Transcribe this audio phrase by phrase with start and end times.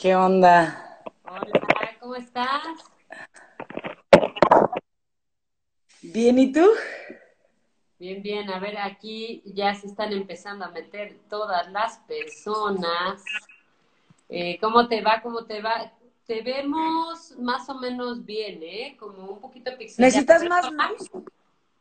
[0.00, 1.02] ¿Qué onda?
[1.24, 2.62] Hola, ¿cómo estás?
[6.00, 6.64] Bien, ¿y tú?
[7.98, 8.48] Bien, bien.
[8.48, 13.24] A ver, aquí ya se están empezando a meter todas las personas.
[14.28, 15.20] Eh, ¿Cómo te va?
[15.20, 15.92] ¿Cómo te va?
[16.28, 18.96] Te vemos más o menos bien, ¿eh?
[19.00, 20.12] Como un poquito pixelado.
[20.12, 20.44] ¿Necesitas
[20.74, 21.10] más luz?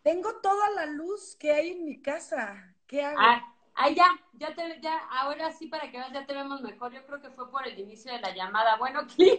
[0.01, 2.73] Tengo toda la luz que hay en mi casa.
[2.87, 3.19] ¿Qué hago?
[3.21, 6.91] Ah, ah, ya, ya te, ya, ahora sí para que veas, ya te vemos mejor.
[6.91, 8.77] Yo creo que fue por el inicio de la llamada.
[8.77, 9.37] Bueno, Clio,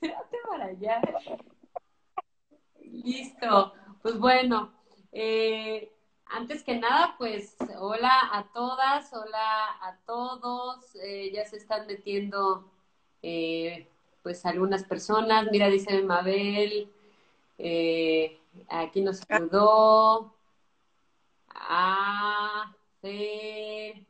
[0.00, 1.00] quédate para allá.
[2.80, 3.72] Listo.
[4.02, 4.72] Pues bueno,
[5.12, 5.90] eh,
[6.26, 10.94] antes que nada, pues hola a todas, hola a todos.
[10.96, 12.70] Eh, ya se están metiendo,
[13.22, 13.88] eh,
[14.22, 15.48] pues algunas personas.
[15.50, 16.90] Mira, dice Mabel,
[18.68, 20.34] aquí nos saludó.
[21.54, 24.04] Ah, Fer,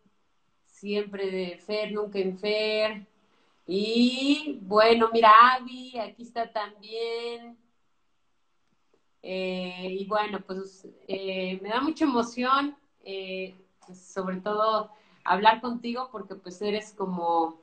[0.67, 3.07] siempre de Fer, nunca en Fer.
[3.67, 7.57] Y bueno, mira, Avi, aquí está también.
[9.23, 13.55] Eh, y bueno, pues eh, me da mucha emoción, eh,
[13.95, 14.91] sobre todo
[15.25, 17.57] hablar contigo porque pues eres como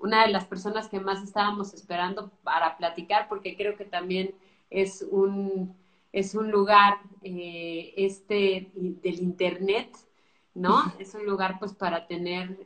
[0.00, 4.34] una de las personas que más estábamos esperando para platicar porque creo que también
[4.68, 5.74] es un,
[6.12, 9.96] es un lugar este del internet,
[10.54, 10.92] ¿no?
[10.98, 12.58] Es un lugar pues para tener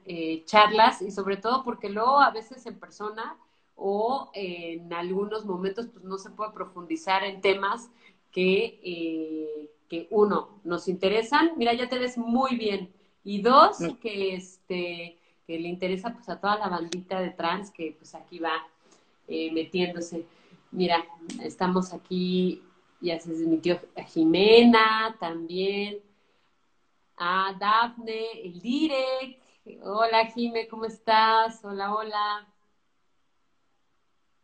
[0.47, 3.37] charlas y sobre todo porque luego a veces en persona
[3.77, 7.91] o en algunos momentos pues no se puede profundizar en temas
[8.31, 14.35] que, eh, que uno, nos interesan, mira, ya te ves muy bien, y dos, que
[14.35, 18.67] este que le interesa pues a toda la bandita de trans que pues aquí va
[19.29, 20.25] eh, metiéndose.
[20.71, 21.05] Mira,
[21.43, 22.63] estamos aquí,
[23.01, 25.99] ya se desmitió a Jimena también,
[27.17, 29.43] a Dafne, el Direct.
[29.83, 31.65] Hola Jime, ¿cómo estás?
[31.65, 32.47] Hola, hola.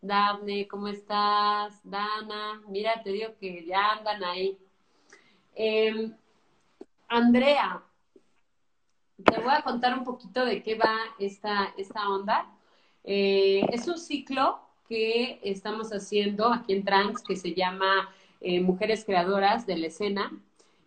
[0.00, 1.78] Dafne, ¿cómo estás?
[1.84, 4.58] Dana, mira, te digo que ya andan ahí.
[5.54, 6.14] Em,
[7.08, 7.82] Andrea,
[9.24, 12.50] te voy a contar un poquito de qué va esta, esta onda.
[13.04, 18.08] Eh, es un ciclo que estamos haciendo aquí en Trans que se llama
[18.40, 20.32] eh, Mujeres Creadoras de la Escena.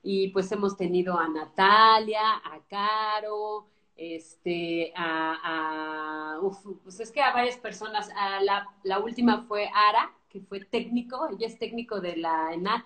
[0.01, 6.39] Y pues hemos tenido a Natalia, a Caro, este, a,
[6.83, 11.29] pues es que a varias personas, a la, la, última fue Ara, que fue técnico,
[11.29, 12.85] ella es técnico de la ENAT,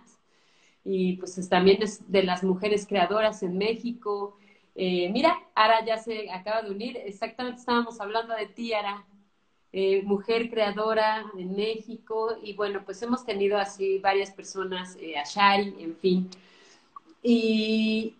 [0.83, 4.38] y pues también es de las mujeres creadoras en México.
[4.75, 9.06] Eh, mira, Ara ya se acaba de unir, exactamente estábamos hablando de ti, Ara,
[9.79, 15.23] eh, mujer creadora en México, y bueno, pues hemos tenido así varias personas, eh, a
[15.23, 16.29] Shari, en fin.
[17.21, 18.15] Y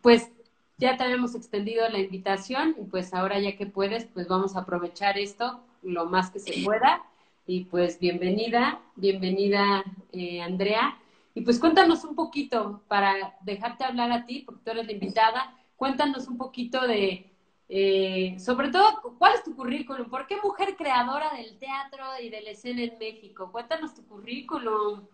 [0.00, 0.30] pues
[0.78, 4.60] ya te habíamos extendido la invitación y pues ahora ya que puedes, pues vamos a
[4.60, 7.02] aprovechar esto lo más que se pueda.
[7.46, 10.96] Y pues bienvenida, bienvenida eh, Andrea.
[11.34, 15.54] Y pues cuéntanos un poquito, para dejarte hablar a ti, porque tú eres la invitada,
[15.76, 17.26] cuéntanos un poquito de,
[17.68, 20.08] eh, sobre todo, ¿cuál es tu currículum?
[20.08, 23.50] ¿Por qué mujer creadora del teatro y de la escena en México?
[23.50, 25.06] Cuéntanos tu currículum.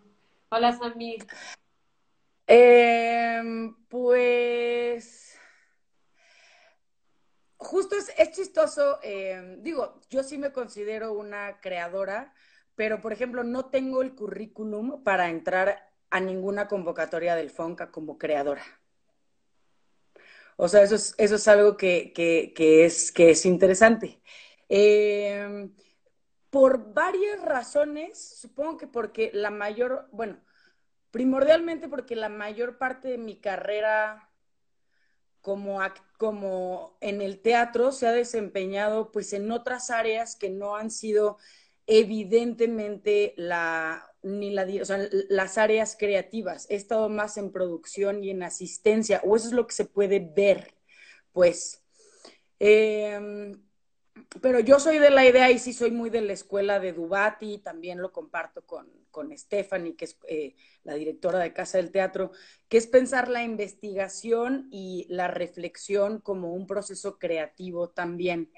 [0.49, 1.25] Hola, Samir.
[2.45, 5.33] Em, pues
[7.63, 12.33] justo es, chistoso, eh, digo, yo sí me considero una creadora,
[12.75, 18.17] pero por ejemplo no tengo el currículum para entrar a ninguna convocatoria del FONCA como
[18.17, 18.63] creadora.
[20.57, 24.21] O sea, eso es, eso es algo que, que, es, que es interesante.
[24.69, 25.69] Eh,
[26.49, 30.39] por varias razones, supongo que porque la mayor, bueno,
[31.11, 34.29] primordialmente porque la mayor parte de mi carrera
[35.41, 35.79] como,
[36.17, 41.37] como en el teatro se ha desempeñado pues en otras áreas que no han sido
[41.87, 44.65] evidentemente la ni la,
[45.29, 46.67] las áreas creativas.
[46.69, 50.19] He estado más en producción y en asistencia, o eso es lo que se puede
[50.19, 50.73] ver,
[51.31, 51.83] pues.
[52.59, 53.51] Eh,
[54.41, 57.59] pero yo soy de la idea y sí soy muy de la escuela de Dubati,
[57.59, 62.31] también lo comparto con, con Stephanie, que es eh, la directora de Casa del Teatro,
[62.67, 68.51] que es pensar la investigación y la reflexión como un proceso creativo también.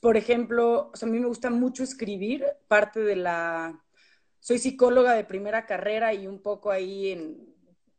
[0.00, 3.84] por ejemplo, a mí me gusta mucho escribir, parte de la...
[4.40, 7.38] Soy psicóloga de primera carrera y un poco ahí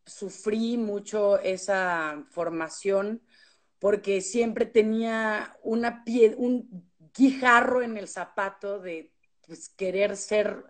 [0.05, 3.21] sufrí mucho esa formación
[3.79, 6.03] porque siempre tenía una
[6.37, 9.13] un guijarro en el zapato de
[9.45, 10.65] pues, querer ser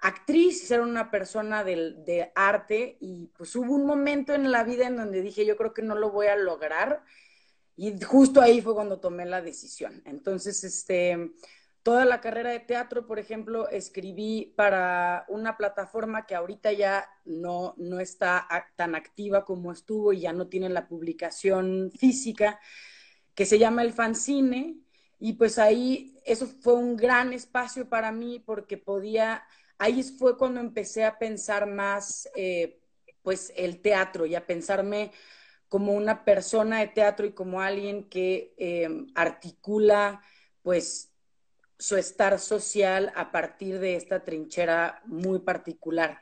[0.00, 4.96] actriz, ser una persona de, arte y pues hubo un momento en la vida en
[4.96, 7.02] donde dije yo creo que no lo voy a lograr
[7.76, 10.02] Y justo ahí fue cuando tomé la decisión.
[10.04, 11.32] Entonces, este,
[11.88, 17.72] toda la carrera de teatro, por ejemplo, escribí para una plataforma que ahorita ya no,
[17.78, 18.46] no está
[18.76, 22.60] tan activa como estuvo y ya no tiene la publicación física,
[23.34, 24.82] que se llama El Fanzine.
[25.18, 29.42] Y pues ahí eso fue un gran espacio para mí porque podía,
[29.78, 32.82] ahí fue cuando empecé a pensar más, eh,
[33.22, 35.10] pues, el teatro y a pensarme
[35.70, 40.20] como una persona de teatro y como alguien que eh, articula,
[40.60, 41.07] pues,
[41.78, 46.20] su estar social a partir de esta trinchera muy particular.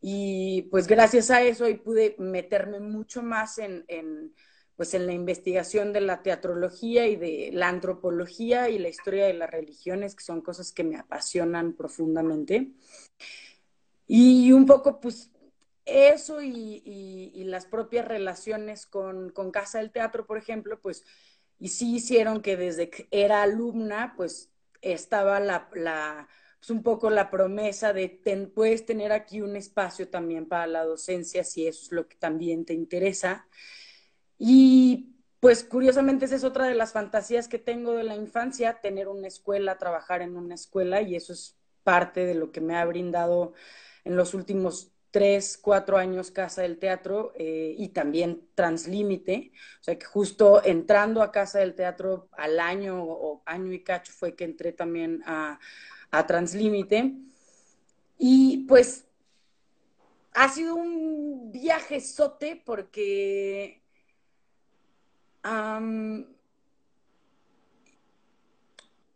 [0.00, 3.84] Y pues gracias a eso hoy pude meterme mucho más en,
[4.76, 9.34] pues en la investigación de la teatrología y de la antropología y la historia de
[9.34, 12.72] las religiones, que son cosas que me apasionan profundamente.
[14.06, 15.30] Y un poco, pues,
[15.84, 21.04] eso y, las propias relaciones con, con, Casa del Teatro, por ejemplo, pues,
[21.58, 24.50] y sí hicieron que desde que era alumna, pues,
[24.92, 28.08] estaba la, pues un poco la promesa de
[28.54, 32.64] puedes tener aquí un espacio también para la docencia si eso es lo que también
[32.64, 33.46] te interesa.
[34.38, 39.08] Y pues curiosamente esa es otra de las fantasías que tengo de la infancia, tener
[39.08, 42.84] una escuela, trabajar en una escuela y eso es parte de lo que me ha
[42.86, 43.52] brindado
[44.04, 49.52] en los últimos tres, cuatro años Casa del Teatro eh, y también Translímite.
[49.80, 54.12] O sea que justo entrando a Casa del Teatro al año o año y cacho
[54.12, 55.60] fue que entré también a,
[56.10, 57.14] a Translímite.
[58.18, 59.04] Y pues
[60.32, 63.84] ha sido un viaje sote porque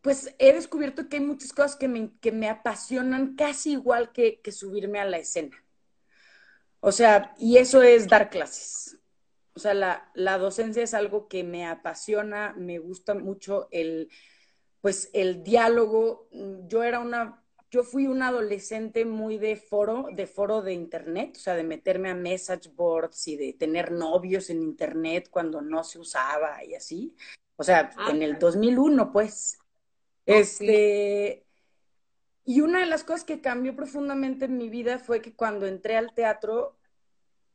[0.01, 4.41] pues he descubierto que hay muchas cosas que me, que me apasionan casi igual que,
[4.41, 5.57] que, subirme a la escena.
[6.89, 8.99] O sea, y eso es dar clases.
[9.53, 14.09] O sea, la, la, docencia es algo que me apasiona, me gusta mucho el,
[14.81, 16.29] pues el diálogo.
[16.67, 21.41] Yo era una yo fui una adolescente muy de foro, de foro de internet, o
[21.41, 25.99] sea, de meterme a message boards y de tener novios en internet cuando no se
[25.99, 27.15] usaba y así.
[27.57, 29.59] O sea, ah, en el 2001, pues.
[30.25, 31.45] Este,
[32.47, 35.99] y una de las cosas que cambió profundamente en mi vida fue que cuando entré
[35.99, 36.78] al teatro,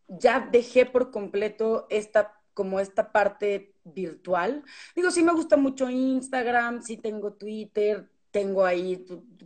[0.08, 4.64] ya dejé por completo esta, como esta parte virtual.
[4.96, 9.06] Digo, sí me gusta mucho Instagram, sí tengo Twitter, tengo ahí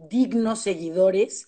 [0.09, 1.47] dignos seguidores,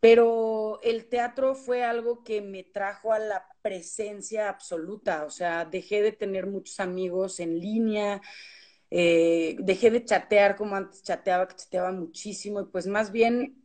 [0.00, 6.02] pero el teatro fue algo que me trajo a la presencia absoluta, o sea, dejé
[6.02, 8.20] de tener muchos amigos en línea,
[8.90, 13.61] eh, dejé de chatear como antes chateaba, que chateaba muchísimo, y pues más bien,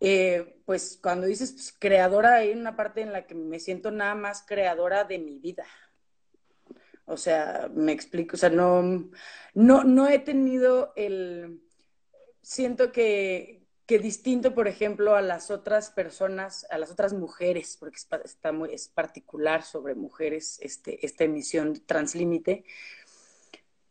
[0.00, 4.14] eh, pues cuando dices pues, creadora, hay una parte en la que me siento nada
[4.14, 5.64] más creadora de mi vida.
[7.04, 9.10] O sea, me explico, o sea, no,
[9.54, 11.60] no, no he tenido el,
[12.40, 17.98] siento que, que distinto, por ejemplo, a las otras personas, a las otras mujeres, porque
[18.24, 22.64] está muy, es particular sobre mujeres este, esta emisión Translímite,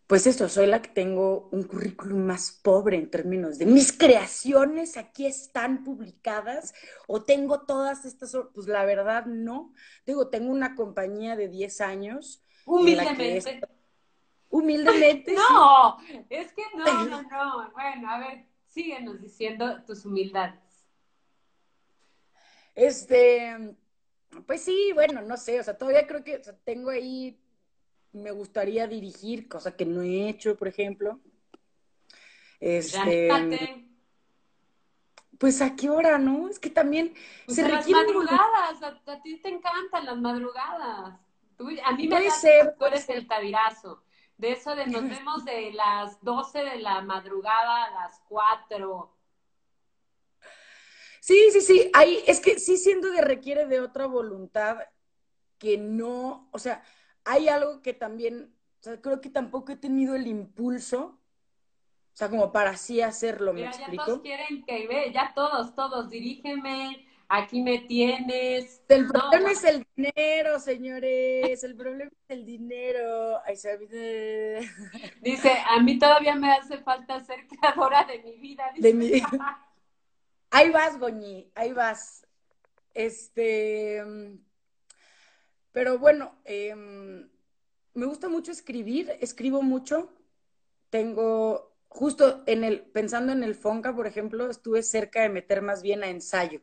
[0.10, 4.98] pues esto, soy la que tengo un currículum más pobre en términos de mis creaciones
[4.98, 6.74] aquí están publicadas
[7.06, 9.72] o tengo todas estas, pues la verdad no.
[10.08, 12.44] Digo, tengo una compañía de 10 años.
[12.66, 13.62] Humildemente.
[14.50, 15.36] Humildemente.
[15.52, 17.72] no, es que no, no, no.
[17.74, 20.88] Bueno, a ver, síguenos diciendo tus humildades.
[22.74, 23.76] Este,
[24.48, 27.40] pues sí, bueno, no sé, o sea, todavía creo que tengo ahí,
[28.12, 31.20] me gustaría dirigir, cosa que no he hecho, por ejemplo.
[32.60, 33.88] Este,
[35.38, 36.50] pues a qué hora, ¿no?
[36.50, 37.14] Es que también
[37.46, 41.20] pues se las madrugadas, a, ti te encantan las madrugadas.
[41.84, 44.04] a mí me ser, tú eres el tabirazo
[44.40, 49.14] de eso de nos vemos de las 12 de la madrugada a las 4.
[51.20, 54.78] Sí, sí, sí, ahí es que sí siento que requiere de otra voluntad
[55.58, 56.82] que no, o sea,
[57.26, 61.20] hay algo que también, o sea, creo que tampoco he tenido el impulso,
[62.14, 64.04] o sea, como para así hacerlo, ¿me explico?
[64.04, 68.82] Ya todos quieren que ve, ya todos, todos, dirígeme, aquí me tienes.
[68.90, 71.64] El problema es el dinero, señores.
[71.64, 73.40] El problema es el dinero.
[73.46, 73.78] Ay, se
[75.22, 78.66] Dice, a mí todavía me hace falta ser creadora de mi vida.
[78.78, 79.12] De mi...
[80.52, 82.26] Ahí vas, Goñi, ahí vas.
[82.96, 84.04] Este,
[85.72, 87.30] pero bueno, em,
[87.94, 90.12] me gusta mucho escribir, escribo mucho.
[90.90, 95.82] Tengo, justo en el, pensando en el Fonca, por ejemplo, estuve cerca de meter más
[95.82, 96.62] bien a ensayo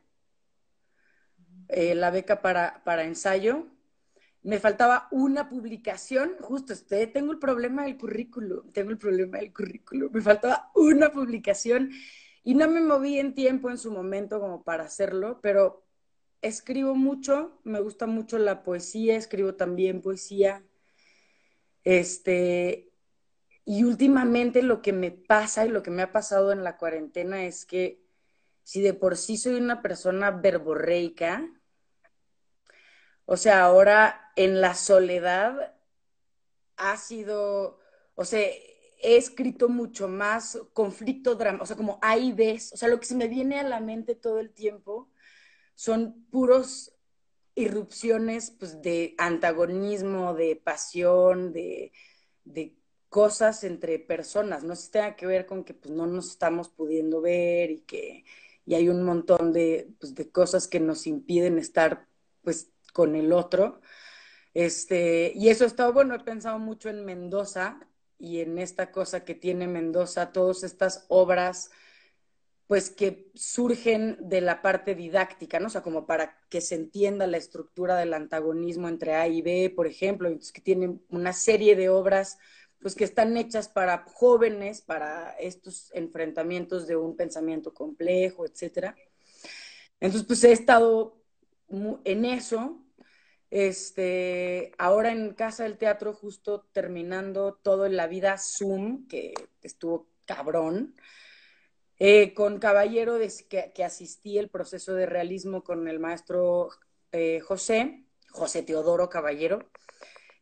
[1.69, 3.67] eh, la beca para, para ensayo.
[4.43, 9.53] me faltaba una publicación, justo este, tengo el problema del currículum, tengo el problema del
[9.53, 11.91] currículum, me faltaba una publicación
[12.43, 15.86] y no me moví en tiempo en su momento como para hacerlo, pero
[16.41, 20.63] escribo mucho, me gusta mucho la poesía, escribo también poesía.
[21.83, 22.91] Este,
[23.65, 27.45] y últimamente lo que me pasa y lo que me ha pasado en la cuarentena
[27.45, 28.01] es que
[28.63, 31.49] si de por sí soy una persona verborreica,
[33.25, 35.75] o sea, ahora en la soledad
[36.77, 37.79] ha sido,
[38.15, 42.89] o sea, he escrito mucho más conflicto, drama, o sea, como ahí ves, o sea,
[42.89, 45.09] lo que se me viene a la mente todo el tiempo
[45.77, 46.91] son puros
[47.53, 51.93] irrupciones pues, de antagonismo, de pasión, de,
[53.09, 54.63] cosas entre personas.
[54.63, 58.25] No si tenga que ver con que pues, no nos estamos pudiendo ver y que
[58.65, 62.07] y hay un montón de, pues, de cosas que nos impiden estar
[62.41, 63.79] pues, con el otro.
[64.55, 67.79] Este, y eso está bueno, he pensado mucho en Mendoza
[68.17, 71.69] y en esta cosa que tiene Mendoza, todas estas obras
[72.67, 75.67] pues que surgen de la parte didáctica, ¿no?
[75.67, 79.71] O sea, como para que se entienda la estructura del antagonismo entre A y B,
[79.73, 82.37] por ejemplo, que tienen una serie de obras
[82.79, 88.95] pues que están hechas para jóvenes, para estos enfrentamientos de un pensamiento complejo, etcétera.
[89.99, 91.17] Entonces, pues he estado
[92.03, 92.83] en eso.
[93.49, 100.09] Este, ahora en Casa del Teatro, justo terminando todo en la vida Zoom, que estuvo
[100.25, 100.95] cabrón.
[101.99, 103.17] Eh, con Caballero,
[103.49, 106.69] que, asistí el proceso de realismo con el maestro
[107.11, 109.69] eh, José, José Teodoro Caballero,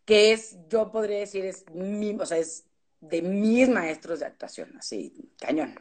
[0.03, 2.67] que es, yo podría decir, es, mi, o sea, es
[2.99, 5.79] de mis maestros de actuación, así, cañón.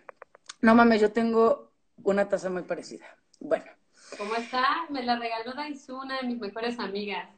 [0.61, 3.07] No mames, yo tengo una taza muy parecida.
[3.41, 3.67] Bueno.
[4.17, 4.87] ¿Cómo está?
[4.91, 7.29] Me la regaló Daisu, una de mis mejores amigas.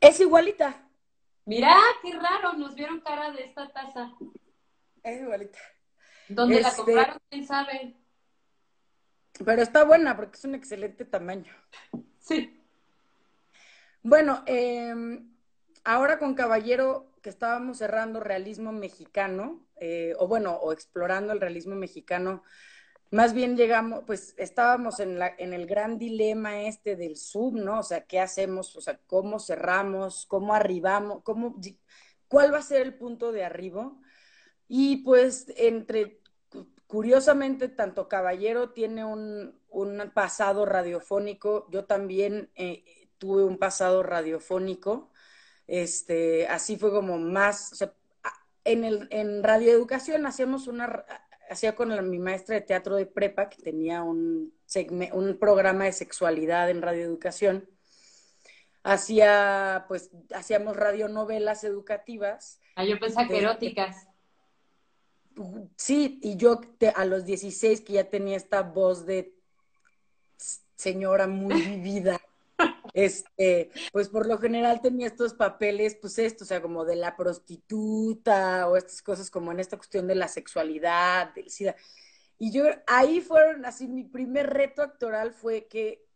[0.00, 0.88] Es igualita.
[1.44, 4.12] Mira, qué raro, nos vieron cara de esta taza.
[5.02, 5.58] Es igualita.
[6.28, 7.18] ¿Dónde la este, compraron?
[7.30, 7.94] ¿Quién sabe?
[9.44, 11.52] Pero está buena porque es un excelente tamaño.
[12.18, 12.62] Sí.
[14.02, 15.32] Bueno, em,
[15.84, 21.74] ahora con Caballero, que estábamos cerrando realismo mexicano, eh, o bueno, o explorando el realismo
[21.74, 22.42] mexicano,
[23.10, 27.80] más bien llegamos, pues estábamos en, la, en el gran dilema este del sub, ¿no?
[27.80, 28.76] O sea, ¿qué hacemos?
[28.76, 30.26] O sea, ¿cómo cerramos?
[30.26, 31.22] ¿Cómo arribamos?
[31.22, 31.56] ¿Cómo,
[32.28, 34.00] ¿Cuál va a ser el punto de arribo?
[34.68, 36.20] Y pues entre,
[36.86, 39.58] curiosamente, tanto Caballero tiene un,
[40.14, 42.84] pasado radiofónico, yo también eh,
[43.16, 45.10] tuve un pasado radiofónico,
[45.66, 47.94] este, así fue como más, o sea,
[48.64, 51.04] en, el, en radioeducación hacíamos una,
[51.50, 54.52] hacía con mi maestra de teatro de prepa, que tenía un,
[55.12, 57.68] un programa de sexualidad en radioeducación,
[58.82, 62.60] hacía, pues, hacíamos radionovelas educativas.
[62.74, 64.08] Ah, yo pensaba que eróticas
[65.76, 66.60] sí, y yo
[66.94, 69.34] a los 16 que ya tenía esta voz de
[70.76, 72.20] señora muy vivida,
[72.94, 77.16] este, pues por lo general tenía estos papeles, pues esto, o sea, como de la
[77.16, 81.76] prostituta o estas cosas como en esta cuestión de la sexualidad, del SIDA.
[82.38, 86.06] Y yo ahí fueron así, mi primer reto actoral fue que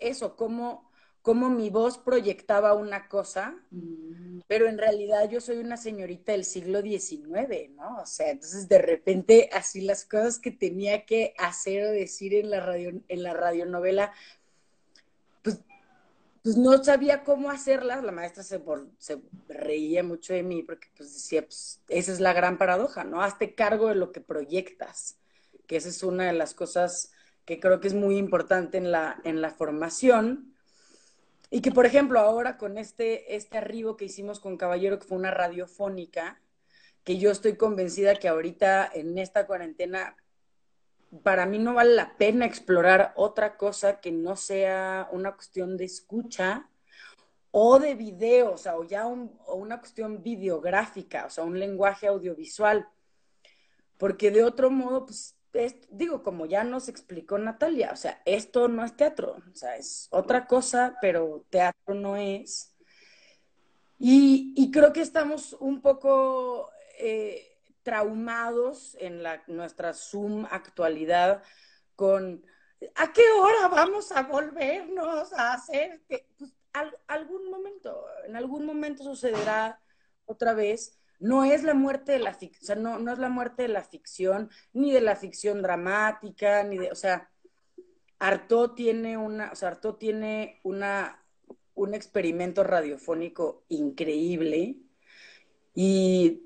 [0.00, 0.87] eso, como
[1.28, 4.38] cómo mi voz proyectaba una cosa, mm.
[4.46, 7.98] pero en realidad yo soy una señorita del siglo XIX, ¿no?
[7.98, 12.48] O sea, entonces de repente así las cosas que tenía que hacer o decir en
[12.48, 14.10] la, radio, en la radionovela,
[15.42, 15.60] pues,
[16.42, 18.02] pues no sabía cómo hacerlas.
[18.02, 18.58] La maestra se,
[18.96, 19.20] se
[19.50, 23.20] reía mucho de mí porque pues decía, pues esa es la gran paradoja, ¿no?
[23.20, 25.18] Hazte cargo de lo que proyectas,
[25.66, 27.12] que esa es una de las cosas
[27.44, 30.54] que creo que es muy importante en la, en la formación
[31.50, 35.18] y que, por ejemplo, ahora con este, este arribo que hicimos con Caballero, que fue
[35.18, 36.40] una radiofónica,
[37.04, 40.16] que yo estoy convencida que ahorita en esta cuarentena,
[41.22, 45.86] para mí no vale la pena explorar otra cosa que no sea una cuestión de
[45.86, 46.68] escucha
[47.50, 52.06] o de video, o sea, o ya o una cuestión videográfica, o sea, un lenguaje
[52.08, 52.86] audiovisual.
[53.96, 55.37] Porque de otro modo, pues
[55.90, 60.08] digo, como ya nos explicó Natalia, o sea, esto no es teatro, o sea, es
[60.10, 62.74] otra cosa, pero teatro no es.
[63.98, 71.42] Y, creo que estamos un poco eh, traumados en la, nuestra Zoom actualidad
[71.96, 72.44] con
[72.94, 76.02] ¿a qué hora vamos a volvernos a hacer?
[76.06, 76.22] Pues,
[77.08, 79.80] algún momento, en algún momento sucederá
[80.26, 83.68] otra vez no es la muerte de la ficción, no, no es la muerte de
[83.68, 87.30] la ficción, ni de la ficción dramática, ni de, o sea,
[88.18, 91.24] Artaud tiene una, o sea, tiene una,
[91.74, 94.76] un experimento radiofónico increíble
[95.74, 96.42] y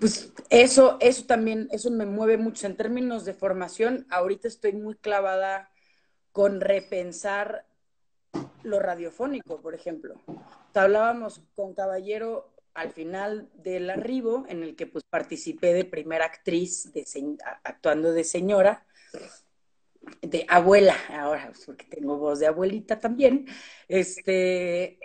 [0.00, 4.06] pues eso, eso también, eso me mueve mucho en términos de formación.
[4.10, 5.70] Ahorita estoy muy clavada
[6.32, 7.66] con repensar
[8.64, 10.20] lo radiofónico, por ejemplo.
[10.74, 16.92] Hablábamos con Caballero al final del arribo, en el que pues participé de primera actriz
[16.92, 17.06] de
[17.62, 18.84] actuando de señora,
[20.20, 23.46] de abuela, ahora pues, porque tengo voz de abuelita también,
[23.88, 24.98] este,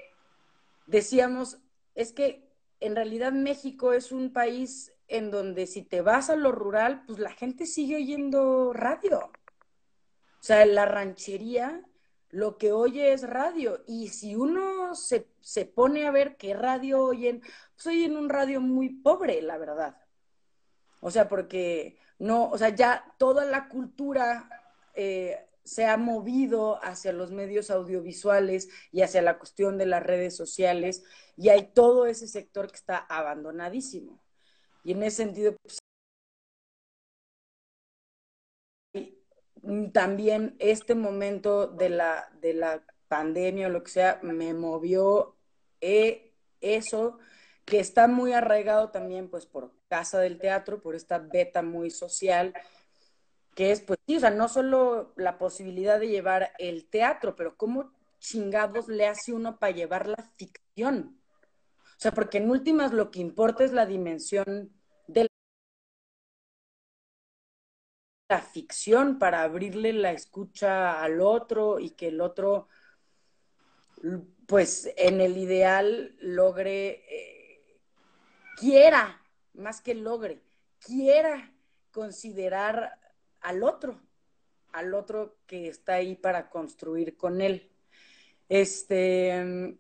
[0.88, 1.60] decíamos,
[1.96, 2.50] es que
[2.80, 7.20] en realidad México es un país en donde si te vas a lo rural, pues
[7.20, 9.32] la gente sigue oyendo radio.
[10.40, 11.84] O sea, la ranchería
[12.30, 13.84] lo que oye es radio.
[13.88, 17.42] Y si uno se, se pone a ver qué radio oyen,
[17.76, 19.98] pues oyen un radio muy pobre, la verdad.
[21.02, 24.50] O sea, porque no, o sea, ya toda la cultura
[24.94, 30.36] eh, se ha movido hacia los medios audiovisuales y hacia la cuestión de las redes
[30.36, 31.04] sociales,
[31.38, 34.20] y hay todo ese sector que está abandonadísimo.
[34.84, 35.80] Y en ese sentido, pues,
[39.94, 45.36] también este momento de la, de la pandemia o lo que sea me movió
[45.82, 47.20] eh, eso
[47.66, 52.54] que está muy arraigado también pues por Casa del Teatro, por esta beta muy social,
[53.56, 57.58] que es pues sí, o sea, no solo la posibilidad de llevar el teatro, pero
[57.58, 61.20] cómo chingados le hace uno para llevar la ficción.
[61.84, 64.72] O sea, porque en últimas lo que importa es la dimensión
[68.30, 72.68] la ficción para abrirle la escucha al otro y que el otro,
[74.46, 77.80] pues en el ideal, logre, eh,
[78.58, 79.22] quiera,
[79.54, 80.42] más que logre,
[80.80, 81.52] quiera
[81.92, 83.00] considerar
[83.42, 84.02] al otro,
[84.72, 87.72] al otro que está ahí para construir con él.
[88.48, 89.78] Este,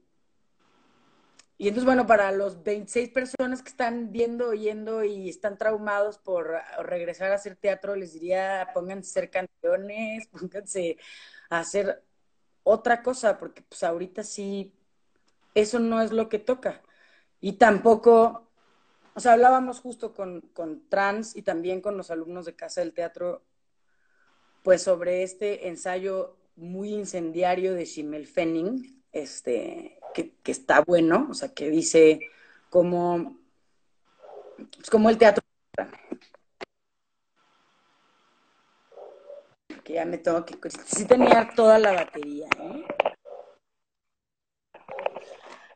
[1.62, 6.56] y entonces, bueno, para los 26 personas que están viendo, oyendo y están traumados por
[6.80, 10.98] regresar a hacer teatro, les diría, pónganse a hacer canciones, pónganse
[11.50, 12.02] a hacer
[12.63, 14.74] otra cosa, porque pues ahorita sí,
[15.56, 16.82] eso no es lo que toca.
[17.41, 18.48] Y tampoco,
[19.13, 22.93] o sea, hablábamos justo con, con trans y también con los alumnos de Casa del
[22.93, 23.43] Teatro,
[24.63, 31.54] pues sobre este ensayo muy incendiario de Shimel Fenning, este, que, está bueno, o sea,
[31.54, 32.19] que dice
[32.69, 33.38] cómo,
[34.58, 35.43] pues como el teatro.
[39.89, 40.56] Que ya me tengo que.
[40.86, 42.86] Sí tenía toda la batería, ¿eh?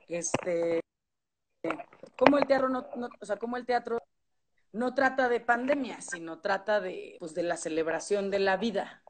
[0.07, 0.81] Este.
[2.15, 2.85] Como el teatro no,
[3.19, 3.97] o sea, como el teatro
[4.71, 9.01] no trata de pandemia, sino trata de, pues, de la celebración de la vida.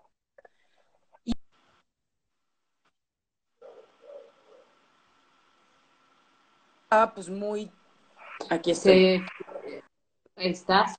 [6.89, 7.69] Ah, pues muy.
[8.49, 9.21] Aquí estoy.
[10.37, 10.95] ¿Estás?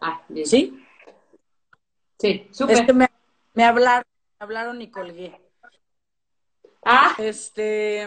[0.00, 0.46] Ah, bien.
[0.46, 0.86] ¿Sí?
[2.18, 2.94] Sí, súper.
[2.94, 3.17] me,
[3.58, 4.04] me hablaron,
[4.38, 5.36] me hablaron y colgué.
[6.84, 7.16] Ah.
[7.18, 8.06] Este.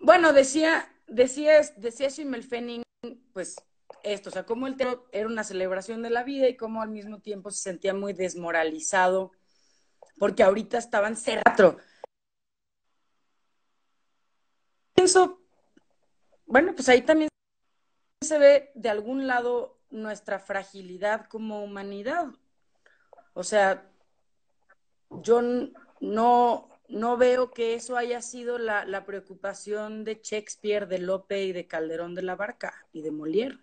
[0.00, 2.82] Bueno, decía, decía, decía Shimel Fenning,
[3.32, 3.54] pues
[4.02, 6.90] esto, o sea, como el teatro era una celebración de la vida y como al
[6.90, 9.30] mismo tiempo se sentía muy desmoralizado,
[10.18, 11.78] porque ahorita estaban cerrando
[14.94, 15.40] pienso,
[16.46, 17.28] bueno, pues ahí también
[18.20, 22.28] se ve de algún lado nuestra fragilidad como humanidad.
[23.34, 23.90] O sea,
[25.10, 25.42] yo
[26.00, 31.52] no, no veo que eso haya sido la, la, preocupación de Shakespeare, de Lope y
[31.52, 33.58] de Calderón de la Barca y de Molière.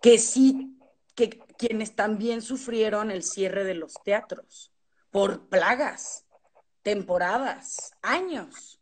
[0.00, 0.78] Que sí,
[1.14, 4.72] que quienes también sufrieron el cierre de los teatros
[5.10, 6.26] por plagas,
[6.82, 8.80] temporadas, años.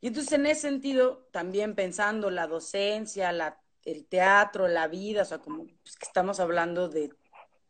[0.00, 5.24] Y entonces en ese sentido, también pensando la docencia, la, el teatro, la vida, o
[5.24, 7.10] sea, como pues, que estamos hablando de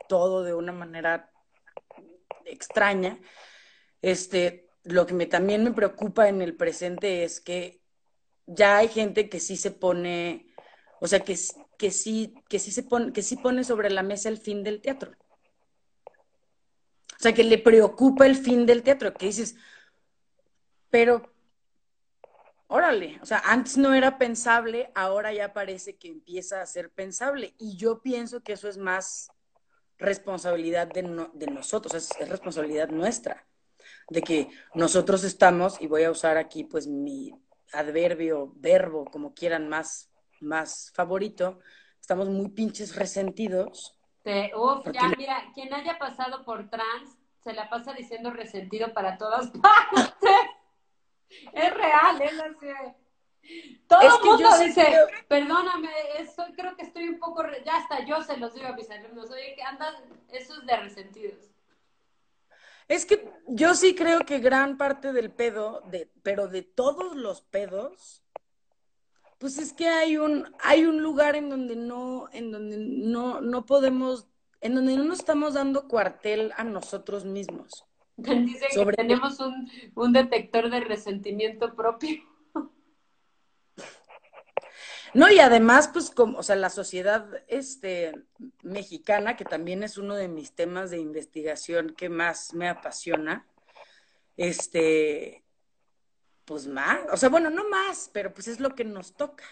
[0.08, 1.30] todo de una manera
[2.46, 3.20] extraña,
[4.02, 7.82] este, lo que me, también me preocupa en el presente es que
[8.46, 10.46] ya hay gente que sí se pone,
[11.00, 11.36] o sea, que,
[11.76, 14.80] que sí, que sí se pone, que sí pone sobre la mesa el fin del
[14.80, 15.12] teatro.
[17.18, 19.56] O sea, que le preocupa el fin del teatro, que dices,
[20.88, 21.35] pero
[22.68, 27.54] órale, o sea, antes no era pensable, ahora ya parece que empieza a ser pensable.
[27.58, 29.30] Y yo pienso que eso es más
[29.98, 31.02] responsabilidad de,
[31.50, 33.46] nosotros, es, responsabilidad nuestra,
[34.08, 37.32] de que nosotros estamos, y voy a usar aquí pues mi
[37.72, 41.60] adverbio, verbo, como quieran más, más favorito,
[42.00, 43.98] estamos muy pinches resentidos.
[44.54, 49.50] uf, ya, mira, quien haya pasado por trans se la pasa diciendo resentido para todas
[49.62, 50.55] partes.
[51.52, 52.66] Es real, es así.
[53.86, 54.84] Todo el mundo dice,
[55.28, 58.90] perdóname, eso creo que estoy un poco, ya hasta yo se los digo a mis
[58.90, 59.94] alumnos, oye, que andan,
[60.32, 61.50] eso es de resentidos.
[62.88, 67.40] Es que yo sí creo que gran parte del pedo, de, pero de todos los
[67.42, 68.24] pedos,
[69.38, 73.66] pues es que hay un, hay un lugar en donde no, en donde no, no
[73.66, 74.28] podemos,
[74.60, 77.85] en donde no nos estamos dando cuartel a nosotros mismos.
[78.16, 82.22] Dice que tenemos un, un detector de resentimiento propio.
[85.14, 88.12] No, y además, pues, como, o sea, la sociedad este,
[88.62, 93.46] mexicana, que también es uno de mis temas de investigación que más me apasiona,
[94.36, 95.42] este,
[96.44, 99.44] pues más, o sea, bueno, no más, pero pues es lo que nos toca.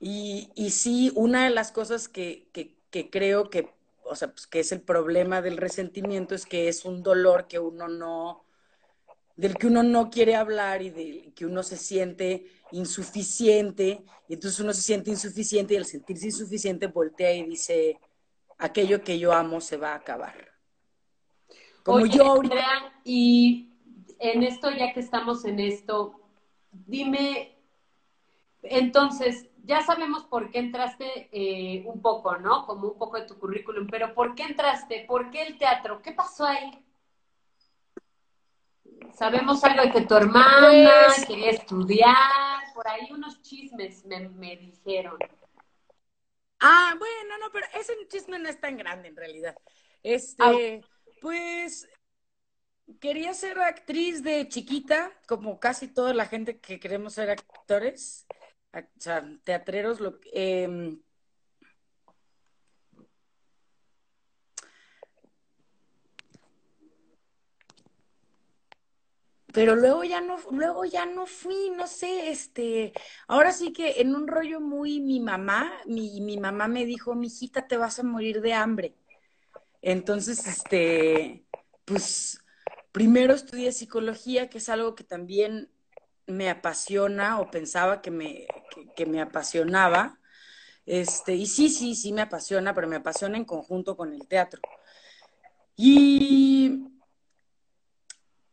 [0.00, 3.72] Y, y sí, una de las cosas que, que, que creo que,
[4.04, 7.58] o sea, pues que es el problema del resentimiento es que es un dolor que
[7.58, 8.44] uno no,
[9.36, 14.60] del que uno no quiere hablar y del que uno se siente insuficiente, y entonces
[14.60, 17.98] uno se siente insuficiente y al sentirse insuficiente voltea y dice,
[18.58, 20.52] aquello que yo amo se va a acabar.
[21.82, 22.94] Como yo ahorita...
[23.04, 23.70] y
[24.18, 26.20] en esto, ya que estamos en esto,
[26.72, 27.58] dime,
[28.62, 32.66] entonces, ya sabemos por qué entraste eh, un poco, ¿no?
[32.66, 35.04] Como un poco de tu currículum, pero ¿por qué entraste?
[35.06, 36.02] ¿Por qué el teatro?
[36.02, 36.84] ¿Qué pasó ahí?
[39.14, 45.16] Sabemos algo de que tu hermana pues, quería estudiar, por ahí unos chismes me, dijeron.
[46.60, 49.56] Ah, bueno, no, pero ese chisme no es tan grande en realidad.
[50.02, 50.86] Este, ah.
[51.20, 51.88] pues
[53.00, 58.26] quería ser actriz de chiquita, como casi toda la gente que queremos ser actores,
[58.80, 60.98] o sea, teatreros, lo, eh,
[69.54, 72.92] pero luego ya no, luego ya no fui, no sé, este,
[73.28, 77.28] ahora sí que en un rollo muy mi mamá, mi, mi mamá me dijo, mi
[77.28, 78.96] hijita, te vas a morir de hambre.
[79.80, 81.46] Entonces, este,
[81.84, 82.40] pues,
[82.90, 85.70] primero estudié psicología, que es algo que también
[86.26, 88.46] me apasiona o pensaba que me,
[88.96, 90.20] que me apasionaba.
[90.86, 94.60] Este, y sí, sí, sí me apasiona, pero me apasiona en conjunto con el teatro.
[95.76, 96.84] Y,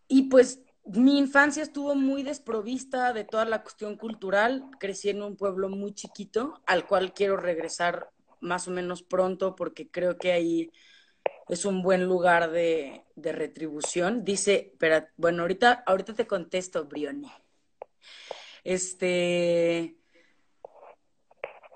[0.07, 4.65] y pues mi infancia estuvo muy desprovista de toda la cuestión cultural.
[4.79, 9.89] Crecí en un pueblo muy chiquito, al cual quiero regresar más o menos pronto porque
[9.89, 10.71] creo que ahí
[11.47, 14.23] es un buen lugar de, retribución.
[14.23, 17.31] Dice, pero bueno, ahorita, ahorita te contesto, Brione.
[18.63, 19.97] Este,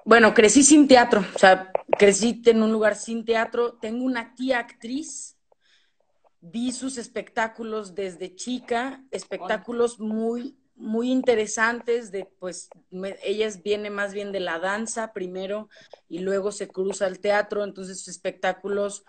[0.04, 3.74] bueno, crecí sin teatro, o sea, crecí en un lugar sin teatro.
[3.74, 5.36] Tengo una tía actriz
[6.52, 12.70] vi sus espectáculos desde chica, espectáculos muy, muy interesantes, de pues
[13.24, 15.70] ella viene más bien de la danza primero
[16.08, 19.06] y luego se cruza al teatro, entonces espectáculos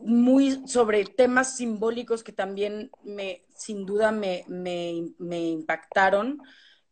[0.00, 6.42] muy sobre temas simbólicos que también me, sin duda me, me, impactaron,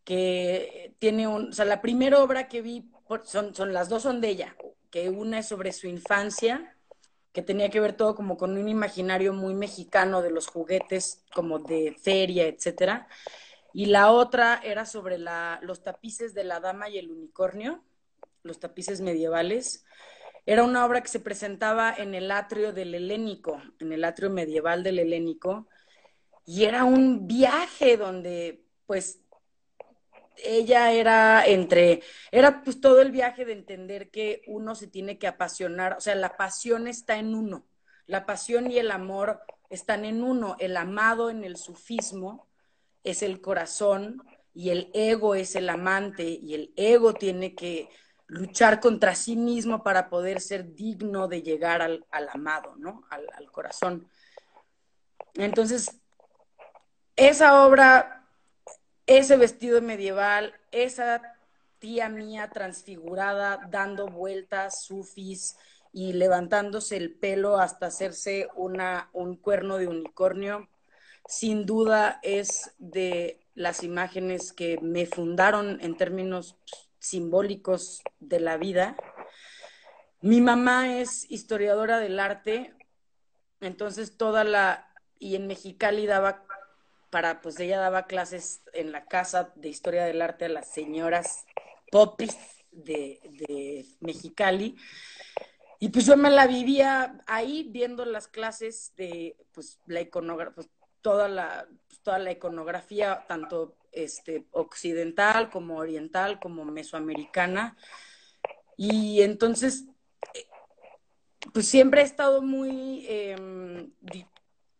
[0.04, 2.90] que tiene un, o sea, la primera obra que vi,
[3.24, 4.56] son, son las dos son de ella,
[4.90, 6.76] que una es sobre su infancia,
[7.32, 11.58] que tenía que ver todo como con un imaginario muy mexicano de los juguetes, como
[11.58, 13.08] de feria, etcétera.
[13.72, 17.82] Y la otra era sobre la, los tapices de la dama y el unicornio,
[18.44, 19.84] los tapices medievales.
[20.46, 24.82] Era una obra que se presentaba en el atrio del Helénico, en el atrio medieval
[24.82, 25.68] del Helénico,
[26.44, 29.20] y era un viaje donde pues
[30.36, 35.26] ella era entre, era pues todo el viaje de entender que uno se tiene que
[35.26, 37.66] apasionar, o sea, la pasión está en uno,
[38.06, 42.48] la pasión y el amor están en uno, el amado en el sufismo
[43.02, 47.88] es el corazón y el ego es el amante y el ego tiene que
[48.26, 53.04] luchar contra sí mismo para poder ser digno de llegar al, amado, ¿no?
[53.10, 54.08] Al, al corazón.
[55.34, 56.00] Entonces,
[57.16, 58.24] esa obra
[59.06, 61.20] ese vestido medieval, esa
[61.78, 65.56] tía mía transfigurada dando vueltas, sufis
[65.92, 70.68] y levantándose el pelo hasta hacerse una, un cuerno de unicornio,
[71.26, 76.56] sin duda es de las imágenes que me fundaron en términos
[77.04, 78.96] simbólicos de la vida.
[80.20, 82.74] Mi mamá es historiadora del arte,
[83.60, 86.46] entonces toda la, y en Mexicali daba
[87.10, 91.44] para, pues ella daba clases en la casa de historia del arte a las señoras
[91.92, 92.36] popis
[92.72, 94.76] de, Mexicali.
[95.78, 100.70] Y pues yo me la vivía ahí viendo las clases de pues la iconografía, pues,
[101.02, 107.76] toda la, pues, toda la iconografía, tanto este, occidental como oriental, como mesoamericana.
[108.76, 109.86] Y entonces,
[110.34, 110.46] eh,
[111.52, 113.88] pues siempre he estado muy, eh,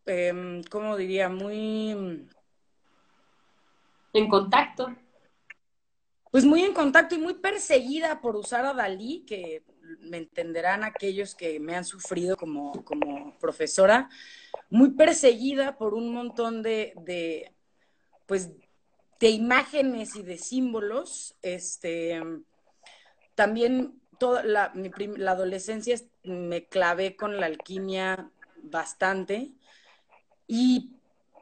[0.07, 1.29] eh, ¿cómo diría?
[1.29, 2.29] Muy...
[4.13, 4.95] En contacto.
[6.31, 9.63] Pues muy en contacto y muy perseguida por usar a Dalí, que
[10.01, 14.09] me entenderán aquellos que me han sufrido como, como profesora,
[14.71, 17.55] muy perseguida por un montón de, de,
[18.27, 18.51] pues,
[19.25, 21.35] de imágenes y de símbolos.
[21.41, 22.21] Este,
[23.35, 24.71] también toda la,
[25.29, 28.31] adolescencia me clavé con la alquimia
[28.65, 29.53] bastante
[30.47, 30.91] y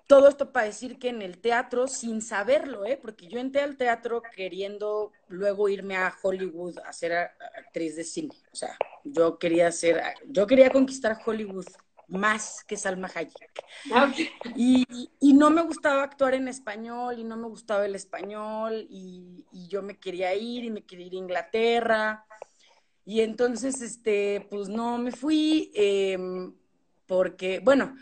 [0.06, 3.00] todo esto para decir que en el teatro, sin saberlo, ¿eh?
[3.02, 8.34] porque yo entré al teatro queriendo luego irme a Hollywood a ser actriz de cine.
[8.52, 11.66] O sea, yo quería ser, yo quería conquistar Hollywood
[12.08, 13.64] más que Salma Hayek.
[13.92, 14.12] Ah,
[14.54, 14.86] y,
[15.20, 19.68] y, no me gustaba actuar en español y no me gustaba el español y, y,
[19.68, 22.26] yo me quería ir y me quería ir a Inglaterra.
[23.04, 26.18] Y entonces, este, pues no me fui eh,
[27.06, 27.94] porque, bueno,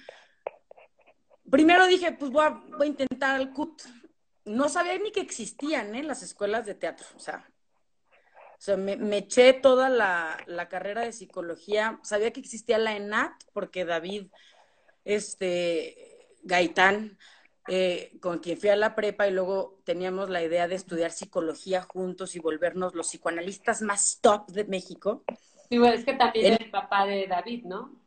[1.51, 3.83] primero dije, pues voy a, voy a intentar el CUT.
[4.45, 6.03] No sabía ni que existían ¿eh?
[6.03, 7.50] las escuelas de teatro, o sea,
[8.61, 11.99] o sea me, me eché toda la, la, carrera de psicología.
[12.03, 14.27] Sabía que existía la ENAT, porque David
[15.07, 17.16] este, Gaitán,
[17.68, 21.81] eh, con quien fui a la prepa, y luego teníamos la idea de estudiar psicología
[21.81, 25.25] juntos y volvernos los psicoanalistas más top de México.
[25.70, 27.99] Sí, bueno, es que también el, el papá de David, ¿no?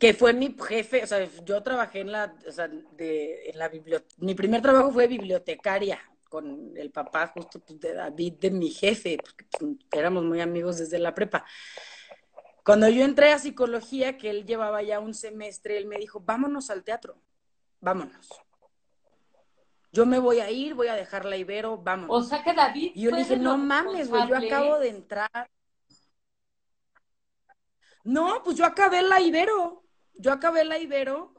[0.00, 3.68] que fue mi jefe, o sea, yo trabajé en la, o sea, de, en la
[3.68, 6.00] biblioteca, mi primer trabajo fue bibliotecaria
[6.32, 10.78] con el papá justo pues, de David, de mi jefe, porque pues, éramos muy amigos
[10.78, 11.44] desde la prepa.
[12.64, 16.70] Cuando yo entré a psicología, que él llevaba ya un semestre, él me dijo, vámonos
[16.70, 17.20] al teatro,
[17.80, 18.28] vámonos.
[19.92, 22.24] Yo me voy a ir, voy a dejar la Ibero, vámonos.
[22.24, 22.92] O sea que David.
[22.94, 25.50] Y yo le dije, no mames, güey, yo acabo de entrar.
[28.04, 29.82] No, pues yo acabé la Ibero
[30.14, 31.34] yo acabé la Ibero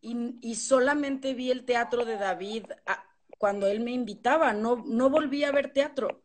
[0.00, 2.66] y, solamente vi el teatro de David
[3.38, 6.22] cuando él me invitaba, no, no volví a ver teatro.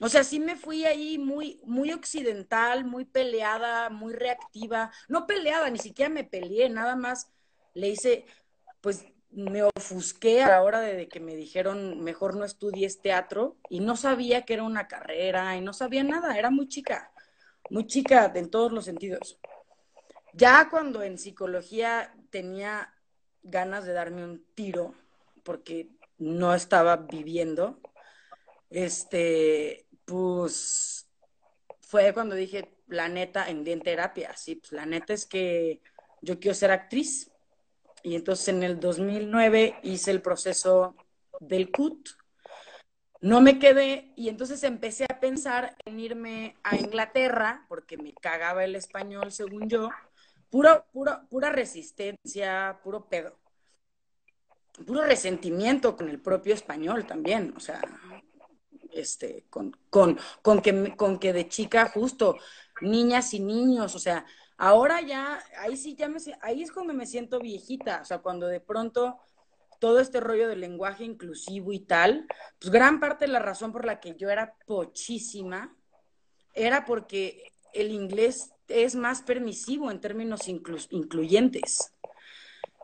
[0.00, 4.90] O sea, sí me fui ahí muy, muy occidental, muy peleada, muy reactiva.
[5.08, 7.30] No peleada, ni siquiera me peleé, nada más
[7.74, 8.26] le hice,
[8.80, 13.80] pues me ofusqué a la hora de que me dijeron mejor no estudies teatro y
[13.80, 17.12] no sabía que era una carrera y no sabía nada, era muy chica,
[17.70, 19.38] muy chica en todos los sentidos.
[20.34, 22.92] Ya cuando en psicología tenía
[23.42, 24.94] ganas de darme un tiro,
[25.42, 25.88] porque
[26.22, 27.80] no estaba viviendo,
[28.70, 31.08] este, pues
[31.80, 35.80] fue cuando dije, la neta, en, en terapia, sí, pues la neta es que
[36.22, 37.30] yo quiero ser actriz.
[38.04, 40.96] Y entonces en el 2009 hice el proceso
[41.40, 42.08] del CUT.
[43.20, 48.64] No me quedé y entonces empecé a pensar en irme a Inglaterra, porque me cagaba
[48.64, 49.90] el español, según yo,
[50.50, 53.41] puro, puro, pura resistencia, puro pedo.
[54.86, 57.82] Puro resentimiento con el propio español también, o sea,
[58.90, 62.36] este, con, con, con, que, con que de chica justo,
[62.80, 64.24] niñas y niños, o sea,
[64.56, 68.46] ahora ya, ahí sí ya me, ahí es cuando me siento viejita, o sea, cuando
[68.46, 69.18] de pronto
[69.78, 72.26] todo este rollo del lenguaje inclusivo y tal,
[72.60, 75.74] pues gran parte de la razón por la que yo era pochísima
[76.54, 81.92] era porque el inglés es más permisivo en términos incluyentes.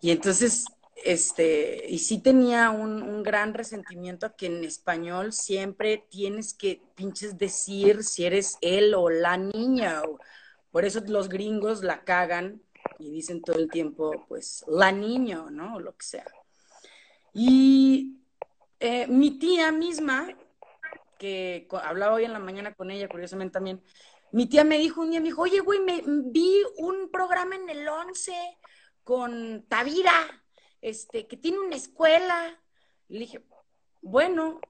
[0.01, 0.65] Y entonces,
[1.05, 8.05] este, y sí tenía un, gran resentimiento que en español siempre tienes que pinches decir
[8.05, 10.03] si eres él o la niña.
[10.03, 10.19] O,
[10.71, 12.63] por eso los gringos la cagan
[12.99, 15.77] y dicen todo el tiempo, pues, la niña, ¿no?
[15.77, 16.27] O lo que sea.
[17.33, 18.19] Y
[18.81, 20.29] eh, mi tía misma,
[21.19, 23.83] que hablaba hoy en la mañana con ella, curiosamente también,
[24.33, 27.69] mi tía me dijo un día, me dijo, oye, güey, me vi un programa en
[27.69, 28.33] el 11
[29.05, 30.45] con Tavira,
[30.81, 32.61] este, que tiene una escuela.
[33.09, 33.45] Le dije,
[34.01, 34.61] bueno,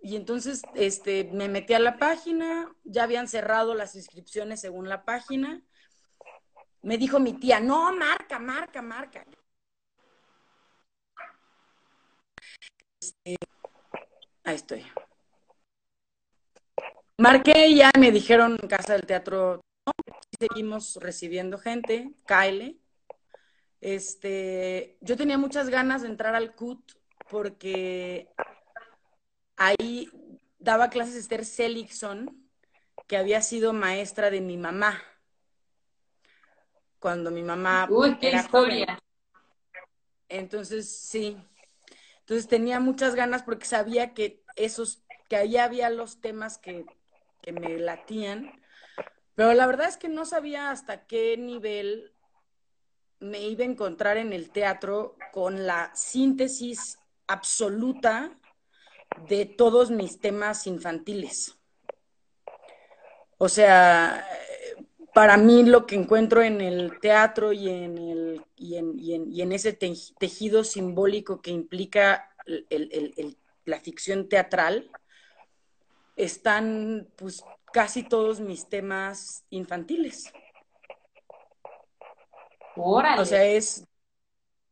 [0.00, 5.04] y entonces este, me metí a la página, ya habían cerrado las inscripciones según la
[5.04, 5.62] página.
[6.82, 9.24] Me dijo mi tía, no, marca, marca, marca.
[13.00, 13.36] Este,
[14.44, 14.84] ahí estoy.
[17.18, 19.92] Marqué y ya me dijeron en casa del teatro, no,
[20.38, 22.78] seguimos recibiendo gente, Kyle.
[23.84, 26.92] Este, yo tenía muchas ganas de entrar al CUT
[27.30, 28.30] porque
[29.58, 30.10] ahí
[30.58, 32.48] daba clases Esther Seligson,
[33.06, 35.02] que había sido maestra de mi mamá.
[36.98, 38.98] cuando mi mamá Uy, qué historia.
[40.30, 41.36] Entonces, sí.
[42.20, 46.86] Entonces tenía muchas ganas porque sabía que esos, que ahí había los temas que,
[47.42, 48.50] que me latían.
[49.34, 52.13] Pero la verdad es que no sabía hasta qué nivel
[53.24, 58.38] me iba a encontrar en el teatro con la síntesis absoluta
[59.28, 61.56] de todos mis temas infantiles.
[63.38, 64.26] O sea,
[65.14, 69.52] para mí lo que encuentro en el teatro y en, el, y en, y en,
[69.52, 72.30] ese tejido simbólico que implica
[73.64, 74.90] la ficción teatral,
[76.16, 80.30] están pues casi todos mis temas infantiles.
[82.76, 83.86] O sea, es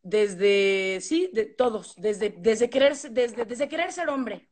[0.03, 4.49] desde, sí, de todos, desde, desde, querer, desde, desde querer ser hombre.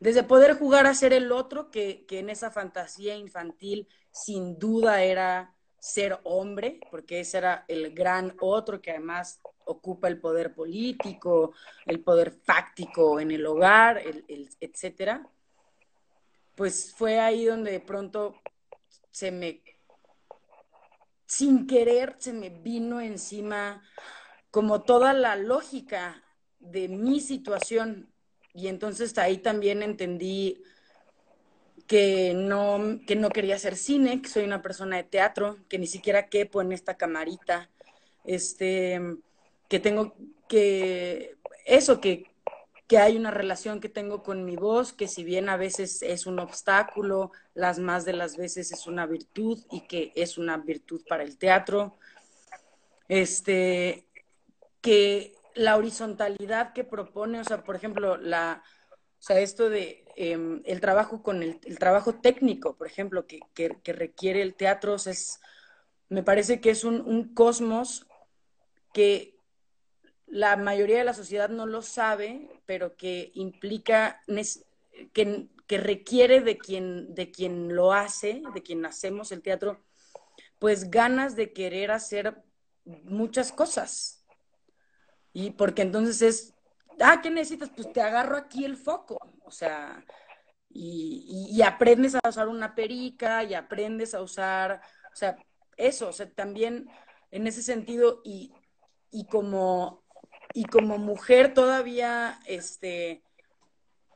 [0.00, 5.02] Desde poder jugar a ser el otro, que, que en esa fantasía infantil sin duda
[5.02, 11.52] era ser hombre, porque ese era el gran otro que además ocupa el poder político,
[11.86, 15.26] el poder fáctico en el hogar, el, el, etcétera.
[16.54, 18.34] Pues fue ahí donde de pronto
[19.10, 19.62] se me
[21.26, 23.82] sin querer se me vino encima
[24.50, 26.22] como toda la lógica
[26.58, 28.12] de mi situación.
[28.54, 30.62] Y entonces ahí también entendí
[31.86, 35.86] que no, que no quería hacer cine, que soy una persona de teatro, que ni
[35.86, 37.70] siquiera quepo en esta camarita,
[38.24, 39.00] este,
[39.68, 40.14] que tengo
[40.48, 42.30] que, eso, que
[42.86, 46.26] que hay una relación que tengo con mi voz, que si bien a veces es
[46.26, 51.02] un obstáculo, las más de las veces es una virtud y que es una virtud
[51.08, 51.96] para el teatro.
[53.08, 54.06] Este,
[54.80, 58.62] que la horizontalidad que propone, o sea, por ejemplo, la,
[59.18, 63.92] o sea, esto de em, el trabajo con el, trabajo técnico, por ejemplo, que, que,
[63.92, 65.40] requiere el teatro, es,
[66.08, 68.06] me parece que es un, un cosmos
[68.92, 69.35] que,
[70.26, 74.22] la mayoría de la sociedad no lo sabe, pero que implica,
[75.12, 79.84] que, requiere de quien, de quien lo hace, de quien hacemos el teatro,
[80.58, 82.42] pues ganas de querer hacer
[82.84, 84.24] muchas cosas.
[85.32, 86.54] Y porque entonces es,
[87.00, 87.70] ah, ¿qué necesitas?
[87.70, 89.18] Pues te agarro aquí el foco.
[89.44, 90.04] O sea,
[90.70, 94.80] y, y, aprendes a usar una perica y aprendes a usar,
[95.12, 95.36] o sea,
[95.76, 96.88] eso, o sea, también
[97.30, 98.52] en ese sentido y,
[99.10, 100.05] y como
[100.56, 103.22] y como mujer todavía, este,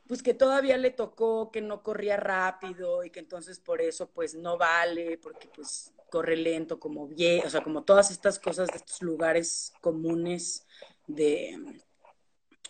[0.07, 4.33] pues que todavía le tocó que no corría rápido y que entonces por eso pues
[4.33, 8.77] no vale, porque pues corre lento como bien, o sea, como todas estas cosas de
[8.77, 10.65] estos lugares comunes
[11.05, 11.59] de,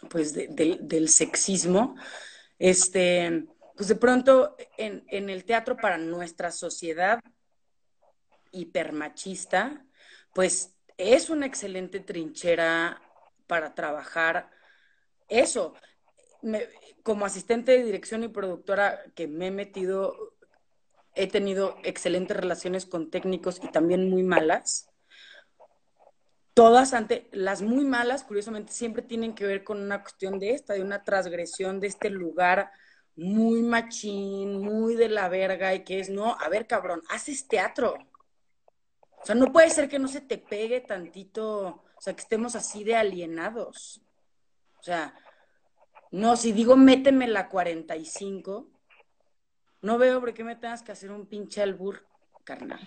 [0.10, 1.96] pues del sexismo,
[2.60, 3.46] este,
[3.78, 7.22] pues de pronto en, en el teatro para nuestra sociedad
[8.52, 9.86] hipermachista,
[10.34, 13.02] pues es una excelente trinchera
[13.52, 14.50] para trabajar
[15.28, 15.74] eso.
[17.04, 20.38] como asistente de dirección y productora que me he metido,
[21.16, 24.90] he tenido excelentes relaciones con técnicos y también muy malas.
[26.54, 30.74] Todas ante las muy malas, curiosamente, siempre tienen que ver con una cuestión de esta,
[30.74, 32.72] de una transgresión de este lugar
[33.18, 37.98] muy machín, muy de la verga y que es, no, a ver, cabrón, haces teatro.
[39.22, 42.56] O sea, no puede ser que no se te pegue tantito o sea, que estemos
[42.56, 44.02] así de alienados.
[44.80, 45.14] O sea,
[46.10, 48.68] no, si digo méteme la 45,
[49.84, 52.04] no veo por qué me tengas que hacer un pinche albur,
[52.44, 52.80] carnal.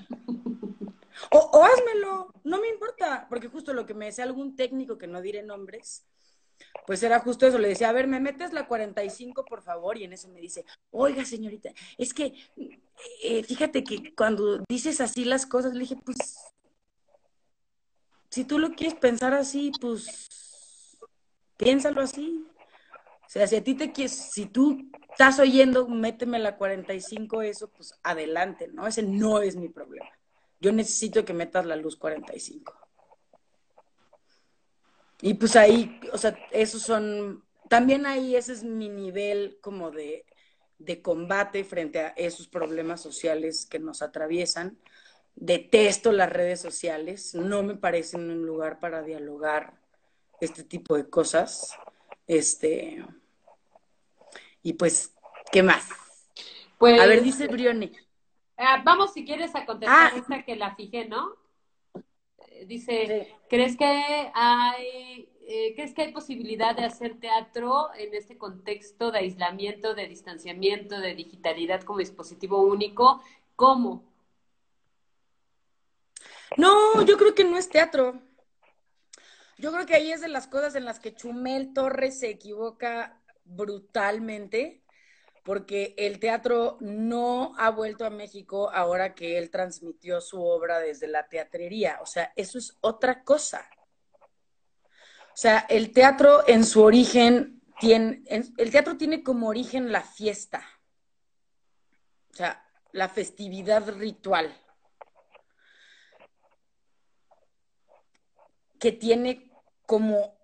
[1.31, 5.07] O, o házmelo, no me importa, porque justo lo que me decía algún técnico que
[5.07, 6.05] no diré nombres,
[6.85, 10.03] pues era justo eso, le decía, a ver, me metes la 45, por favor, y
[10.03, 12.35] en eso me dice, oiga, señorita, es que,
[13.23, 16.53] eh, fíjate que cuando dices así las cosas, le dije, pues,
[18.35, 20.99] si tú lo quieres pensar así, pues
[21.57, 22.45] piénsalo así.
[23.25, 27.69] O sea, si a ti te quieres, si tú estás oyendo, méteme la 45, eso,
[27.69, 28.89] pues adelante, ¿no?
[28.89, 30.11] Ese no es mi problema.
[30.61, 32.75] Yo necesito que metas la luz 45.
[35.23, 40.27] Y pues ahí, o sea, esos son, también ahí ese es mi nivel como de,
[40.79, 44.77] de combate frente a esos problemas sociales que nos atraviesan
[45.35, 49.75] detesto las redes sociales, no me parecen un lugar para dialogar
[50.41, 51.77] este tipo de cosas.
[52.27, 53.05] Este,
[54.63, 55.15] y pues,
[55.53, 55.89] ¿qué más?
[56.79, 57.93] Pues, a ver, dice Brione.
[58.57, 60.17] Ah, vamos, si quieres, a contestar ah.
[60.17, 61.35] esta que la fijé, ¿no?
[62.49, 68.39] Eh, dice, ¿crees que hay eh, ¿crees que hay posibilidad de hacer teatro en este
[68.39, 73.21] contexto de aislamiento, de distanciamiento, de digitalidad como dispositivo único?
[73.55, 74.03] ¿Cómo?
[76.57, 78.21] No, yo creo que no es teatro.
[79.59, 83.21] Yo creo que ahí es de las cosas en las que Chumel Torres se equivoca
[83.45, 84.83] brutalmente,
[85.45, 91.07] porque el teatro no ha vuelto a México ahora que él transmitió su obra desde
[91.07, 91.99] la teatrería.
[92.01, 93.69] O sea, eso es otra cosa.
[95.35, 100.65] O sea, el teatro en su origen tiene, el teatro tiene como origen la fiesta.
[102.31, 104.57] O sea, la festividad ritual.
[108.85, 109.51] Que tiene
[109.87, 110.37] como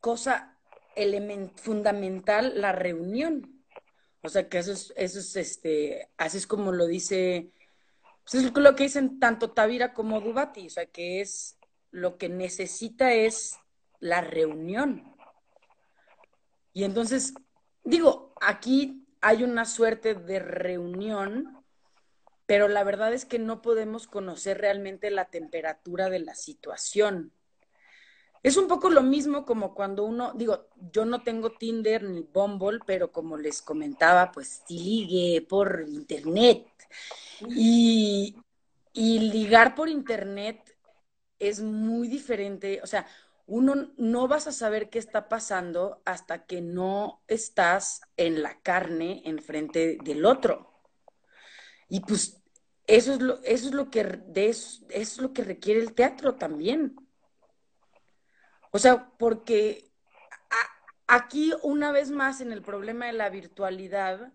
[0.00, 0.58] cosa
[1.54, 3.64] fundamental la reunión.
[4.24, 7.52] O sea, que eso es, eso es este, así es como lo dice,
[8.24, 11.60] pues es lo que dicen tanto Tavira como Dubati, o sea, que es
[11.92, 13.56] lo que necesita es
[14.00, 15.14] la reunión.
[16.72, 17.34] Y entonces,
[17.84, 21.64] digo, aquí hay una suerte de reunión,
[22.46, 27.32] pero la verdad es que no podemos conocer realmente la temperatura de la situación.
[28.46, 32.78] Es un poco lo mismo como cuando uno, digo, yo no tengo Tinder ni Bumble,
[32.86, 36.64] pero como les comentaba, pues sí ligue por internet.
[37.48, 38.36] Y,
[38.94, 40.78] ligar por internet
[41.40, 42.78] es muy diferente.
[42.84, 43.08] O sea,
[43.48, 49.22] uno no vas a saber qué está pasando hasta que no estás en la carne
[49.24, 50.72] enfrente del otro.
[51.88, 52.40] Y pues
[52.86, 56.36] eso es lo, eso es lo que de eso es lo que requiere el teatro
[56.36, 56.94] también.
[58.76, 59.90] O sea, porque
[61.06, 64.34] aquí una vez más en el problema de la virtualidad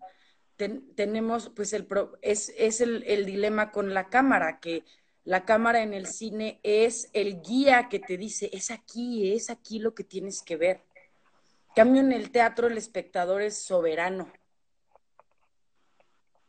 [0.56, 1.86] tenemos pues el
[2.22, 4.84] es, el, el, dilema con la cámara, que
[5.22, 9.78] la cámara en el cine es el guía que te dice, es aquí, es aquí
[9.78, 10.82] lo que tienes que ver.
[11.76, 14.28] Cambio en el teatro el espectador es soberano.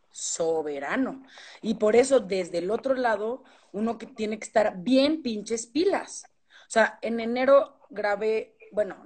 [0.10, 1.22] Soberano.
[1.62, 6.26] Y por eso desde el otro lado uno que tiene que estar bien pinches pilas.
[6.68, 9.06] O sea, en enero grabé, bueno,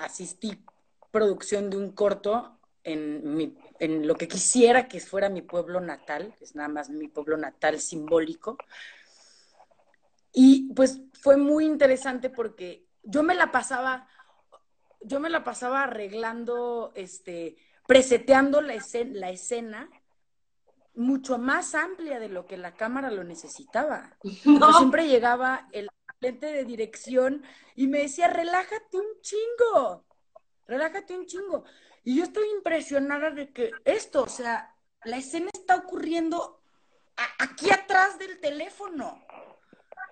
[0.00, 0.64] asistí
[1.10, 6.34] producción de un corto en, mi, en lo que quisiera que fuera mi pueblo natal,
[6.38, 8.56] que es nada más mi pueblo natal simbólico.
[10.32, 14.08] Y pues fue muy interesante porque yo me la pasaba,
[15.00, 19.90] yo me la pasaba arreglando, este, preseteando la escena, la escena
[20.94, 24.16] mucho más amplia de lo que la cámara lo necesitaba.
[24.44, 25.88] Yo siempre llegaba el
[26.20, 27.44] de dirección
[27.76, 30.04] y me decía, relájate un chingo,
[30.66, 31.64] relájate un chingo.
[32.04, 36.60] Y yo estoy impresionada de que esto, o sea, la escena está ocurriendo
[37.38, 39.22] aquí atrás del teléfono.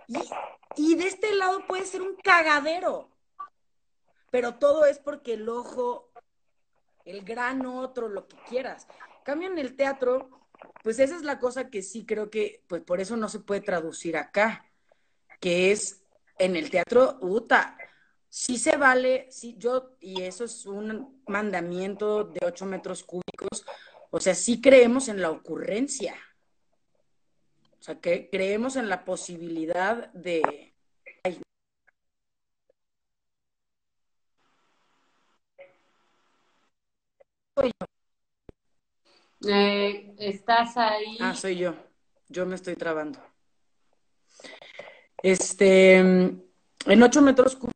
[0.07, 0.19] Y,
[0.77, 3.11] y de este lado puede ser un cagadero.
[4.31, 6.13] Pero todo es porque el ojo,
[7.05, 8.87] el gran otro, lo que quieras.
[9.25, 10.31] Cambio en el teatro,
[10.85, 13.61] pues esa es la cosa que sí creo que, pues por eso no se puede
[13.61, 14.66] traducir acá
[15.41, 16.03] que es
[16.39, 17.77] en el teatro, Uta,
[18.29, 23.65] sí se vale, sí, yo, y eso es un mandamiento de ocho metros cúbicos,
[24.11, 26.15] o sea, sí creemos en la ocurrencia.
[27.79, 30.75] O sea, que creemos en la posibilidad de...
[37.55, 37.87] soy yo.
[39.49, 41.17] Eh, ¿Estás ahí?
[41.21, 41.75] Ah, soy yo.
[42.29, 43.21] Yo me estoy trabando.
[45.23, 47.73] Este, en ocho metros cúbicos.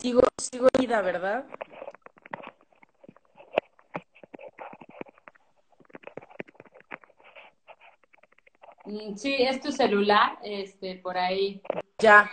[0.00, 1.44] Sigo, sigo ida, ¿verdad?
[8.84, 11.60] Mm, sí, es tu celular, este, por ahí.
[11.98, 12.30] Ya,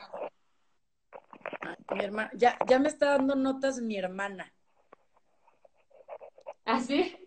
[1.94, 4.52] mi hermana, ya, ya me está dando notas mi hermana.
[6.66, 7.18] ¿Ah, sí?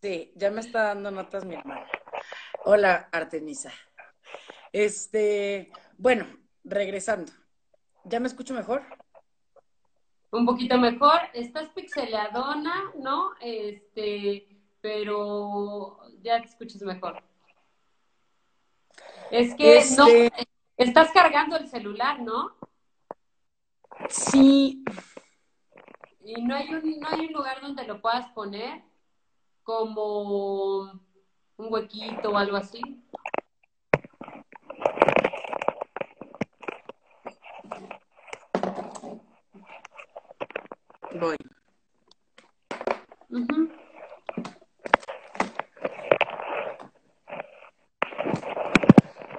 [0.00, 1.86] Sí, ya me está dando notas mi hermana.
[2.64, 3.72] Hola, Artemisa.
[4.72, 6.26] Este, bueno,
[6.64, 7.32] regresando.
[8.04, 8.82] ¿Ya me escucho mejor?
[10.30, 11.20] Un poquito mejor.
[11.34, 13.32] Estás pixeladona, ¿no?
[13.40, 14.48] Este,
[14.80, 17.22] pero ya te escuchas mejor.
[19.30, 22.56] Es que no, este estás cargando el celular, ¿no?
[24.08, 24.84] Sí.
[26.24, 28.82] Y no hay un, no hay un lugar donde lo puedas poner
[29.62, 30.82] como
[31.56, 32.80] un huequito o algo así.
[41.20, 41.36] Voy.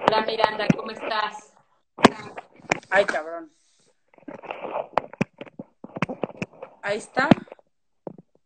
[0.06, 1.52] Hola Miranda, ¿cómo estás?
[2.90, 3.52] Ay, cabrón.
[6.82, 7.28] Ahí está.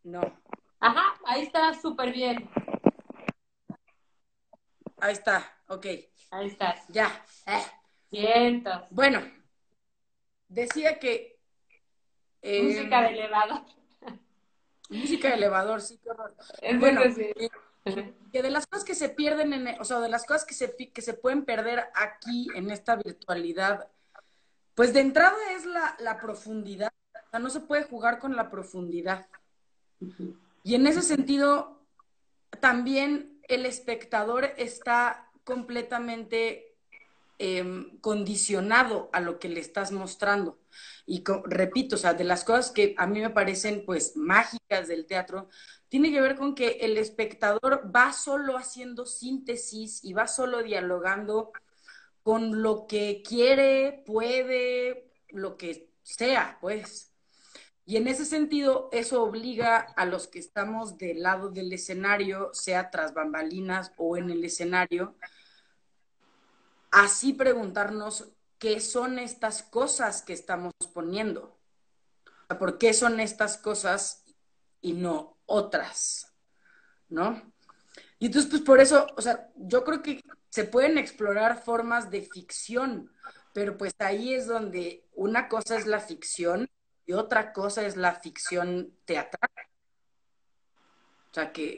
[0.03, 0.20] No.
[0.81, 2.49] Ajá, ahí está súper bien.
[5.01, 5.87] Ahí está, ok.
[6.31, 6.87] Ahí estás.
[6.89, 7.24] Ya.
[7.47, 8.62] Eh.
[8.91, 9.20] Bueno,
[10.49, 11.39] decía que...
[12.43, 13.62] eh, música de elevador.
[14.89, 16.35] Música de elevador, sí, qué horror.
[16.62, 17.31] Es bueno, sí.
[17.85, 20.55] eh, que de las cosas que se pierden, en, o sea, de las cosas que
[20.55, 23.91] se, que se pueden perder aquí en esta virtualidad,
[24.79, 26.93] pues de entrada es la, la profundidad.
[27.12, 29.26] O sea, no se puede jugar con la profundidad.
[30.62, 31.83] Y en ese sentido,
[32.61, 36.76] también el espectador está completamente
[37.41, 40.61] eh, condicionado a lo que le estás mostrando.
[41.07, 45.07] Y repito, o sea, de las cosas que a mí me parecen pues mágicas del
[45.07, 45.49] teatro,
[45.89, 51.51] tiene que ver con que el espectador va solo haciendo síntesis y va solo dialogando
[52.29, 57.14] con lo que quiere, puede, lo que sea, pues.
[57.87, 62.91] Y en ese sentido, eso obliga a los que estamos del lado del escenario, sea
[62.91, 65.16] tras bambalinas o en el escenario,
[66.91, 71.59] así preguntarnos qué son estas cosas que estamos poniendo.
[72.59, 74.22] ¿Por qué son estas cosas
[74.83, 76.35] y no otras?
[77.09, 77.41] ¿No?
[78.18, 80.20] Y entonces, pues por eso, o sea, yo creo que
[80.59, 83.12] se pueden explorar formas de ficción,
[83.52, 86.68] pero pues ahí es donde una cosa es la ficción
[87.06, 89.52] y otra cosa es la ficción teatral.
[91.30, 91.76] O sea, que,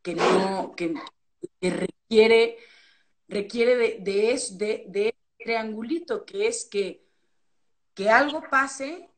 [0.00, 0.94] que no, que,
[1.60, 2.56] requiere,
[3.28, 7.04] requiere de, de, de, de triangulito, que es que,
[7.92, 9.10] que algo pase,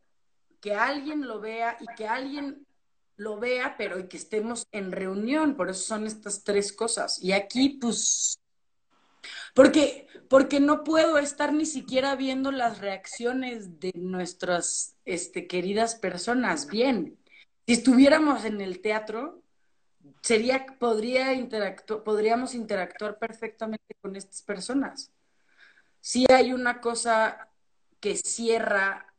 [0.61, 2.67] que alguien lo vea y que alguien
[3.15, 5.57] lo vea, pero que estemos en reunión.
[5.57, 7.23] Por eso son estas tres cosas.
[7.23, 8.41] Y aquí, pues,
[9.55, 16.67] porque, porque no puedo estar ni siquiera viendo las reacciones de nuestras este, queridas personas
[16.69, 17.19] bien.
[17.67, 19.43] Si estuviéramos en el teatro,
[20.23, 21.33] sería, podría
[22.05, 25.11] podríamos interactuar perfectamente con estas personas.
[26.01, 27.49] Si hay una cosa
[28.01, 29.13] que cierra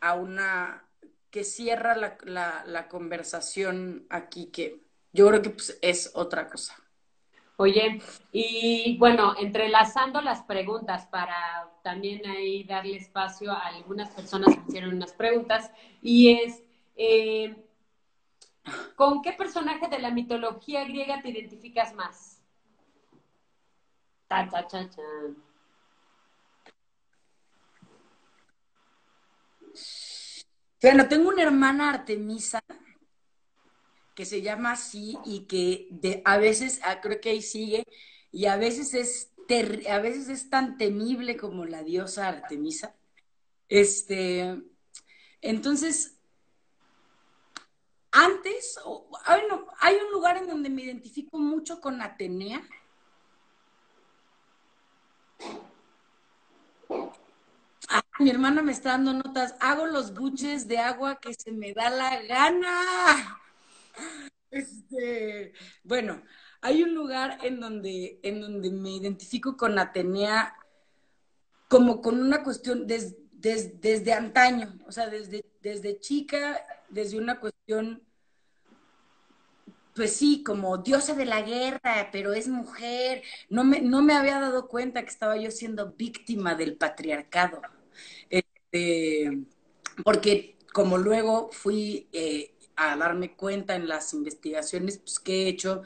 [0.00, 0.84] a una,
[1.30, 6.76] que cierra la, la, la conversación aquí, que yo creo que pues, es otra cosa.
[7.60, 8.00] Oye,
[8.30, 14.94] y bueno, entrelazando las preguntas para también ahí darle espacio a algunas personas que hicieron
[14.94, 16.62] unas preguntas, y es,
[16.94, 17.56] eh,
[18.94, 22.40] ¿con qué personaje de la mitología griega te identificas más?
[24.28, 24.88] Ta, ta, ta,
[30.80, 32.62] Bueno, tengo una hermana Artemisa
[34.18, 35.88] que se llama así y que
[36.24, 37.86] a veces, ah, creo que ahí sigue,
[38.32, 39.30] y a veces es
[39.88, 42.96] a veces es tan temible como la diosa Artemisa.
[43.68, 44.60] Este,
[45.40, 46.16] entonces,
[48.10, 52.60] antes, bueno, hay un lugar en donde me identifico mucho con Atenea.
[57.88, 59.54] Ah, mi hermana me está dando notas.
[59.60, 63.44] Hago los buches de agua que se me da la gana.
[64.50, 65.52] Este,
[65.84, 66.22] bueno,
[66.62, 70.56] hay un lugar en donde, en donde me identifico con Atenea
[71.68, 78.02] como con una cuestión desde antaño, o sea, desde, desde chica, desde una cuestión,
[79.94, 83.22] pues sí, como diosa de la guerra, pero es mujer.
[83.50, 87.60] No me, no me había dado cuenta que estaba yo siendo víctima del patriarcado.
[88.30, 89.46] Este,
[90.04, 95.82] porque como luego fui eh, a darme cuenta en las investigaciones pues, que he hecho,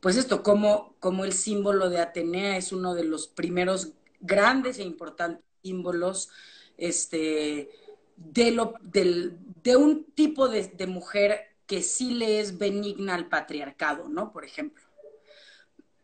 [0.00, 4.84] pues esto, como, como el símbolo de Atenea es uno de los primeros grandes e
[4.84, 6.30] importantes símbolos
[6.78, 7.70] este,
[8.16, 14.08] de, lo, del, de un tipo de, mujer que sí le es benigna al patriarcado,
[14.08, 14.32] ¿no?
[14.32, 14.82] Por ejemplo.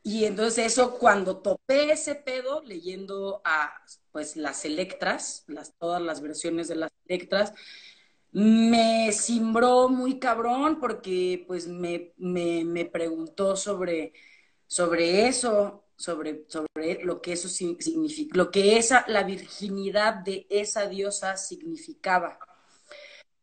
[0.03, 3.73] Y entonces eso, cuando topé ese pedo, leyendo a
[4.11, 7.53] pues las Electras, las, todas las versiones de las Electras,
[8.33, 14.13] me simbró muy cabrón porque pues me, me, preguntó sobre,
[14.67, 20.87] sobre eso, sobre, sobre lo que eso significa, lo que esa, la virginidad de esa
[20.89, 22.39] diosa significaba.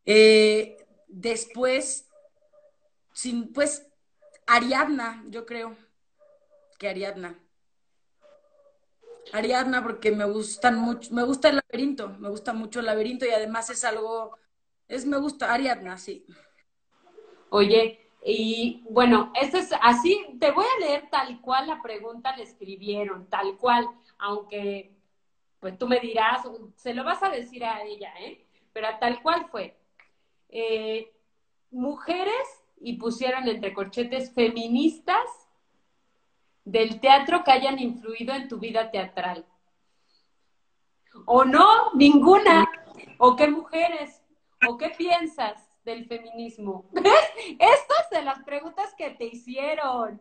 [0.06, 0.78] Eh,
[1.08, 2.08] después,
[3.12, 3.88] sin, pues,
[4.46, 5.76] Ariadna, yo creo
[6.78, 7.40] que Ariadna.
[9.34, 13.32] Ariadna porque me gustan mucho, me gusta el laberinto, me gusta mucho el laberinto y
[13.32, 14.38] además es algo
[14.88, 16.26] es me gusta, Ariadna, sí.
[17.50, 22.44] Oye, y bueno, esto es así, te voy a leer tal cual la pregunta le
[22.44, 24.92] escribieron, tal cual, aunque
[25.60, 26.44] pues tú me dirás,
[26.76, 28.46] se lo vas a decir a ella, ¿eh?
[28.74, 29.78] Pero tal cual fue.
[30.50, 31.12] eh,
[31.72, 35.26] mujeres y pusieron entre corchetes feministas
[36.64, 39.46] del teatro que hayan influido en tu vida teatral.
[41.26, 42.66] O no, ninguna.
[43.18, 44.22] O qué mujeres.
[44.68, 46.86] O qué piensas del feminismo.
[46.92, 47.14] ¿Ves?
[47.60, 50.20] Estas de las preguntas que te hicieron.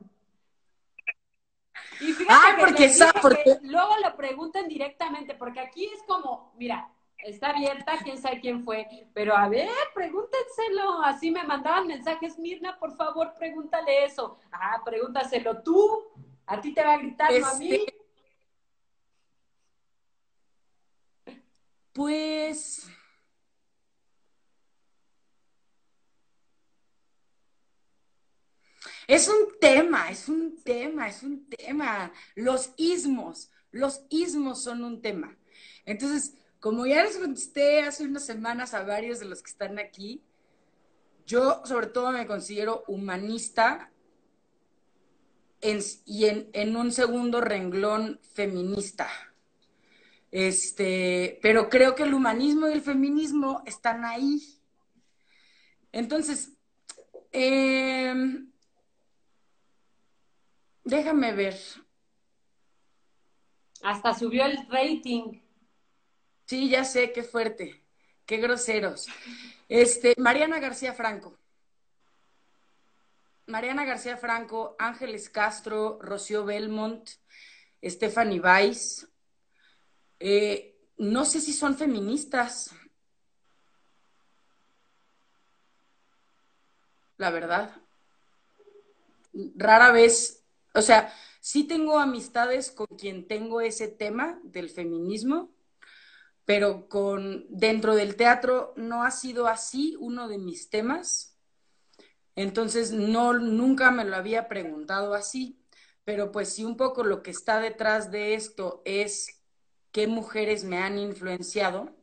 [2.00, 2.90] Y fíjate ah, porque,
[3.20, 3.58] porque...
[3.62, 8.86] luego lo preguntan directamente, porque aquí es como, mira, está abierta, quién sabe quién fue,
[9.12, 11.02] pero a ver, pregúntenselo.
[11.02, 14.38] Así me mandaban mensajes, Mirna, por favor, pregúntale eso.
[14.52, 16.04] Ah, pregúntaselo tú.
[16.46, 17.74] A ti te va a gritar, no a mí.
[17.74, 17.94] Este,
[21.92, 22.90] pues.
[29.06, 32.12] Es un tema, es un tema, es un tema.
[32.34, 35.36] Los ismos, los ismos son un tema.
[35.84, 40.22] Entonces, como ya les contesté hace unas semanas a varios de los que están aquí,
[41.26, 43.90] yo sobre todo me considero humanista
[46.04, 49.08] y en, un segundo renglón feminista.
[50.30, 54.42] Este, pero creo que el humanismo y el feminismo están ahí.
[55.92, 56.52] Entonces,
[57.32, 58.50] em,
[60.84, 61.58] déjame ver.
[63.82, 65.40] Hasta subió el rating.
[66.46, 67.84] Sí, ya sé, qué fuerte,
[68.26, 69.06] qué groseros.
[69.68, 71.38] Este, Mariana García Franco.
[73.46, 77.08] Mariana García Franco, Ángeles Castro, Rocío Belmont,
[77.82, 79.08] Stephanie Weiss.
[80.18, 82.74] Eh, no sé si son feministas.
[87.16, 87.74] La verdad.
[89.56, 90.43] Rara vez,
[90.74, 95.54] o sea, sí tengo amistades con quien tengo ese tema del feminismo,
[96.44, 101.38] pero con dentro del teatro no ha sido así uno de mis temas.
[102.36, 105.60] Entonces no nunca me lo había preguntado así,
[106.04, 109.42] pero pues si un poco lo que está detrás de esto es
[109.92, 111.94] qué mujeres me han influenciado.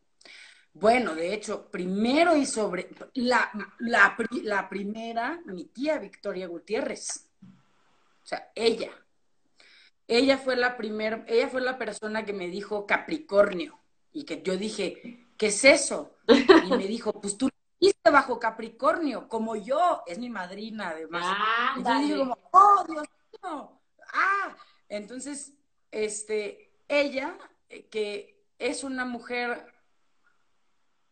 [0.73, 7.30] Bueno, de hecho, primero y sobre la, la, la primera, mi tía Victoria Gutiérrez.
[8.31, 8.91] O sea, ella.
[10.07, 13.79] Ella fue la primera, ella fue la persona que me dijo Capricornio
[14.13, 16.15] y que yo dije, ¿qué es eso?
[16.27, 21.23] Y me dijo, pues tú naciste bajo Capricornio, como yo, es mi madrina además.
[21.25, 23.03] Ah, y yo como, oh, Dios
[23.43, 23.81] mío,
[24.13, 24.55] ah,
[24.87, 25.53] entonces,
[25.91, 27.37] este, ella,
[27.69, 29.65] eh, que es una mujer,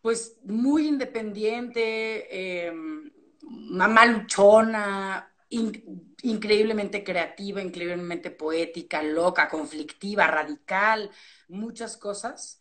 [0.01, 3.11] pues, muy independiente, em,
[3.41, 11.09] mamá luchona, increíblemente creativa, increíblemente poética, loca, conflictiva, radical,
[11.47, 12.59] muchas cosas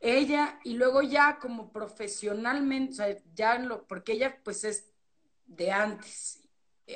[0.00, 4.92] ella y luego ya como profesionalmente, o sea, ya lo, porque ella pues es
[5.46, 6.42] de antes,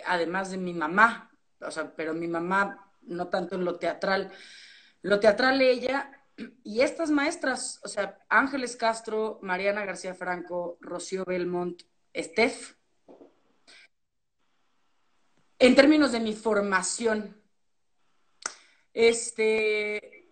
[0.06, 1.30] además de mi mamá,
[1.60, 4.30] o sea, pero mi mamá no tanto en lo teatral.
[5.02, 6.10] Lo teatral ella
[6.62, 11.82] y estas maestras, o sea, Ángeles Castro, Mariana García Franco, Rocío Belmont,
[12.16, 12.76] Steph,
[15.66, 17.40] en términos de mi formación,
[18.92, 20.28] este,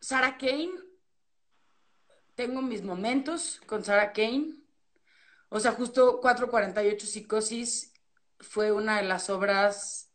[0.00, 0.90] Sara Kane
[2.34, 4.54] tengo mis momentos con Sarah Kane.
[5.50, 7.92] O sea, justo 448 Psicosis
[8.38, 10.10] fue una de las obras,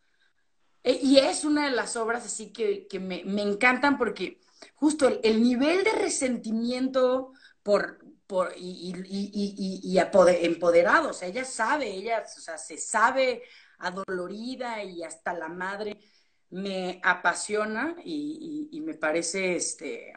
[0.83, 4.41] e, y es una de las obras así que, me, encantan porque
[4.75, 8.04] justo el, nivel de resentimiento por,
[8.55, 13.43] y, y, o sea, ella sabe, ella, o sea, se sabe
[13.79, 15.97] adolorida y hasta la madre,
[16.49, 20.13] me apasiona y, me parece, este,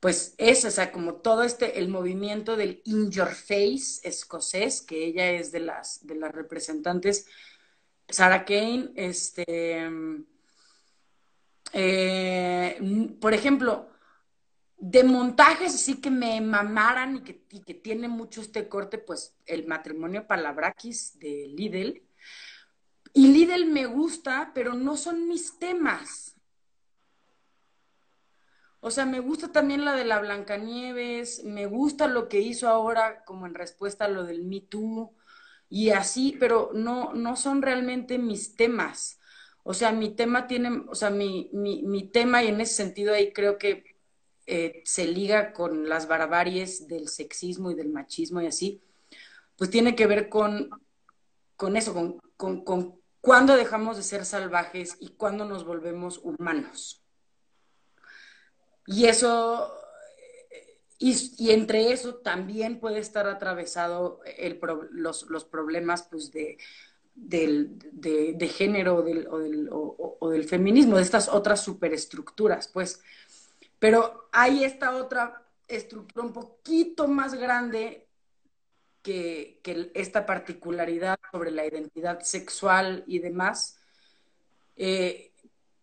[0.00, 5.04] pues eso, o sea, como todo este, el movimiento del in your face escocés, que
[5.04, 7.26] ella es de las, de las representantes,
[8.08, 9.88] Sarah Kane, este,
[11.72, 13.93] eh, por ejemplo,
[14.76, 19.36] de montajes así que me mamaran y que, y que tiene mucho este corte, pues
[19.46, 22.02] el matrimonio Palabrakis de Lidl.
[23.12, 26.34] Y Lidl me gusta, pero no son mis temas.
[28.86, 33.24] O sea, me gusta también la de la Blancanieves, me gusta lo que hizo ahora
[33.24, 35.14] como en respuesta a lo del Me Too
[35.70, 39.18] y así, pero no, no son realmente mis temas.
[39.62, 43.32] O sea, mi tema tiene, o sea, mi, mi, tema y en ese sentido ahí
[43.32, 43.93] creo que
[44.46, 48.82] eh, se liga con las barbaries del sexismo y del machismo y así,
[49.56, 50.70] pues tiene que ver con,
[51.56, 57.02] con eso, con, con, con cuándo dejamos de ser salvajes y cuándo nos volvemos humanos.
[58.86, 59.72] Y eso,
[60.98, 66.58] y, entre eso también puede estar atravesado el, los, los, problemas pues, de,
[67.14, 69.26] del, de, género o, del,
[69.70, 73.00] o, del, feminismo, de estas otras superestructuras, pues.
[73.84, 78.08] Pero hay esta otra estructura un poquito más grande
[79.02, 79.60] que,
[79.92, 83.76] esta particularidad sobre la identidad sexual y demás,
[84.76, 85.34] eh,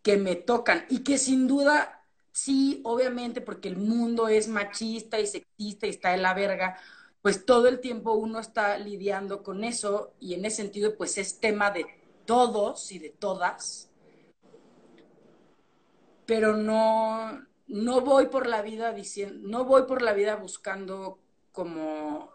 [0.02, 5.28] que me tocan y que sin duda, sí, obviamente, porque el mundo es machista y
[5.28, 6.80] sexista y está de la verga,
[7.22, 11.40] pues todo el tiempo uno está lidiando con eso y en ese sentido pues es
[11.40, 11.86] tema de
[12.26, 13.92] todos y de todas,
[16.26, 21.20] pero no, no voy por la vida diciendo, no voy por la vida buscando
[21.54, 22.30] como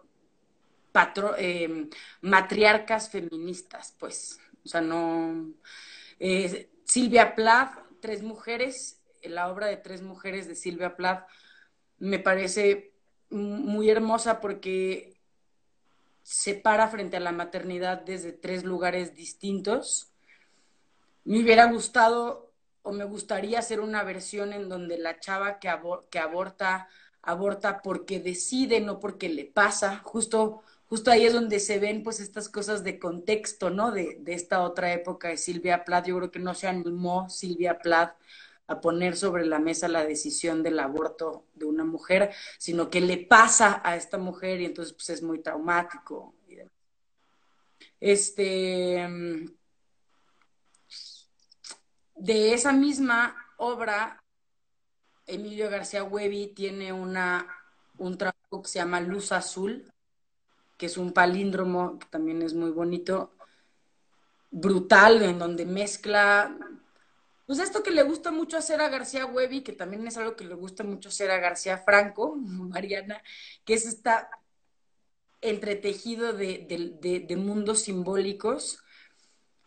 [0.93, 1.91] patro, em,
[2.23, 5.53] matriarcas feministas, pues, o sea, no.
[6.19, 11.29] Eh, Silvia Plath, Tres Mujeres, la obra de Tres Mujeres de Silvia Plath
[11.99, 12.95] me parece
[13.29, 15.21] muy hermosa porque
[16.23, 20.13] se para frente a la maternidad desde tres lugares distintos.
[21.25, 22.46] Me hubiera gustado
[22.87, 26.89] o me gustaría hacer una versión en donde la chava que, aborta,
[27.21, 29.99] aborta porque decide, no porque le pasa.
[30.05, 33.91] Justo, justo ahí es donde se ven pues estas cosas de contexto, ¿no?
[33.91, 36.07] De, de esta otra época de Silvia Plath.
[36.07, 38.15] Yo creo que no se animó Silvia Plath
[38.69, 43.17] a poner sobre la mesa la decisión del aborto de una mujer, sino que le
[43.17, 46.35] pasa a esta mujer y entonces pues es muy traumático.
[47.99, 49.09] Este,
[52.17, 54.23] de esa misma obra,
[55.27, 57.47] Emilio García Huevi tiene una,
[57.99, 59.93] un trabajo que se llama Luz Azul,
[60.77, 63.33] que es un palíndromo que también es muy bonito,
[64.51, 66.57] brutal, en donde mezcla
[67.47, 70.45] pues esto que le gusta mucho hacer a García Huevi, que también es algo que
[70.45, 73.23] le gusta mucho hacer a García Franco, Mariana,
[73.65, 74.29] que es esta
[75.41, 78.83] entretejido de, mundos simbólicos.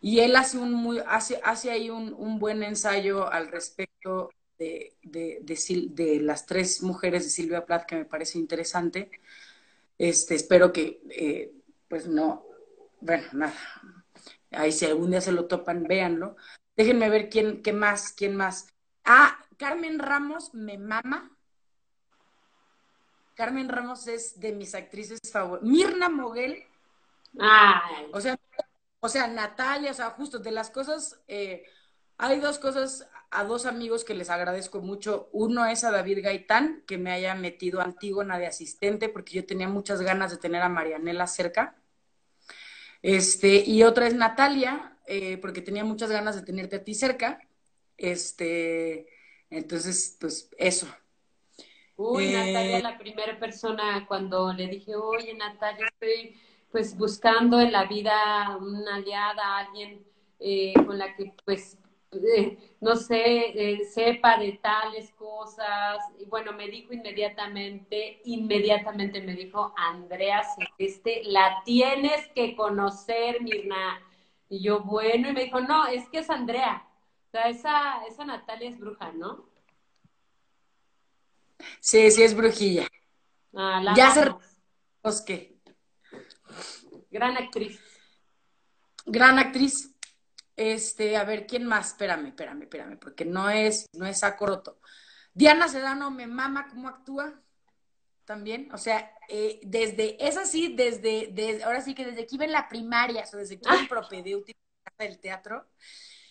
[0.00, 6.20] Y él hace, un muy, hace, hace ahí un, buen ensayo al respecto de, de,
[6.20, 9.10] las tres mujeres de Silvia Plath, que me parece interesante.
[9.98, 11.52] Este, espero que, eh,
[11.88, 12.46] pues no,
[13.00, 13.54] bueno, nada.
[14.52, 16.36] Ahí si algún día se lo topan, véanlo.
[16.76, 18.68] Déjenme ver quién, qué más, quién más.
[19.04, 21.30] Ah, Carmen Ramos me mama.
[23.34, 25.70] Carmen Ramos es de mis actrices favoritas.
[25.70, 26.64] Mirna Moguel.
[28.12, 28.38] O sea,
[29.00, 31.64] o sea, Natalia, o sea, justo de las cosas, eh,
[32.18, 35.30] hay dos cosas a dos amigos que les agradezco mucho.
[35.32, 39.68] Uno es a David Gaitán, que me haya metido Antígona de asistente, porque yo tenía
[39.68, 41.76] muchas ganas de tener a Marianela cerca.
[43.02, 47.40] Este, y otra es Natalia, eh, porque tenía muchas ganas de tenerte a ti cerca.
[47.96, 49.06] Este,
[49.48, 50.86] entonces, pues eso.
[51.96, 56.38] Uy, eh, Natalia, la primera persona cuando le dije, oye, Natalia, estoy
[56.70, 60.04] pues buscando en la vida una aliada, alguien
[60.38, 61.76] eh, con la que pues
[62.80, 65.98] no sé, sepa de tales cosas.
[66.18, 74.00] Y bueno, me dijo inmediatamente, inmediatamente me dijo, Andrea Celeste, la tienes que conocer, Mirna.
[74.48, 76.84] Y yo, bueno, y me dijo, no, es que es Andrea.
[77.28, 79.48] O sea, esa, esa Natalia es bruja, ¿no?
[81.78, 82.88] Sí, sí es brujilla.
[83.54, 85.24] Ah, la ya se...
[85.26, 85.49] qué?
[87.10, 87.80] Gran actriz.
[89.06, 89.94] Gran actriz.
[90.56, 91.88] Este, a ver, ¿quién más?
[91.88, 94.78] Espérame, espérame, espérame, porque no es, no es acoroto.
[95.32, 97.40] Diana Sedano me mama cómo actúa
[98.24, 98.72] también.
[98.72, 102.52] O sea, eh, desde, es así, desde, desde, ahora sí que desde que iba en
[102.52, 104.60] la primaria, o desde que iba en propedéutica
[104.98, 105.66] del teatro,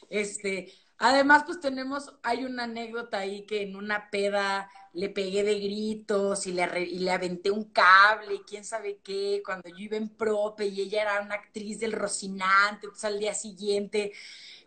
[0.09, 5.59] este, además pues tenemos, hay una anécdota ahí que en una peda le pegué de
[5.59, 9.97] gritos y le, y le aventé un cable y quién sabe qué, cuando yo iba
[9.97, 14.13] en prope y ella era una actriz del Rocinante, entonces al día siguiente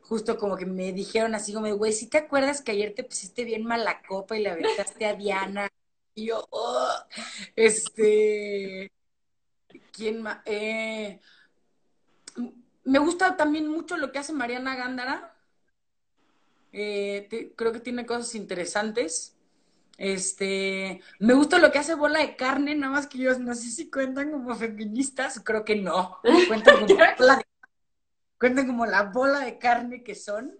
[0.02, 3.44] justo como que me dijeron así como, güey, si te acuerdas que ayer te pusiste
[3.44, 5.68] bien mala copa y le aventaste a Diana?
[6.14, 6.92] Y yo, oh,
[7.56, 8.92] este,
[9.92, 10.40] ¿quién más?
[10.44, 11.18] Eh,
[12.84, 15.34] me gusta también mucho lo que hace Mariana Gándara.
[16.72, 19.31] Eh, creo que tiene cosas interesantes.
[20.02, 23.70] Este, me gusta lo que hace Bola de Carne, nada más que yo no sé
[23.70, 26.18] si cuentan como feministas, creo que no.
[26.48, 27.40] Cuentan como, la,
[28.36, 30.58] cuentan como la bola de carne que son.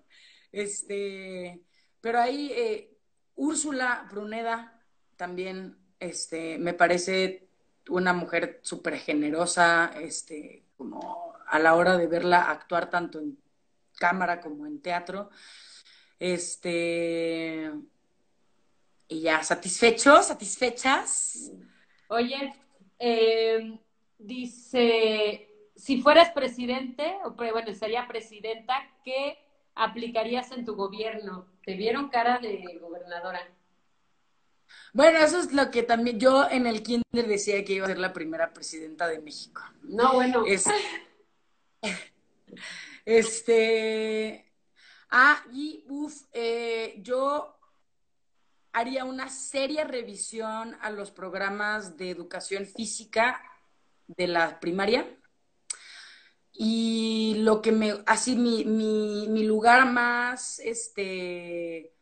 [0.53, 1.61] Este,
[2.01, 2.97] pero ahí eh,
[3.35, 4.81] Úrsula Bruneda
[5.17, 7.49] también este, me parece
[7.89, 13.37] una mujer súper generosa, este, como a la hora de verla actuar tanto en
[13.99, 15.31] cámara como en teatro.
[16.21, 17.73] Este,
[19.13, 20.27] y ya, ¿satisfechos?
[20.27, 21.53] ¿Satisfechas?
[22.09, 22.55] Oye,
[22.99, 23.79] eh,
[24.19, 29.39] dice, si fueras presidente, o bueno, sería presidenta, ¿qué
[29.75, 31.47] aplicarías en tu gobierno?
[31.65, 33.41] ¿Te vieron cara de gobernadora?
[34.95, 37.99] Bueno, eso es lo que también yo en el kinder decía que iba a ser
[37.99, 39.63] la primera presidenta de México.
[39.83, 40.45] No, bueno.
[43.05, 44.53] este,
[45.11, 47.59] ah, y uff, eh, yo
[48.73, 53.41] haría una seria revisión a los programas de educación física
[54.07, 55.07] de la primaria.
[56.53, 61.95] Y lo que me, así mi, mi, lugar más, este,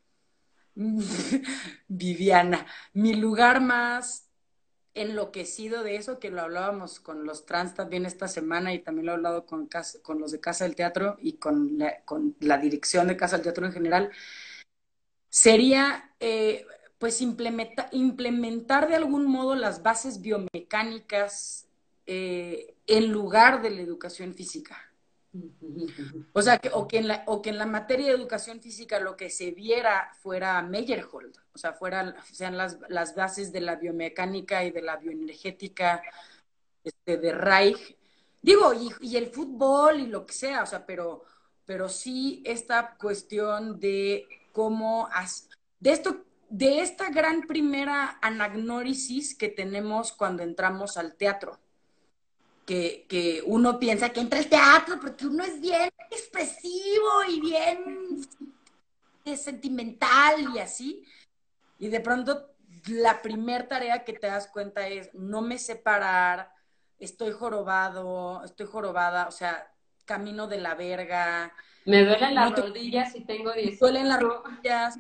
[1.89, 4.29] Viviana, mi lugar más
[4.93, 9.13] enloquecido de eso, que lo hablábamos con los trans también esta semana y también lo
[9.13, 9.69] he hablado con,
[10.03, 13.67] con los de Casa del Teatro y con con la dirección de Casa del Teatro
[13.67, 14.11] en general,
[15.31, 16.67] sería eh,
[16.99, 21.67] pues implementar de algún modo las bases biomecánicas
[22.05, 24.77] eh, en lugar de la educación física.
[26.33, 28.99] O sea, que, o, que en la, o que en la materia de educación física
[28.99, 33.77] lo que se viera fuera Meyerhold, o sea, fueran, sean las, las bases de la
[33.77, 36.03] biomecánica y de la bioenergética
[36.83, 37.97] este, de Reich.
[38.43, 41.23] Digo, y, y, el fútbol y lo que sea, o sea, pero,
[41.65, 45.09] pero sí esta cuestión de cómo,
[45.79, 51.59] de esto, de esta gran primera anagnórisis que tenemos cuando entramos al teatro
[53.09, 58.29] que, uno piensa que entra al teatro porque uno es bien expresivo y bien
[59.37, 61.05] sentimental y así.
[61.79, 62.51] Y de pronto
[62.87, 66.53] la primera tarea que te das cuenta es no me separar,
[66.99, 69.73] estoy jorobado, estoy jorobada, o sea,
[70.05, 71.53] camino de la verga.
[71.85, 74.99] Me duelen las rodillas y tengo Me duelen las rodillas,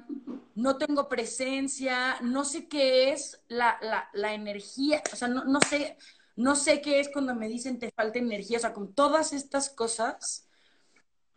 [0.55, 5.61] no tengo presencia, no sé qué es la, la, la energía, o sea, no, no
[5.61, 5.97] sé,
[6.37, 9.69] no sé qué es cuando me dicen te falta energía, o sea, con todas estas
[9.71, 10.49] cosas,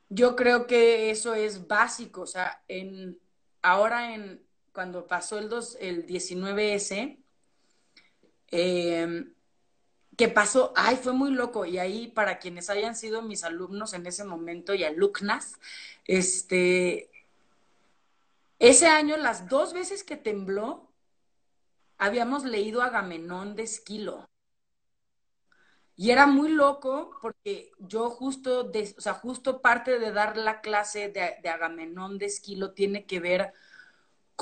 [0.09, 3.19] yo creo que eso es básico, o sea, en,
[3.61, 4.41] ahora en,
[4.71, 7.17] cuando pasó el, dos, el 19S,
[8.51, 9.33] em,
[10.17, 14.05] que pasó, ay, fue muy loco, y ahí para quienes hayan sido mis alumnos en
[14.05, 15.59] ese momento y alumnas,
[16.05, 17.09] este,
[18.59, 20.89] ese año, las dos veces que tembló,
[21.97, 24.29] habíamos leído Agamenón de Esquilo.
[25.95, 31.09] Y era muy loco porque yo justo, o sea, justo parte de dar la clase
[31.09, 33.53] de, Agamenón de Esquilo tiene que ver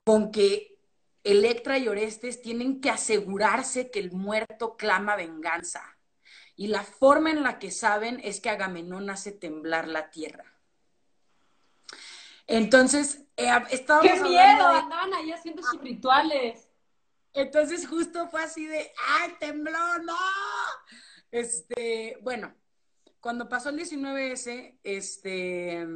[0.06, 0.78] con que
[1.24, 5.98] Electra y Orestes tienen que asegurarse que el muerto clama venganza.
[6.56, 10.46] Y la forma en la que saben es que Agamenón hace temblar la tierra.
[12.48, 14.68] Entonces, eh, estábamos ¡Qué miedo!
[14.68, 16.68] Andaban ahí haciendo sus rituales.
[17.34, 20.00] Entonces, justo fue así de, ¡ay, tembló!
[20.04, 20.18] ¡No!
[21.32, 22.54] Este, bueno,
[23.22, 25.88] cuando pasó el 19S, este,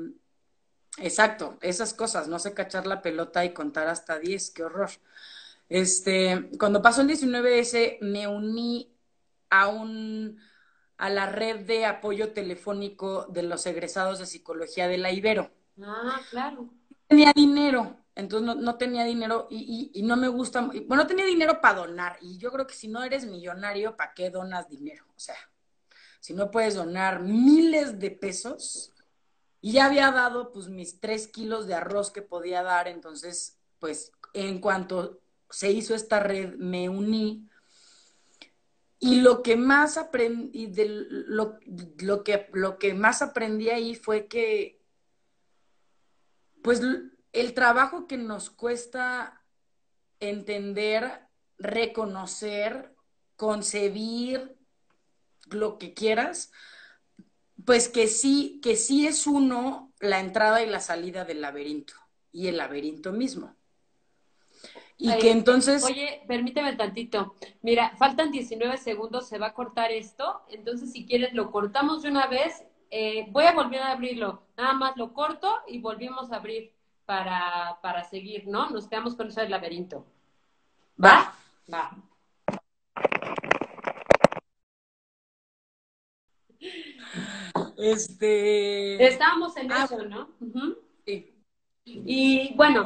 [0.98, 4.89] exacto, esas cosas, no sé cachar la pelota y contar hasta 10, qué horror.
[5.70, 8.93] Este, cuando pasó el 19S, me uní
[9.50, 10.39] a un
[10.98, 15.52] a la red de apoyo telefónico de los egresados de psicología de la Ibero.
[15.82, 16.70] Ah, claro.
[16.89, 21.26] No tenía dinero, entonces no, tenía dinero y, y, no me gusta, bueno, no tenía
[21.26, 25.06] dinero para donar y yo creo que si no eres millonario, ¿para qué donas dinero?
[25.16, 25.36] O sea,
[26.20, 28.95] si no puedes donar miles de pesos
[29.66, 34.11] y ya había dado pues mis tres kilos de arroz que podía dar, entonces pues
[34.36, 37.49] en cuanto se hizo esta red me uní.
[38.99, 41.57] Y lo que más aprendí, lo,
[41.97, 44.80] lo, que, lo que más aprendí ahí fue que
[46.61, 46.82] pues
[47.34, 49.41] el trabajo que nos cuesta
[50.20, 51.22] entender,
[51.57, 52.93] reconocer,
[53.36, 54.59] concebir
[55.49, 56.51] lo que quieras,
[57.64, 61.93] pues que sí, que sí es uno la entrada y la salida del laberinto
[62.32, 63.56] y el laberinto mismo.
[64.97, 65.84] Y que entonces...
[65.84, 67.36] Oye, permíteme tantito.
[67.62, 70.41] Mira, faltan 19 segundos, se va a cortar esto.
[70.49, 72.64] Entonces, si quieres, lo cortamos de una vez.
[72.91, 74.43] Eh, voy a volver a abrirlo.
[74.58, 76.74] Nada más lo corto y volvimos a abrir
[77.06, 78.70] para, para seguir, ¿no?
[78.70, 80.06] Nos quedamos con eso del laberinto.
[81.01, 81.36] ¿Va?
[81.72, 81.91] Va.
[87.78, 89.05] Este.
[89.05, 90.30] Estábamos en ah, eso, ¿no?
[91.05, 91.34] Sí.
[91.86, 92.84] Y bueno,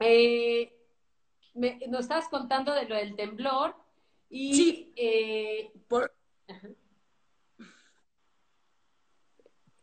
[0.00, 0.76] eh,
[1.54, 3.74] nos estabas contando de lo del temblor
[4.28, 4.54] y.
[4.54, 4.92] Sí.
[4.96, 6.14] Eh, por...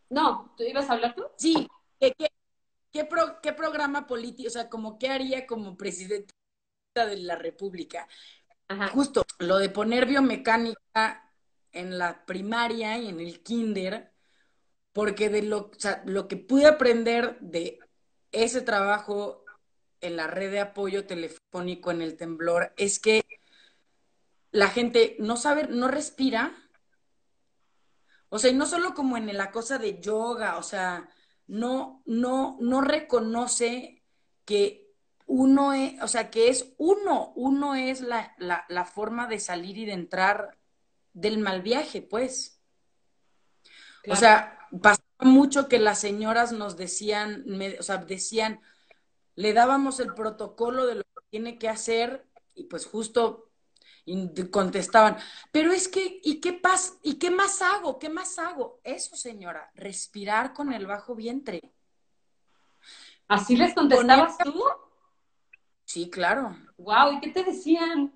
[0.10, 1.24] No, ¿tú ibas a hablar tú?
[1.38, 1.68] Sí,
[2.00, 2.14] que,
[2.92, 6.34] ¿qué, pro, ¿qué programa político, o sea, como qué haría como presidenta
[6.94, 8.08] de la República?
[8.68, 8.90] Ajá.
[8.90, 11.23] Justo lo de poner biomecánica
[11.74, 14.14] en la primaria y en el kinder,
[14.94, 15.72] porque de lo,
[16.06, 17.80] lo que pude aprender de
[18.32, 19.44] ese trabajo
[20.02, 23.24] en la red de apoyo telefónico en el temblor es que
[24.52, 26.56] la gente no sabe, no respira.
[28.30, 31.10] O sea, y no solo como en la cosa de yoga, o sea,
[31.48, 34.04] no, no, no reconoce
[34.46, 34.92] que
[35.26, 39.86] uno es, o sea, que es uno, uno es la, la forma de salir y
[39.86, 40.58] de entrar
[41.14, 42.60] del mal viaje, pues.
[44.10, 47.46] O sea, pasaba mucho que las señoras nos decían,
[47.80, 48.60] o sea, decían,
[49.36, 53.50] le dábamos el protocolo de lo que tiene que hacer y pues justo
[54.52, 55.18] contestaban,
[55.52, 56.94] pero es que, ¿y qué pasa?
[57.04, 58.00] ¿Y qué más hago?
[58.00, 58.82] ¿Qué más hago?
[58.84, 61.74] Eso, señora, respirar con el bajo vientre.
[63.28, 64.62] ¿Así les contestabas tú?
[65.86, 66.58] Sí, claro.
[66.78, 68.14] Wow, ¿y qué te decían?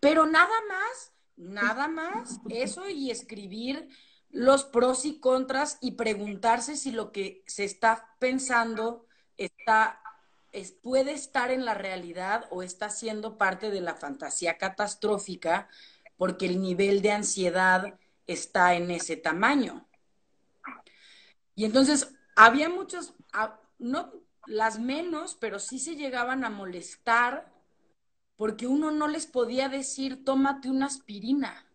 [0.00, 3.88] Pero nada más, nada más, eso y escribir
[4.30, 10.00] los pros y contras y preguntarse si lo que se está pensando está
[10.52, 15.68] es, puede estar en la realidad o está siendo parte de la fantasía catastrófica
[16.16, 19.86] porque el nivel de ansiedad está en ese tamaño.
[21.54, 23.14] Y entonces había muchos,
[23.78, 24.12] no
[24.46, 27.52] las menos, pero sí se llegaban a molestar
[28.38, 31.66] porque uno no les podía decir, tómate una aspirina.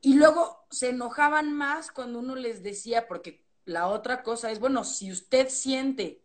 [0.00, 4.82] Y luego se enojaban más cuando uno les decía, porque la otra cosa es, bueno,
[4.82, 6.22] si usted siente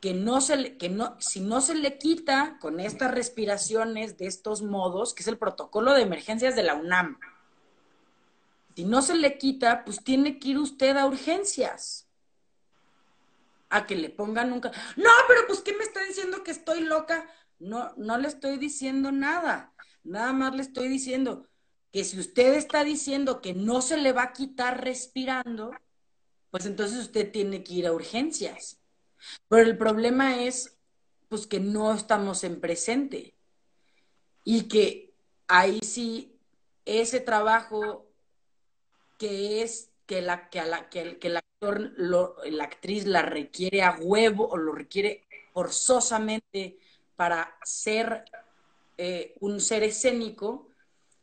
[0.00, 4.26] que no se le, que no, si no se le quita con estas respiraciones de
[4.26, 7.18] estos modos, que es el protocolo de emergencias de la UNAM,
[8.76, 12.03] si no se le quita, pues tiene que ir usted a urgencias.
[13.70, 14.60] A que le pongan un...
[14.60, 17.28] No, pero pues, ¿qué me está diciendo que estoy loca?
[17.58, 19.74] No, no le estoy diciendo nada.
[20.02, 21.48] Nada más le estoy diciendo
[21.90, 25.72] que si usted está diciendo que no se le va a quitar respirando,
[26.50, 28.80] pues entonces usted tiene que ir a urgencias.
[29.48, 30.76] Pero el problema es,
[31.28, 33.34] pues, que no estamos en presente
[34.44, 35.14] y que
[35.48, 36.38] ahí sí
[36.84, 38.06] ese trabajo
[39.18, 41.18] que es que la que, la, que, el
[41.72, 46.78] la actriz la requiere a huevo o lo requiere forzosamente
[47.16, 48.24] para ser
[48.98, 50.68] eh, un ser escénico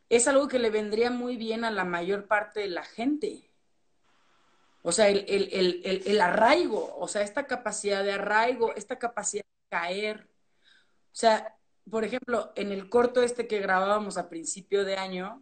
[0.08, 3.52] es algo que le vendría muy bien a la mayor parte de la gente
[4.82, 10.28] o sea, el, arraigo, o sea, esta capacidad de arraigo, esta capacidad de caer.
[11.12, 11.56] O sea,
[11.88, 15.40] por ejemplo, en el corto este que grabábamos a principio de año,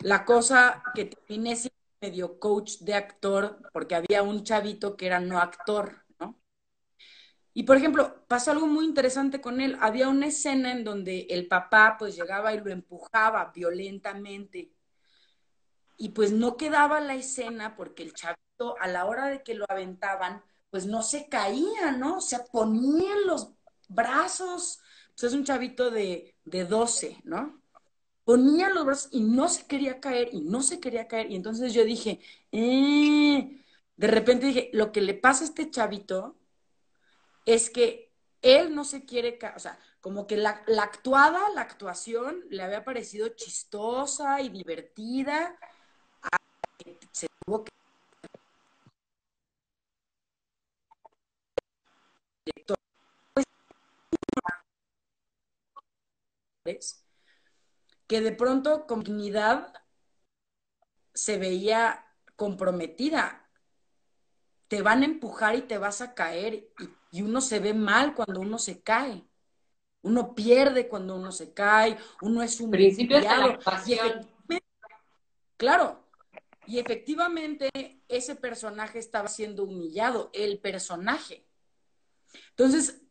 [0.00, 1.54] la cosa que terminé
[2.00, 6.40] medio coach de actor, porque había un chavito que era no actor, ¿no?
[7.52, 9.76] Y por ejemplo, pasó algo muy interesante con él.
[9.80, 14.72] Había una escena en donde el papá pues llegaba y lo empujaba violentamente
[16.00, 19.66] y pues no quedaba la escena porque el chavito a la hora de que lo
[19.68, 22.16] aventaban, pues no se caía, ¿no?
[22.16, 23.52] O sea, ponían los
[23.88, 24.80] brazos,
[25.10, 27.59] pues es un chavito de, de 12, ¿no?
[28.30, 31.30] Ponía los brazos y no se quería caer y no se quería caer.
[31.32, 32.20] Y entonces yo dije,
[32.52, 33.64] eh",
[33.96, 36.36] de repente dije, lo que le pasa a este chavito
[37.44, 38.12] es que
[38.42, 42.62] él no se quiere caer, o sea, como que la, la actuada, la actuación le
[42.62, 45.56] había parecido chistosa y divertida.
[47.12, 47.70] Se tuvo que
[58.10, 59.72] que de pronto con dignidad
[61.14, 62.04] se veía
[62.34, 63.48] comprometida.
[64.66, 66.72] Te van a empujar y te vas a caer
[67.12, 69.24] y, uno se ve mal cuando uno se cae.
[70.02, 73.20] Uno pierde cuando uno se cae, uno es un principio
[75.56, 76.04] Claro,
[76.66, 77.70] y efectivamente
[78.08, 81.46] ese personaje estaba siendo humillado, el personaje.
[82.48, 83.02] Entonces,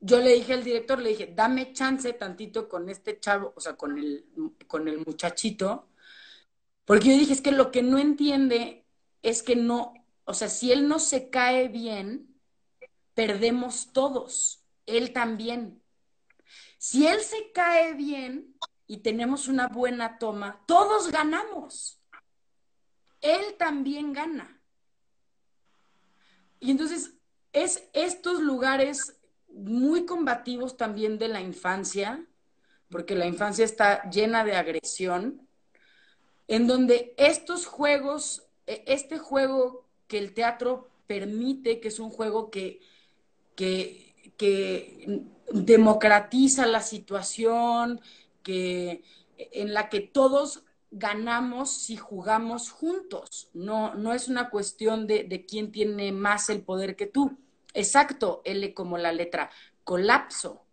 [0.00, 3.76] yo le dije al director, le dije, dame chance tantito con este chavo, o sea,
[3.76, 4.24] con el,
[4.66, 5.88] con el muchachito,
[6.84, 8.86] porque yo dije, es que lo que no entiende
[9.22, 9.94] es que no,
[10.24, 12.34] o sea, si él no se cae bien,
[13.14, 15.82] perdemos todos, él también.
[16.78, 22.00] Si él se cae bien y tenemos una buena toma, todos ganamos
[23.20, 24.60] él también gana.
[26.58, 27.14] Y entonces
[27.52, 29.19] es estos lugares
[29.52, 32.24] muy combativos también de la infancia,
[32.90, 35.46] porque la infancia está llena de agresión,
[36.48, 42.50] en donde estos juegos, e, este juego que el teatro permite, que es un juego
[42.50, 42.80] que,
[43.54, 45.22] que, que
[45.52, 48.00] democratiza la situación,
[48.42, 49.04] que,
[49.36, 53.48] en la que todos ganamos si jugamos juntos.
[53.54, 57.38] No, no es una cuestión de, de quién tiene más el poder que tú.
[57.74, 59.50] Exacto, L como la letra,
[59.84, 60.64] colapso.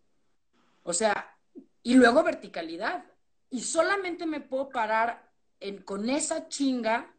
[0.84, 1.38] O sea,
[1.84, 3.06] y luego verticalidad.
[3.50, 7.14] Y solamente me puedo parar en, con esa chinga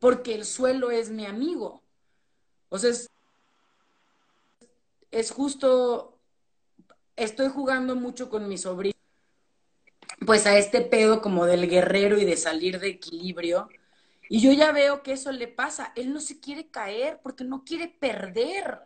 [0.00, 1.82] porque el suelo es mi amigo.
[2.68, 3.08] O sea, es,
[5.10, 6.18] es justo,
[7.16, 8.96] estoy jugando mucho con mi sobrino,
[10.24, 13.68] pues a este pedo como del guerrero y de salir de equilibrio.
[14.28, 15.92] Y yo ya veo que eso le pasa.
[15.94, 18.80] Él no se quiere caer porque no quiere perder.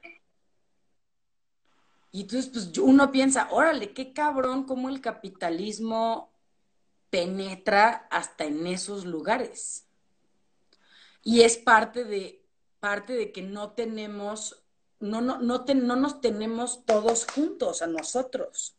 [2.13, 6.33] Y entonces, pues uno piensa, órale, qué cabrón cómo el capitalismo
[7.11, 9.87] penetra hasta en esos lugares.
[11.23, 12.45] Y es parte de,
[12.81, 14.65] parte de que no tenemos,
[14.99, 18.77] no, no, no, no nos tenemos todos juntos a nosotros.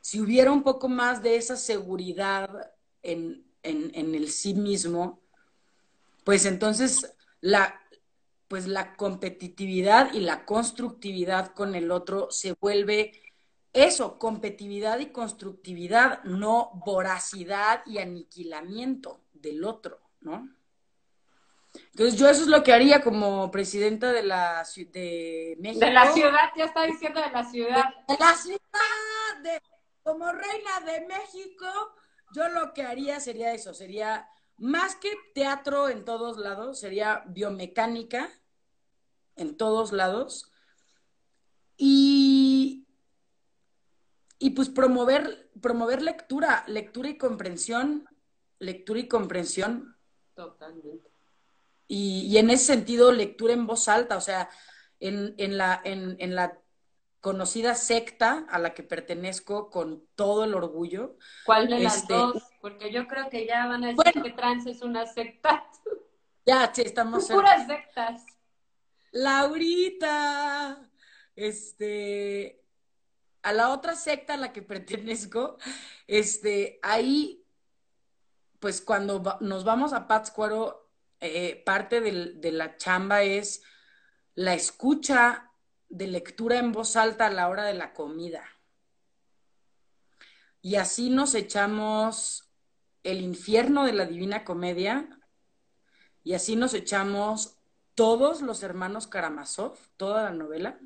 [0.00, 2.72] Si hubiera un poco más de esa seguridad
[3.02, 5.20] en, en, en el sí mismo,
[6.24, 7.79] pues entonces la,
[8.50, 13.12] pues la competitividad y la constructividad con el otro se vuelve
[13.72, 20.48] eso, competitividad y constructividad, no voracidad y aniquilamiento del otro, ¿no?
[21.92, 25.86] Entonces yo eso es lo que haría como presidenta de la de México.
[25.86, 27.84] De la ciudad, ya está diciendo de la ciudad.
[28.08, 29.62] De, la ciudad, de,
[30.02, 31.66] como reina de México,
[32.34, 38.28] yo lo que haría sería eso, sería más que teatro en todos lados, sería biomecánica,
[39.40, 40.52] en todos lados.
[41.76, 42.86] Y,
[44.38, 48.06] y pues promover, promover lectura, lectura y comprensión,
[48.58, 49.96] lectura y comprensión.
[50.34, 51.10] Totalmente.
[51.88, 54.48] Y, y en ese sentido, lectura en voz alta, o sea,
[55.00, 56.58] en, en, la, en, en la
[57.20, 61.16] conocida secta a la que pertenezco con todo el orgullo.
[61.44, 62.42] ¿Cuál de las este, dos?
[62.60, 65.64] Porque yo creo que ya van a decir bueno, que trans es una secta.
[66.46, 67.26] Ya, sí, estamos.
[67.26, 68.24] Puras sectas.
[69.12, 70.90] Laurita,
[71.36, 72.64] este,
[73.42, 75.58] a la otra secta a la que pertenezco,
[76.06, 77.44] este, ahí,
[78.58, 80.88] pues cuando nos vamos a Pátzcuaro,
[81.20, 83.62] eh, parte de la chamba es
[84.34, 85.50] la escucha
[85.88, 88.44] de lectura en voz alta a la hora de la comida.
[90.62, 92.50] Y así nos echamos
[93.02, 95.08] el infierno de la Divina Comedia
[96.22, 97.59] y así nos echamos
[98.00, 100.80] todos los hermanos Karamazov, toda la novela.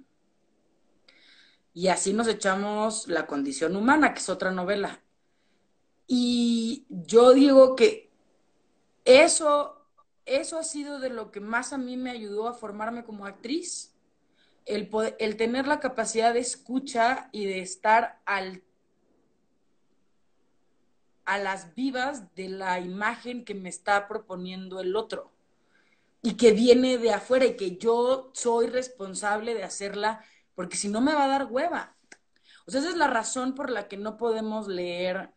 [1.73, 5.01] Y así nos echamos La condición humana, que es otra novela.
[6.09, 8.11] Y yo digo que
[9.05, 9.87] eso,
[10.27, 13.95] eso ha sido de lo que más a mí me ayudó a formarme como actriz.
[14.67, 18.65] El, poder, el tener la capacidad de escucha y de estar al,
[21.27, 25.34] a las vivas de la imagen que me está proponiendo el otro
[26.25, 31.03] y que viene de afuera y que yo soy responsable de hacerla, porque si no
[31.03, 31.99] me va a dar hueva.
[32.67, 35.35] O sea, esa es la razón por la que no podemos leer,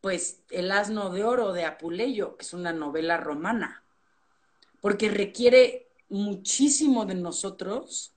[0.00, 3.84] pues, El asno de oro de Apuleyo, que es una novela romana,
[4.80, 8.14] porque requiere muchísimo de nosotros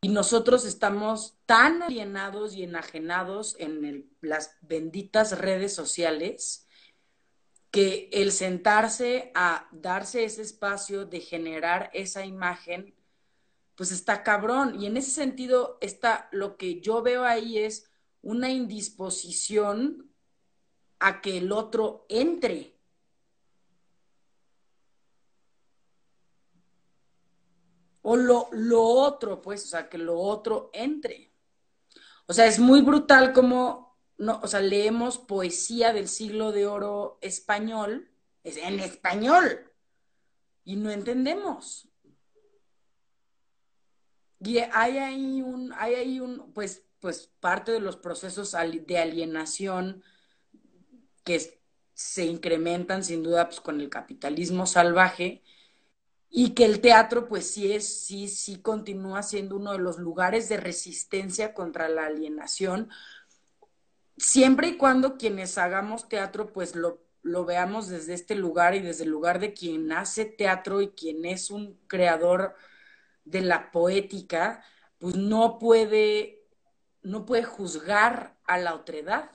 [0.00, 6.65] y nosotros estamos tan alienados y enajenados en las benditas redes sociales
[7.76, 12.94] que el sentarse a darse ese espacio de generar esa imagen,
[13.74, 14.80] pues está cabrón.
[14.80, 17.90] Y en ese sentido, está, lo que yo veo ahí es
[18.22, 20.10] una indisposición
[21.00, 22.78] a que el otro entre.
[28.00, 31.30] O lo, lo otro, pues, o sea, que lo otro entre.
[32.26, 33.85] O sea, es muy brutal como
[34.18, 38.10] no, o sea, leemos poesía del siglo de oro español,
[38.42, 39.72] es en español,
[40.64, 41.88] y no entendemos.
[44.40, 48.52] Y hay ahí un, hay un, pues, pues parte de los procesos
[48.86, 50.02] de alienación
[51.24, 51.60] que
[51.94, 55.42] se incrementan sin duda pues, con el capitalismo salvaje
[56.28, 60.48] y que el teatro pues sí es, sí, sí continúa siendo uno de los lugares
[60.48, 62.90] de resistencia contra la alienación,
[64.16, 69.04] siempre y cuando quienes hagamos teatro, pues lo, lo, veamos desde este lugar y desde
[69.04, 72.54] el lugar de quien hace teatro y quien es un creador
[73.24, 74.64] de la poética,
[74.98, 76.44] pues no puede,
[77.02, 79.30] no puede juzgar a la otredad.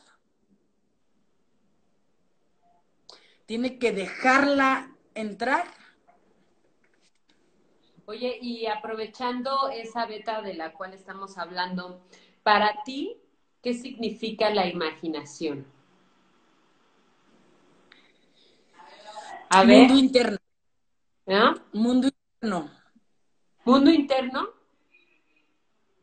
[3.46, 5.66] Tiene que dejarla entrar.
[8.06, 12.02] Oye, y aprovechando esa beta de la cual estamos hablando,
[12.44, 13.22] para ti,
[13.62, 15.66] ¿qué significa la imaginación?
[19.50, 20.38] A Mundo interno.
[21.28, 21.54] ¿Ah?
[21.74, 22.72] Mundo interno.
[23.66, 24.50] ¿Mundo interno?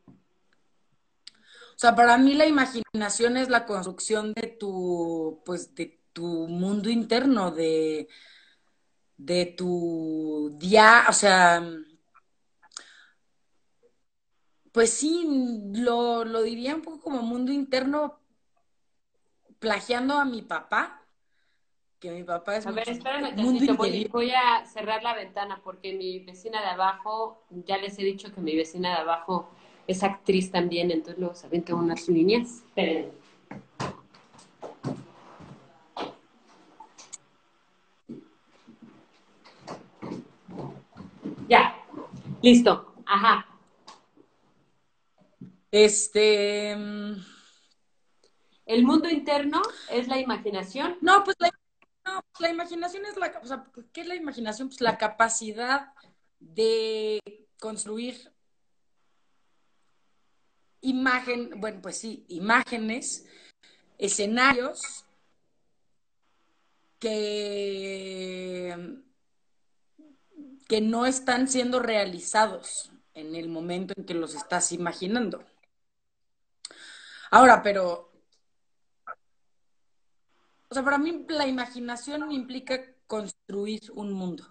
[0.09, 6.89] O sea, para mí la imaginación es la construcción de tu, pues, de tu mundo
[6.89, 8.09] interno, de,
[9.17, 11.63] de tu día, o sea,
[14.79, 15.27] pues sí,
[15.73, 18.17] lo, lo diría un poco como mundo interno,
[19.59, 21.05] plagiando a mi papá,
[21.99, 22.65] que mi papá es...
[22.65, 27.43] A ver, espérame tantito, voy, voy, a cerrar la ventana porque mi vecina de abajo,
[27.65, 29.49] ya les he dicho que mi vecina de abajo
[29.85, 32.63] es actriz también, entonces luego se avientan unas líneas.
[32.67, 33.11] Esperen.
[41.49, 41.75] Ya,
[42.41, 43.48] listo, ajá.
[45.71, 46.75] Este.
[46.75, 47.23] Mm,
[48.65, 50.97] ¿El mundo interno es la imaginación?
[51.01, 51.49] No, pues la,
[52.05, 53.39] no, pues la imaginación es la.
[53.41, 54.69] O sea, ¿qué es la imaginación?
[54.69, 55.93] Pues la capacidad
[56.39, 57.19] de
[57.59, 58.31] construir
[60.81, 63.25] imagen, bueno, pues sí, imágenes,
[63.97, 65.05] escenarios
[66.99, 68.97] que,
[70.67, 75.43] que no están siendo realizados en el momento en que los estás imaginando.
[77.31, 78.11] Ahora, pero,
[80.69, 84.43] o sea, para mí la imaginación implica construir un mundo.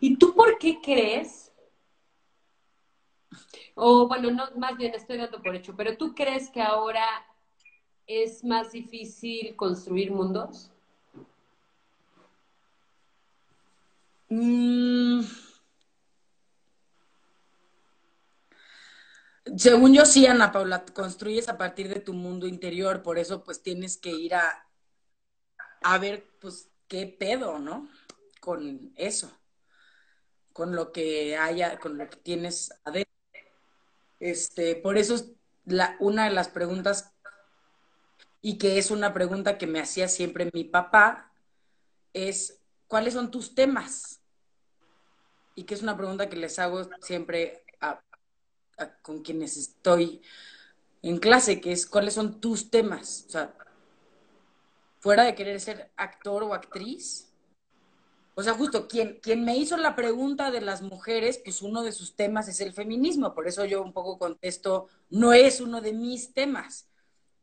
[0.00, 1.52] ¿Y tú por qué crees?
[3.74, 7.06] O bueno, no, más bien estoy dando por hecho, pero ¿tú crees que ahora
[8.06, 10.70] es más difícil construir mundos?
[14.30, 15.22] Mm.
[19.56, 23.62] Según yo sí, Ana Paula, construyes a partir de tu mundo interior, por eso pues
[23.62, 24.68] tienes que ir a,
[25.82, 27.88] a ver pues qué pedo, ¿no?
[28.40, 29.30] Con eso,
[30.52, 33.12] con lo que haya, con lo que tienes adentro.
[34.20, 35.32] Este, por eso es
[35.64, 37.14] la, una de las preguntas,
[38.40, 41.32] y que es una pregunta que me hacía siempre mi papá,
[42.12, 44.20] es ¿cuáles son tus temas?
[45.54, 47.64] Y que es una pregunta que les hago siempre
[49.02, 50.22] con quienes estoy
[51.02, 53.24] en clase, que es cuáles son tus temas.
[53.28, 53.54] O sea,
[55.00, 57.28] fuera de querer ser actor o actriz.
[58.34, 61.92] O sea, justo quien, quien me hizo la pregunta de las mujeres, pues uno de
[61.92, 63.34] sus temas es el feminismo.
[63.34, 66.88] Por eso yo un poco contesto, no es uno de mis temas.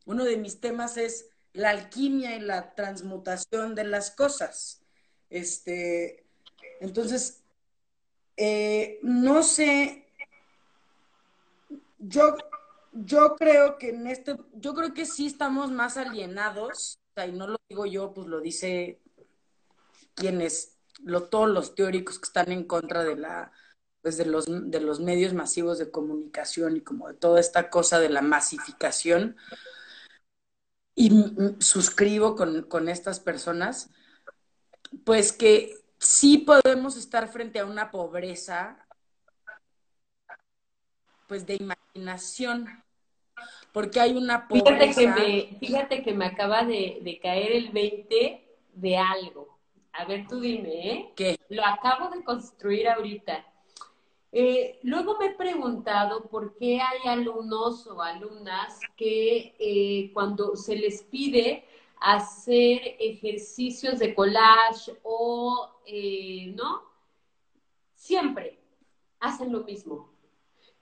[0.06, 4.82] Uno de mis temas es la alquimia y la transmutación de las cosas.
[5.30, 6.26] Este,
[6.80, 7.44] entonces,
[8.38, 10.05] eh, no sé
[12.08, 12.36] yo,
[12.94, 17.32] yo creo que en este, yo creo que sí estamos más alienados, o sea, y
[17.32, 19.02] no lo digo yo, pues lo dice
[20.14, 23.52] quienes, lo, todos los teóricos que están en contra de la,
[24.02, 28.00] pues de los, de los medios masivos de comunicación y como de toda esta cosa
[28.00, 29.36] de la masificación.
[30.98, 31.12] Y
[31.60, 33.90] suscribo con, con estas personas,
[35.04, 38.85] pues que sí podemos estar frente a una pobreza
[41.28, 42.68] pues de imaginación,
[43.74, 44.94] porque hay una pobreza.
[44.94, 49.58] Fíjate que me, fíjate que me acaba de, caer el 20 de algo.
[49.94, 51.14] A ver, tú dime, ¿eh?
[51.16, 51.40] ¿Qué?
[51.50, 53.46] Lo acabo de construir ahorita.
[54.32, 60.76] Eh, luego me he preguntado por qué hay alumnos o alumnas que eh, cuando se
[60.76, 61.66] les pide
[62.02, 66.84] hacer ejercicios de collage o, eh, ¿no?
[67.94, 68.60] Siempre
[69.22, 70.15] hacen lo mismo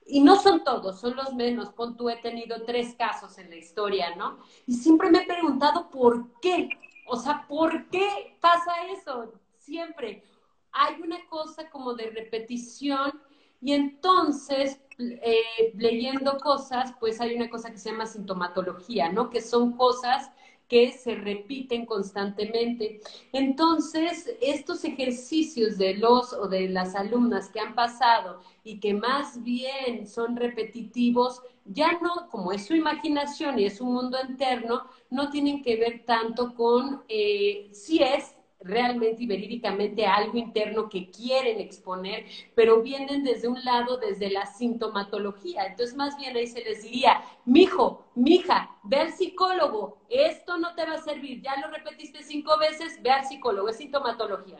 [0.05, 1.69] y no son todos, son los menos.
[1.69, 4.37] Pon tú, he tenido tres casos en la historia, ¿no?
[4.65, 6.69] Y siempre me he preguntado por qué.
[7.07, 9.33] O sea, ¿por qué pasa eso?
[9.57, 10.23] Siempre.
[10.71, 13.21] Hay una cosa como de repetición
[13.61, 19.29] y entonces, eh, leyendo cosas, pues hay una cosa que se llama sintomatología, ¿no?
[19.29, 20.31] Que son cosas
[20.67, 22.99] que se repiten constantemente.
[23.31, 29.43] Entonces, estos ejercicios de los o de las alumnas que han pasado y que más
[29.43, 35.29] bien son repetitivos, ya no, como es su imaginación y es un mundo interno, no
[35.29, 38.32] tienen que ver tanto con eh, si es
[38.63, 42.25] realmente y verídicamente algo interno que quieren exponer,
[42.55, 45.65] pero vienen desde un lado, desde la sintomatología.
[45.65, 50.85] Entonces, más bien ahí se les diría, mijo, mija, ve al psicólogo, esto no te
[50.85, 54.57] va a servir, ya lo repetiste cinco veces, ve al psicólogo, es sintomatología.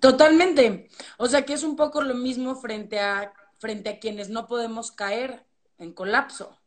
[0.00, 0.88] Totalmente.
[1.18, 4.92] O sea que es un poco lo mismo frente a, frente a quienes no podemos
[4.92, 5.44] caer
[5.78, 6.57] en colapso.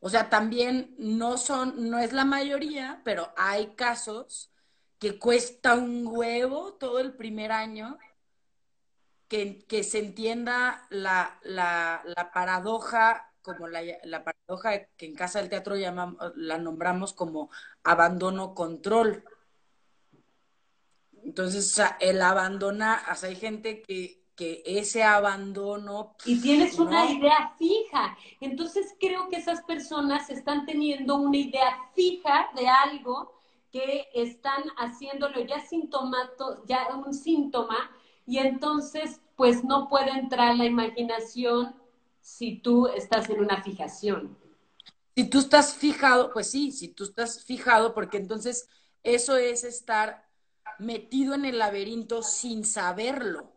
[0.00, 4.50] O sea, también no son, no es la mayoría, pero hay casos
[4.98, 7.98] que cuesta un huevo todo el primer año
[9.28, 15.40] que, que se entienda la, la, la paradoja, como la, la, paradoja que en Casa
[15.40, 17.50] del Teatro llamamos, la nombramos como
[17.84, 19.24] abandono control.
[21.22, 26.16] Entonces, el abandona, o sea, hay gente que, que ese abandono...
[26.24, 26.86] Y tienes ¿no?
[26.86, 28.16] una idea fija.
[28.40, 33.40] Entonces creo que esas personas están teniendo una idea fija de algo
[33.70, 37.90] que están haciéndolo ya sintomato, ya un síntoma,
[38.26, 41.74] y entonces pues no puede entrar la imaginación
[42.20, 44.36] si tú estás en una fijación.
[45.16, 48.68] Si tú estás fijado, pues sí, si tú estás fijado, porque entonces
[49.02, 50.28] eso es estar
[50.78, 53.52] metido en el laberinto sin saberlo.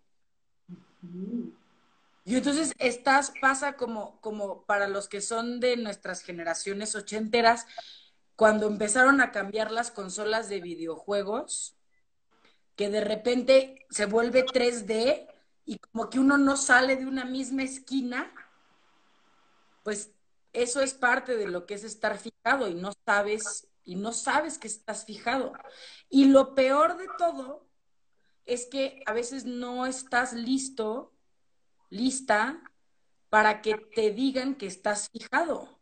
[2.25, 7.65] Y entonces estás, pasa como, como para los que son de nuestras generaciones ochenteras,
[8.35, 11.75] cuando empezaron a cambiar las consolas de videojuegos,
[12.75, 15.27] que de repente se vuelve 3D
[15.65, 18.33] y como que uno no sale de una misma esquina,
[19.83, 20.11] pues
[20.53, 24.57] eso es parte de lo que es estar fijado y no sabes y no sabes
[24.57, 25.53] que estás fijado.
[26.09, 27.62] Y lo peor de todo
[28.45, 31.13] es que a veces no estás listo,
[31.89, 32.61] lista,
[33.29, 35.79] para que te digan que estás fijado.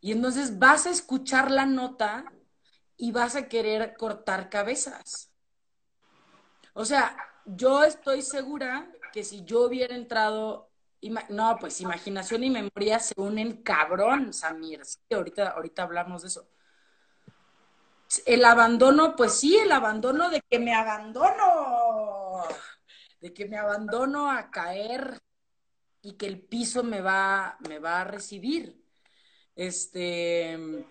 [0.00, 2.24] Y entonces vas a escuchar la nota
[2.96, 5.30] y vas a querer cortar cabezas.
[6.72, 10.70] O sea, yo estoy segura que si yo hubiera entrado,
[11.28, 14.84] no, pues imaginación y memoria se unen cabrón, Samir.
[14.84, 16.53] Sí, ahorita, ahorita hablamos de eso
[18.26, 22.44] el abandono, pues sí, el abandono de que me abandono,
[23.20, 25.20] de que me abandono a caer
[26.02, 28.82] y que el piso me va, me va a recibir.
[29.56, 30.86] Este,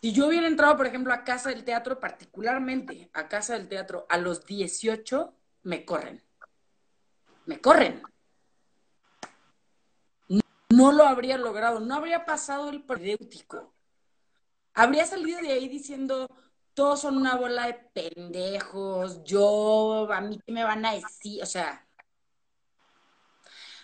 [0.00, 4.06] si yo hubiera entrado, por ejemplo, a Casa del Teatro, particularmente a Casa del Teatro,
[4.08, 6.22] a los 18, me corren.
[7.46, 8.02] Me corren.
[10.70, 13.74] No, lo habría logrado, no habría pasado el propedéutico
[14.74, 16.28] habría salido de ahí diciendo,
[16.74, 21.46] todos son una bola de pendejos, yo, a mí qué me van a decir, o
[21.46, 21.86] sea,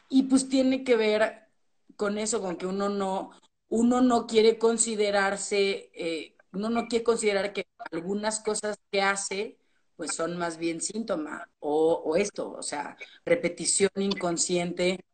[0.08, 1.48] y pues tiene que ver
[1.96, 3.30] con eso, con que uno no,
[3.68, 9.58] uno no quiere considerarse, eh, uno no quiere considerar que algunas cosas que hace,
[9.96, 15.04] pues son más bien síntoma, o, o esto, o sea, repetición inconsciente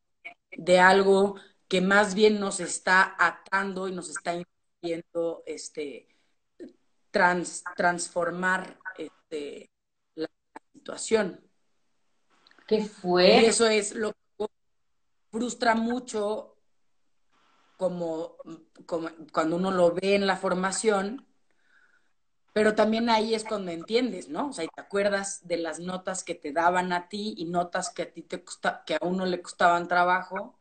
[0.52, 1.36] de algo
[1.68, 4.34] que más bien nos está atando y nos está
[5.46, 6.08] este,
[7.10, 9.70] trans, transformar este,
[10.14, 10.28] la
[10.72, 11.40] situación.
[12.66, 13.42] ¿Qué fue?
[13.42, 14.46] Y eso es lo que
[15.30, 16.56] frustra mucho
[17.76, 18.36] como,
[18.86, 21.26] como cuando uno lo ve en la formación,
[22.52, 24.48] pero también ahí es cuando entiendes, ¿no?
[24.48, 28.02] O sea, te acuerdas de las notas que te daban a ti y notas que
[28.02, 28.44] a ti te
[28.86, 30.58] que a uno le costaban trabajo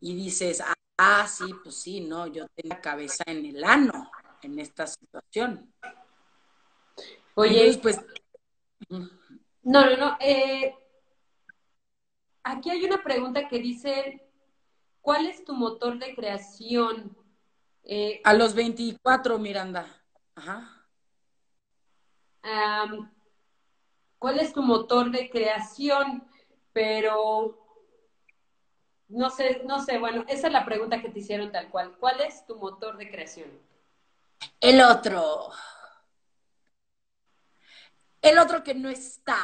[0.00, 4.10] y dices, ah, Ah, sí, pues sí, no, yo tengo la cabeza en el ano
[4.42, 5.72] en esta situación.
[7.34, 8.00] Oye, pues...
[8.88, 9.08] No,
[9.62, 10.16] no, no.
[10.20, 10.74] Eh,
[12.42, 14.28] aquí hay una pregunta que dice,
[15.00, 17.16] ¿cuál es tu motor de creación?
[17.84, 19.86] Eh, A los 24, Miranda.
[20.34, 20.74] Ajá.
[24.18, 26.26] ¿Cuál es tu motor de creación?
[26.72, 27.67] Pero
[29.08, 31.96] no sé, no sé, bueno, esa es la pregunta que te hicieron tal cual.
[31.98, 33.50] ¿Cuál es tu motor de creación?
[34.60, 35.50] El otro.
[38.20, 39.38] El otro que no está.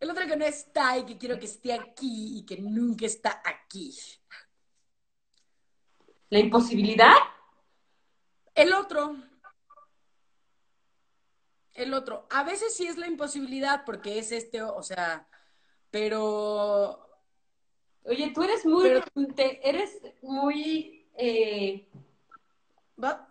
[0.00, 3.40] El otro que no está y que quiero que esté aquí y que nunca está
[3.44, 3.96] aquí.
[6.28, 7.14] ¿La imposibilidad?
[8.54, 9.16] El otro.
[11.74, 12.26] El otro.
[12.30, 15.28] A veces sí es la imposibilidad porque es este, o sea,
[15.90, 17.05] pero
[18.06, 18.88] Oye, tú eres muy,
[19.62, 21.88] eres muy, eh,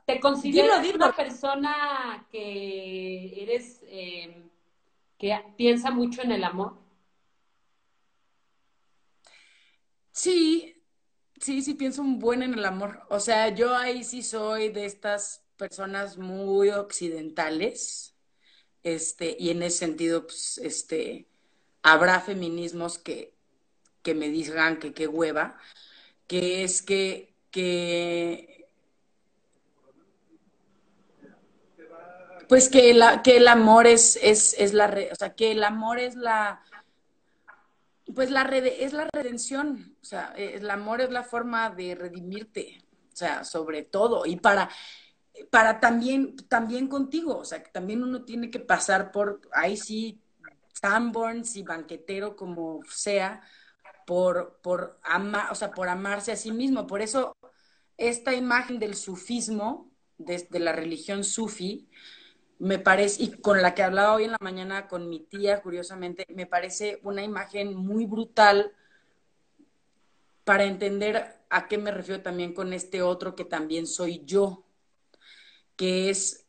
[0.05, 4.49] ¿te consideras una persona que eres, eh,
[5.17, 6.77] que piensa mucho en el amor?
[10.11, 10.83] Sí,
[11.39, 13.03] sí, sí pienso un buen en el amor.
[13.09, 18.13] O sea, yo ahí sí soy de estas personas muy occidentales,
[18.83, 21.29] este, y en ese sentido, pues, este,
[21.81, 23.34] habrá feminismos que
[24.05, 25.57] que me digan que qué hueva,
[26.27, 28.69] que es que, que,
[32.47, 35.97] Pues que, la, que el amor es, es, es la, o sea, que el amor
[35.97, 36.61] es la,
[38.13, 43.15] pues la es la redención, o sea, el amor es la forma de redimirte, o
[43.15, 44.69] sea, sobre todo, y para,
[45.49, 50.21] para también, también contigo, o sea, que también uno tiene que pasar por, ahí sí,
[50.79, 53.41] Sanborns y banquetero como sea,
[54.05, 56.87] por, por, ama, o sea, por amarse a sí mismo.
[56.87, 57.35] Por eso
[57.97, 61.89] esta imagen del sufismo, de, de la religión sufi,
[62.59, 66.25] me parece, y con la que hablaba hoy en la mañana con mi tía, curiosamente,
[66.29, 68.71] me parece una imagen muy brutal
[70.45, 74.63] para entender a qué me refiero también con este otro que también soy yo,
[75.75, 76.45] que es,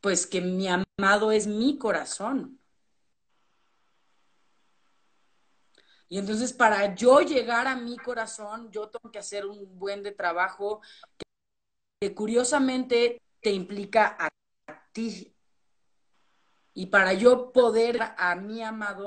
[0.00, 2.58] pues que mi amado es mi corazón.
[6.08, 10.12] Y entonces para yo llegar a mi corazón, yo tengo que hacer un buen de
[10.12, 10.80] trabajo
[12.00, 14.28] que, curiosamente te implica a
[14.92, 15.34] ti.
[16.74, 19.06] Y para yo poder a mi amado,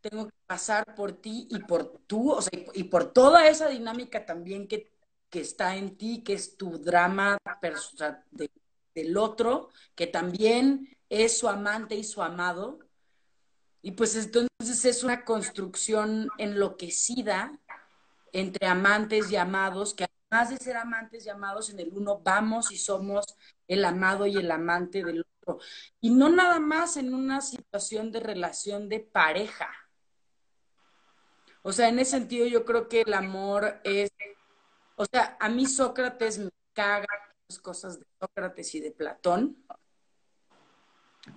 [0.00, 4.24] tengo que pasar por ti y por tú, o sea, y por toda esa dinámica
[4.24, 4.90] también que,
[5.30, 7.38] que está en ti, que es tu drama
[8.30, 8.50] de,
[8.94, 12.78] del otro, que también es su amante y su amado.
[13.84, 17.60] Y pues entonces es una construcción enloquecida
[18.32, 22.72] entre amantes y amados, que además de ser amantes y amados, en el uno vamos
[22.72, 23.36] y somos
[23.68, 25.58] el amado y el amante del otro.
[26.00, 29.68] Y no nada más en una situación de relación de pareja.
[31.60, 34.10] O sea, en ese sentido yo creo que el amor es,
[34.96, 37.06] o sea, a mí Sócrates me caga
[37.50, 39.62] las cosas de Sócrates y de Platón,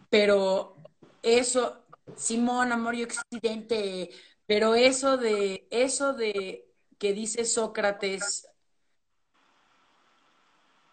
[0.10, 0.78] pero
[1.22, 1.84] eso,
[2.16, 4.10] Simón, amor y occidente,
[4.46, 6.66] pero eso de, eso de
[6.98, 8.48] que dice Sócrates,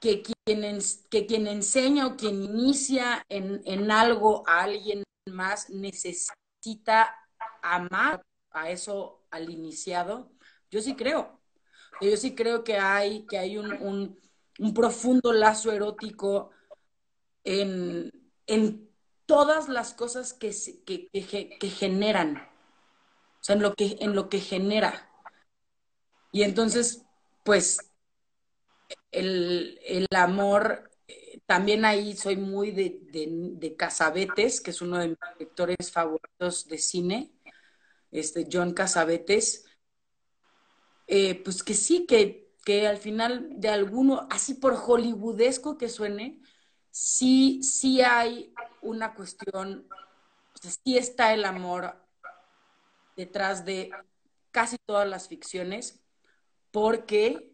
[0.01, 0.79] que quien,
[1.11, 7.17] que quien enseña o quien inicia en, en algo a alguien más necesita
[7.63, 10.31] amar a eso al iniciado,
[10.71, 11.41] yo sí creo.
[12.01, 14.19] Yo sí creo que hay, que hay un, un,
[14.59, 16.51] un profundo lazo erótico
[17.45, 18.11] en,
[18.47, 18.94] en
[19.27, 21.09] todas las cosas que, que,
[21.59, 25.11] que, generan, o sea, en lo que, en lo que genera.
[26.33, 27.05] Y entonces,
[27.45, 27.79] pues,
[29.11, 34.99] el, el amor, eh, también ahí soy muy de, de, de, Casabetes, que es uno
[34.99, 37.33] de mis directores favoritos de cine,
[38.11, 39.65] este John Casabetes,
[41.07, 46.41] eh, pues que sí, que, que al final de alguno, así por hollywoodesco que suene,
[46.91, 48.55] sí, sí hay
[48.85, 49.89] una cuestión,
[50.55, 51.97] o sea, sí está el amor
[53.17, 53.91] detrás de
[54.51, 56.01] casi todas las ficciones,
[56.71, 57.53] porque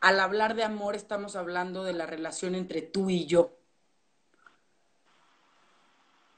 [0.00, 3.56] al hablar de amor estamos hablando de la relación entre tú y yo.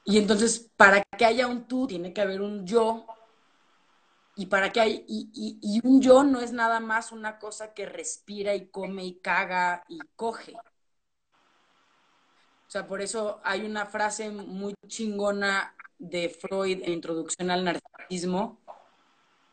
[0.05, 3.07] Y entonces, para que haya un tú, tiene que haber un yo.
[4.35, 8.55] Y para que hay, y, un yo no es nada más una cosa que respira
[8.55, 10.55] y come y caga y coge.
[12.73, 18.63] O sea, por eso hay una frase muy chingona de Freud en Introducción al Narcisismo,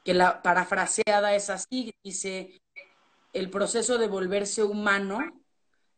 [0.05, 2.61] que la parafraseada es así, dice,
[3.33, 5.19] el proceso de volverse humano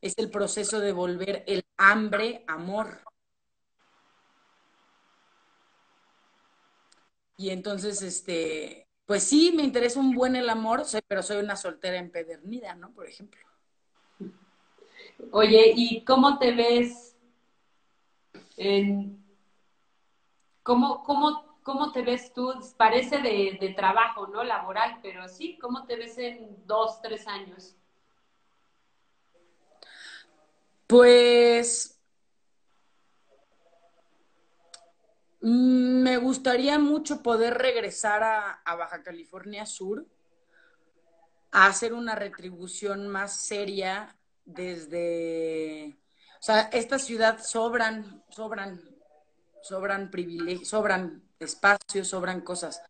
[0.01, 3.03] es el proceso de volver el hambre amor.
[7.37, 11.99] Y entonces, este, pues sí, me interesa un buen el amor, pero soy una soltera
[11.99, 12.91] empedernida, ¿no?
[12.93, 13.39] Por ejemplo.
[15.29, 17.10] Oye, ¿y cómo te ves
[20.63, 22.53] ¿cómo, cómo, cómo te ves tú?
[22.77, 24.43] Parece de, trabajo, ¿no?
[24.43, 27.75] Laboral, pero sí, ¿cómo te ves en dos, tres años?
[30.87, 31.97] Pues
[35.39, 40.05] me gustaría mucho poder regresar a, Baja California Sur
[41.51, 44.15] a hacer una retribución más seria
[44.45, 45.97] desde
[46.41, 48.81] o sea, esta ciudad sobran, sobran,
[49.61, 52.81] sobran privilegios, sobran espacios, sobran cosas.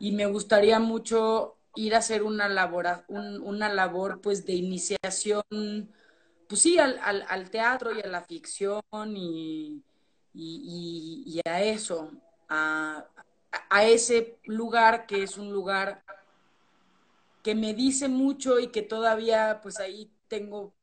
[0.00, 5.44] Y me gustaría mucho ir a hacer una labor, una labor pues de iniciación,
[6.48, 8.82] pues sí, al, teatro y a la ficción
[9.14, 9.84] y,
[11.44, 12.10] a eso,
[12.48, 13.06] a,
[13.68, 16.02] a ese lugar que es un lugar
[17.44, 20.74] que me dice mucho y que todavía pues ahí tengo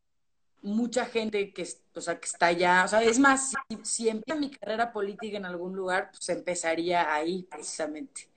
[0.67, 3.53] mucha gente que, o sea, que está allá, o sea, es más,
[3.83, 8.29] si, empieza mi carrera política en algún lugar, pues empezaría ahí precisamente.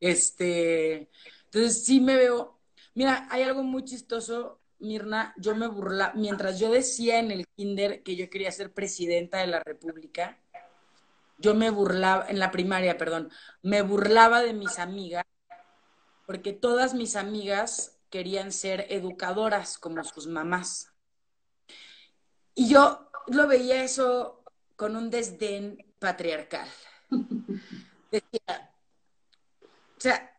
[0.00, 1.08] Este,
[1.44, 2.58] entonces sí me veo,
[2.94, 8.02] mira, hay algo muy chistoso, Mirna, yo me burla, mientras yo decía en el kinder
[8.02, 10.38] que yo quería ser presidenta de la República,
[11.38, 13.30] yo me burlaba, en la primaria, perdón,
[13.62, 15.24] me burlaba de mis amigas,
[16.26, 20.91] porque todas mis amigas querían ser educadoras como sus mamás.
[22.54, 24.44] Y yo lo veía eso
[24.76, 26.68] con un desdén patriarcal.
[28.10, 28.70] Decía,
[29.96, 30.34] o sea,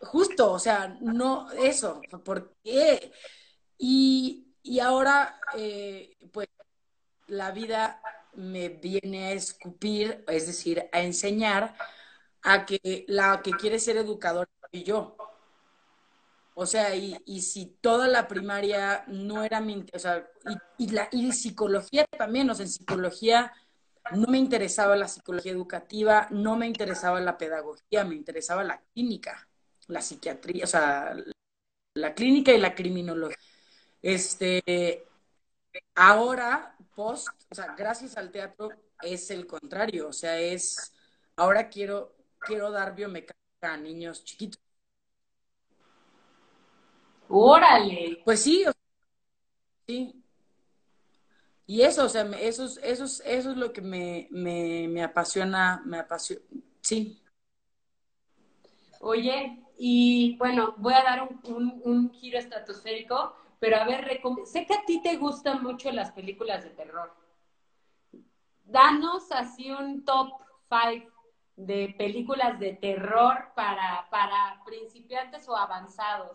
[0.00, 3.12] justo, o sea, no eso, ¿por qué?
[3.78, 6.48] Y, y ahora, eh, pues,
[7.26, 8.00] la vida
[8.34, 11.76] me viene a escupir, es decir, a enseñar
[12.42, 15.16] a que la que quiere ser educadora soy yo.
[16.54, 20.28] O sea, y, y, si toda la primaria no era mi, o sea,
[20.78, 23.52] y, y, la, y psicología también, o sea, en psicología
[24.12, 29.48] no me interesaba la psicología educativa, no me interesaba la pedagogía, me interesaba la clínica,
[29.88, 31.16] la psiquiatría, o sea,
[31.94, 33.36] la clínica y la criminología.
[34.02, 35.06] Este,
[35.94, 38.70] ahora, post, o sea, gracias al teatro
[39.02, 40.92] es el contrario, o sea, es,
[41.36, 44.60] ahora quiero, quiero dar biomecánica a niños chiquitos.
[47.36, 48.20] Órale.
[48.24, 48.72] Pues sí, o sea,
[49.88, 50.22] sí.
[51.66, 55.02] Y eso, o sea, eso, es- eso, es- eso es lo que me, me, me
[55.02, 56.42] apasiona, me apasiona,
[56.80, 57.20] sí.
[59.00, 64.64] Oye, y bueno, voy a dar un, un- un giro estratosférico, pero a ver, sé
[64.66, 67.12] que a ti te gustan mucho las películas de terror.
[68.64, 70.32] Danos así un top
[70.68, 71.08] five
[71.56, 76.32] de películas de terror para, para principiantes o avanzados.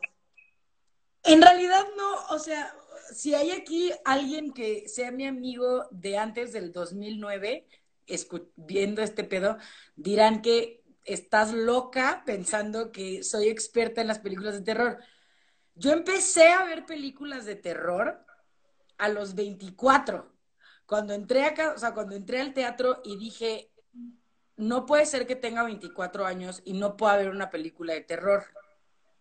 [1.29, 2.73] En realidad no, o sea,
[3.13, 7.67] si hay aquí alguien que sea mi amigo de antes del 2009,
[8.07, 9.57] escu- viendo este pedo,
[9.95, 14.97] dirán que estás loca pensando que soy experta en las películas de terror.
[15.75, 18.25] Yo empecé a ver películas de terror
[18.97, 20.33] a los 24,
[20.87, 23.71] cuando entré acá, o sea, cuando entré al teatro y dije,
[24.57, 28.45] no puede ser que tenga 24 años y no pueda ver una película de terror.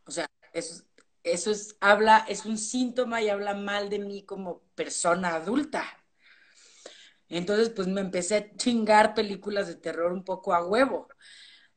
[0.06, 0.88] O sea, eso, es-
[1.32, 5.84] eso es, habla, es un síntoma y habla mal de mí como persona adulta.
[7.28, 11.09] Entonces, pues me empecé a chingar películas de terror un poco a huevo.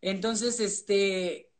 [0.02, 1.52] Entonces, este,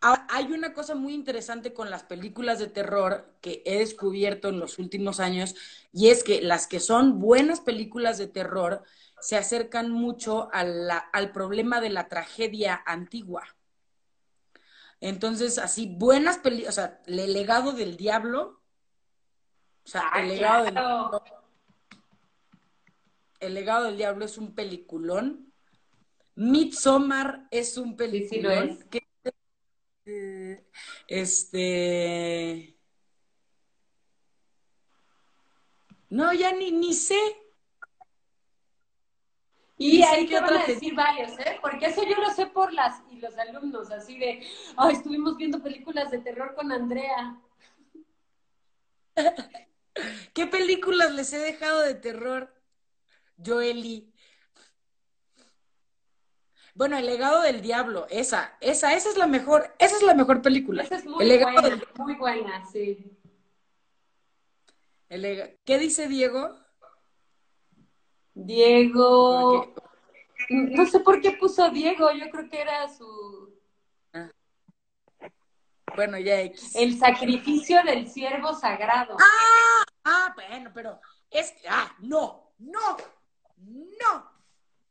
[0.00, 4.78] hay una cosa muy interesante con las películas de terror que he descubierto en los
[4.78, 5.56] últimos años
[5.92, 8.84] y es que las que son buenas películas de terror
[9.20, 13.57] se acercan mucho al problema de la tragedia antigua.
[15.00, 18.62] Entonces, así, buenas películas, o sea, El legado del diablo,
[19.84, 21.24] o sea, Ah, El legado del diablo,
[23.40, 25.52] El legado del diablo es un peliculón.
[26.34, 28.78] Midsommar es un Sí, sí lo peliculón.
[28.90, 29.08] que,
[30.06, 30.66] eh,
[31.06, 32.76] este,
[36.10, 37.18] no, ya ni, ni sé,
[39.78, 41.58] Y ahí te van a decir varios, ¿eh?
[41.62, 44.42] Porque eso yo lo sé por las y los alumnos, así de,
[44.76, 47.40] ay, estuvimos viendo películas de terror con Andrea.
[50.34, 52.52] ¿Qué películas les he dejado de terror?
[53.44, 54.12] Joely.
[56.74, 60.42] Bueno, El legado del diablo, esa, esa, esa es la mejor, esa es la mejor
[60.42, 60.82] película.
[60.82, 63.16] Esa es El muy del buena, muy buena, sí.
[65.08, 66.56] el ¿Qué dice Diego?
[68.44, 69.74] Diego,
[70.48, 73.52] no sé por qué puso Diego, yo creo que era su,
[74.12, 74.30] ah,
[75.96, 76.76] bueno, ya X.
[76.76, 79.16] el sacrificio del siervo sagrado.
[80.04, 81.00] Ah, bueno, pero
[81.30, 82.96] es, ah, no, no,
[83.56, 84.38] no.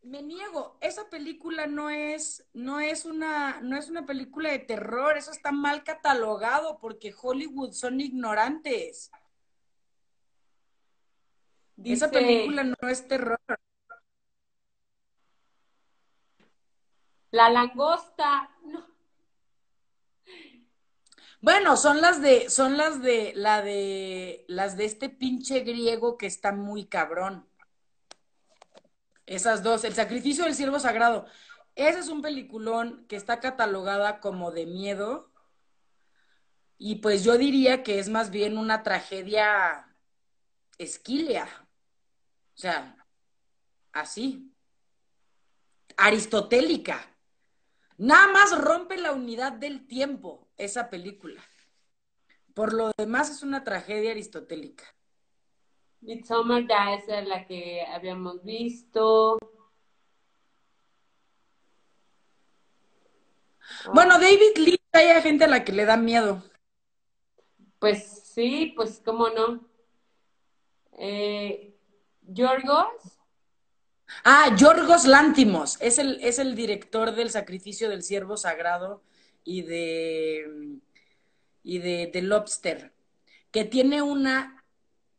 [0.04, 5.18] Me niego, esa película no es, no es una, no es una película de terror,
[5.18, 9.12] eso está mal catalogado porque Hollywood son ignorantes.
[11.84, 13.40] Esa película no es terror.
[17.32, 18.88] la langosta, no,
[21.42, 26.26] Bueno, son las de, son las de, la de, las de este pinche griego que
[26.26, 27.48] está muy cabrón.
[29.26, 31.26] Esas dos, El sacrificio del siervo sagrado.
[31.76, 35.32] Ese es un peliculón que está catalogada como de miedo
[36.80, 39.96] y pues yo diría que es más bien una tragedia
[40.78, 41.67] esquílea.
[42.58, 43.06] O sea,
[43.92, 44.52] así,
[45.96, 47.16] aristotélica.
[47.98, 51.42] Nada más rompe la unidad del tiempo esa película.
[52.56, 54.84] Por lo demás es una tragedia aristotélica.
[56.02, 59.38] Midsommar ya esa es la que habíamos visto.
[63.94, 66.44] Bueno, David Lee hay gente a la que le da miedo.
[67.80, 69.68] Pues Sí, pues cómo no.
[71.00, 71.77] Eh,
[72.28, 72.88] Yorgos.
[74.24, 79.04] Ah, Yorgos Lántimos, es el, es el director del sacrificio del siervo sagrado
[79.44, 80.80] y de,
[81.64, 82.94] y de, de Lobster,
[83.52, 84.64] que tiene una,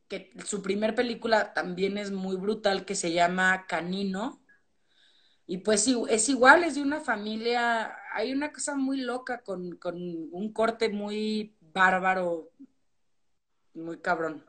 [0.08, 4.40] que su primer película también es muy brutal, que se llama Canino.
[5.46, 9.96] Y pues es igual, es de una familia, hay una cosa muy loca con, con
[9.96, 12.50] un corte muy bárbaro,
[13.72, 14.44] muy cabrón.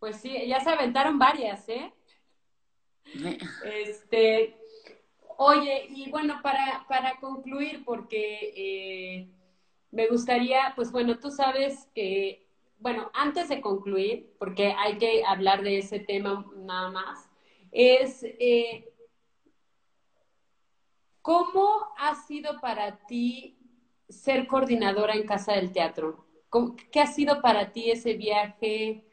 [0.00, 1.92] Pues sí, ya se aventaron varias, ¿eh?
[3.64, 4.56] Este,
[5.36, 9.28] oye, y bueno, para, para concluir, porque eh,
[9.90, 12.46] me gustaría, pues bueno, tú sabes que,
[12.78, 17.28] bueno, antes de concluir, porque hay que hablar de ese tema nada más,
[17.70, 18.90] es eh,
[21.20, 23.58] ¿cómo ha sido para ti
[24.08, 26.24] ser coordinadora en Casa del Teatro?
[26.90, 29.04] ¿Qué ha sido para ti ese viaje?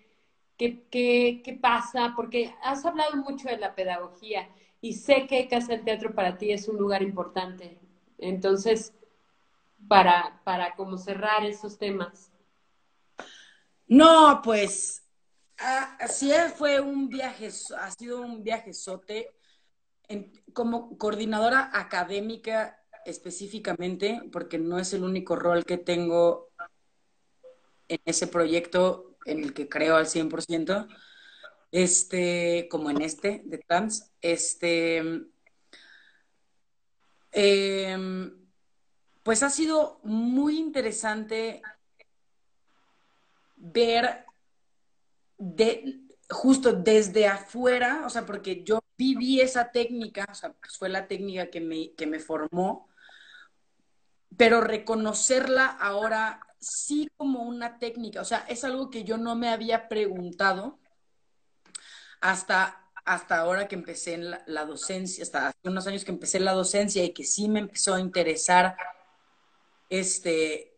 [0.58, 2.14] ¿Qué, pasa?
[2.16, 4.50] Porque has hablado mucho de la pedagogía
[4.82, 7.78] y sé que Casa del Teatro para ti es un lugar importante.
[8.18, 8.94] Entonces,
[9.88, 12.32] para, para como cerrar esos temas.
[13.88, 15.04] No, pues
[16.00, 19.30] así fue un viaje, ha sido un viajezote.
[20.54, 26.50] como coordinadora académica específicamente, porque no es el único rol que tengo
[27.88, 30.88] en ese proyecto en el que creo al 100%,
[31.72, 35.28] este, como en este de trans, este,
[37.32, 38.48] em,
[39.24, 41.62] pues ha sido muy interesante
[43.58, 44.26] ver
[45.38, 45.99] de,
[46.30, 50.26] justo desde afuera, o sea, porque yo viví esa técnica,
[50.62, 52.88] pues fue la técnica que me, que me formó,
[54.36, 59.49] pero reconocerla ahora sí como una técnica, o sea, es algo que yo no me
[59.49, 60.80] había preguntado
[62.22, 66.45] hasta, hasta ahora que empecé en la, docencia, hasta hace unos años que empecé en
[66.45, 68.76] la docencia y que sí me empezó a interesar
[69.89, 70.77] este,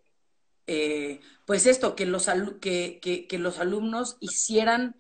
[0.68, 2.28] eh, pues esto, que los,
[2.62, 4.96] que, que, los alumnos hicieran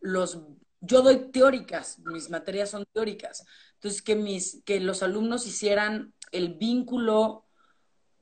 [0.00, 0.38] los,
[0.80, 3.44] yo doy teóricas, mis materias son teóricas,
[3.74, 7.46] entonces que, mis, que los alumnos hicieran el vínculo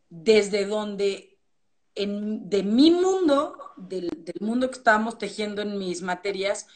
[0.09, 1.30] desde donde
[1.95, 4.11] de mi mundo, del,
[4.41, 6.67] mundo que estábamos tejiendo en mis materias,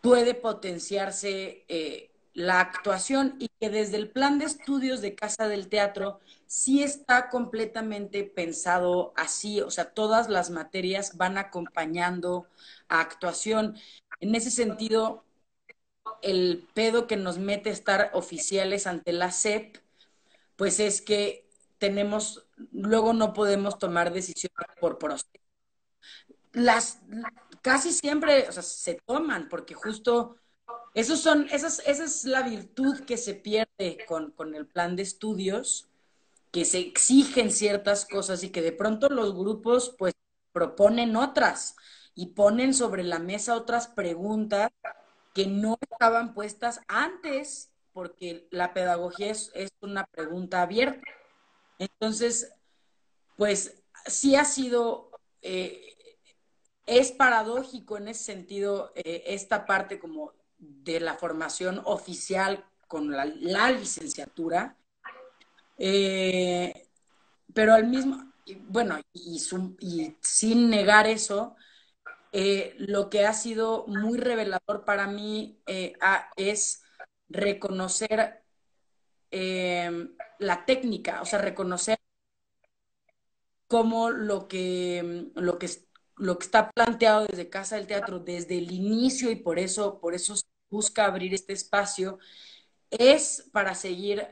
[0.00, 5.68] puede potenciarse eh, la actuación y que desde el plan de estudios de Casa del
[5.68, 12.46] Teatro sí está completamente pensado así, o sea, todas las materias van acompañando
[12.88, 13.76] a actuación.
[14.20, 15.24] En ese sentido,
[16.22, 19.78] el pedo que nos mete estar oficiales ante la SEP,
[20.56, 25.28] pues es que tenemos, luego no podemos tomar decisiones por proceso.
[26.52, 27.00] Las
[27.62, 30.36] casi siempre, se toman, porque justo
[30.94, 35.02] esos son, esas, esa es la virtud que se pierde con, con el plan de
[35.02, 35.88] estudios,
[36.50, 40.14] que se exigen ciertas cosas y que de pronto los grupos pues
[40.52, 41.76] proponen otras
[42.14, 44.70] y ponen sobre la mesa otras preguntas
[45.34, 51.02] que no estaban puestas antes, porque la pedagogía es, es una pregunta abierta.
[51.78, 52.52] Entonces,
[53.36, 55.10] pues sí ha sido,
[55.42, 55.94] eh,
[56.86, 63.26] es paradójico en ese sentido eh, esta parte como de la formación oficial con la,
[63.70, 64.76] licenciatura,
[65.76, 66.88] eh,
[67.54, 68.32] pero al mismo,
[68.62, 69.38] bueno, y,
[70.20, 71.54] sin negar eso,
[72.78, 75.60] lo que ha sido muy revelador para mí
[76.36, 76.82] es
[77.28, 78.42] reconocer
[79.30, 81.98] eh, la técnica, o sea, reconocer
[83.66, 85.68] cómo lo que, lo que,
[86.16, 90.14] lo que está planteado desde Casa del Teatro, desde el inicio, y por eso, por
[90.14, 92.18] eso se busca abrir este espacio,
[92.90, 94.26] es para seguir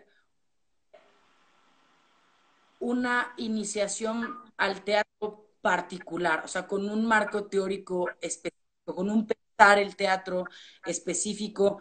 [2.79, 9.79] una iniciación al teatro particular, o sea, con un marco teórico específico, con un pensar
[9.79, 10.45] el teatro
[10.85, 11.81] específico,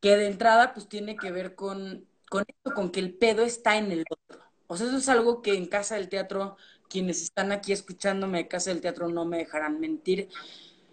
[0.00, 3.76] que de entrada pues tiene que ver con con esto, con que el pedo está
[3.76, 4.40] en el otro.
[4.66, 6.56] O sea, eso es algo que en Casa del Teatro,
[6.88, 10.30] quienes están aquí escuchándome de Casa del Teatro no me dejarán mentir.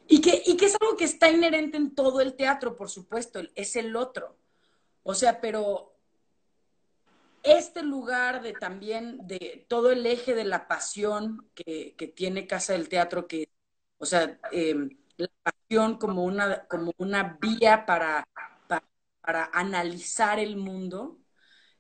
[0.10, 3.78] Y que, que es algo que está inherente en todo el teatro, por supuesto, es
[3.78, 4.36] el otro.
[5.04, 5.96] O sea, pero
[7.42, 12.90] este lugar de también, de todo el eje de la pasión que, tiene Casa del
[12.90, 13.48] Teatro, que,
[13.98, 18.28] o sea, em, la pasión como una, como una vía para,
[19.22, 21.19] para analizar el mundo,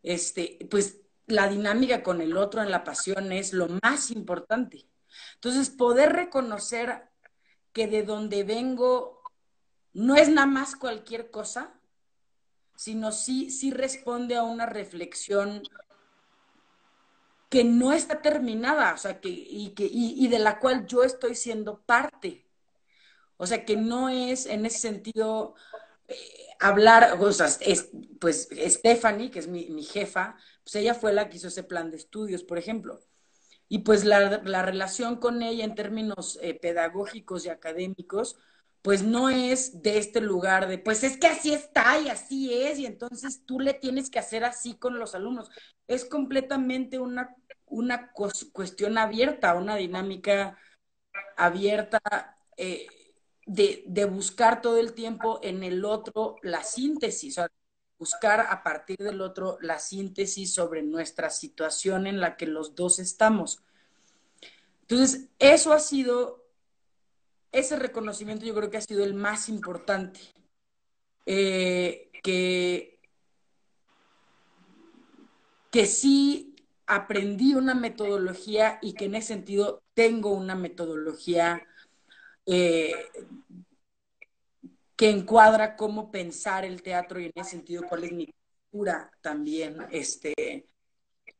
[0.03, 4.87] este, pues la dinámica con el otro en la pasión es lo más importante.
[5.35, 7.09] Entonces, poder reconocer
[7.73, 9.21] que de donde vengo
[9.93, 11.79] no es nada más cualquier cosa,
[12.75, 15.63] sino sí, sí responde a una reflexión
[17.49, 21.35] que no está terminada, o sea, que, y, que, y, de la cual yo estoy
[21.35, 22.47] siendo parte.
[23.37, 25.55] O sea, que no es en ese sentido
[26.07, 27.29] eh, hablar, o
[28.19, 31.89] pues Stephanie, que es mi, mi, jefa, pues ella fue la que hizo ese plan
[31.89, 32.99] de estudios, por ejemplo.
[33.69, 38.37] Y pues la, la relación con ella en términos eh, pedagógicos y académicos,
[38.81, 42.79] pues no es de este lugar de, pues es que así está y así es,
[42.79, 45.49] y entonces tú le tienes que hacer así con los alumnos.
[45.87, 50.57] Es completamente una, una cuestión abierta, una dinámica
[51.37, 51.99] abierta
[52.57, 52.87] eh,
[53.49, 57.51] de, buscar todo el tiempo en el otro la síntesis, o sea,
[57.97, 62.99] buscar a partir del otro la síntesis sobre nuestra situación en la que los dos
[62.99, 63.63] estamos.
[64.81, 66.45] Entonces, eso ha sido
[67.51, 70.19] ese reconocimiento yo creo que ha sido el más importante.
[71.25, 72.99] Eh, que,
[75.71, 76.55] que sí
[76.85, 81.65] aprendí una metodología y que en ese sentido tengo una metodología
[82.51, 82.93] eh,
[84.95, 88.33] que encuadra cómo pensar el teatro y en ese sentido cuál es mi
[88.71, 90.67] cultura también este,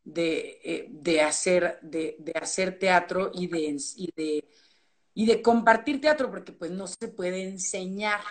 [0.04, 4.50] de, eh, de hacer, de, de, hacer teatro y de, y de
[5.20, 8.22] y de compartir teatro, porque pues no se puede enseñar,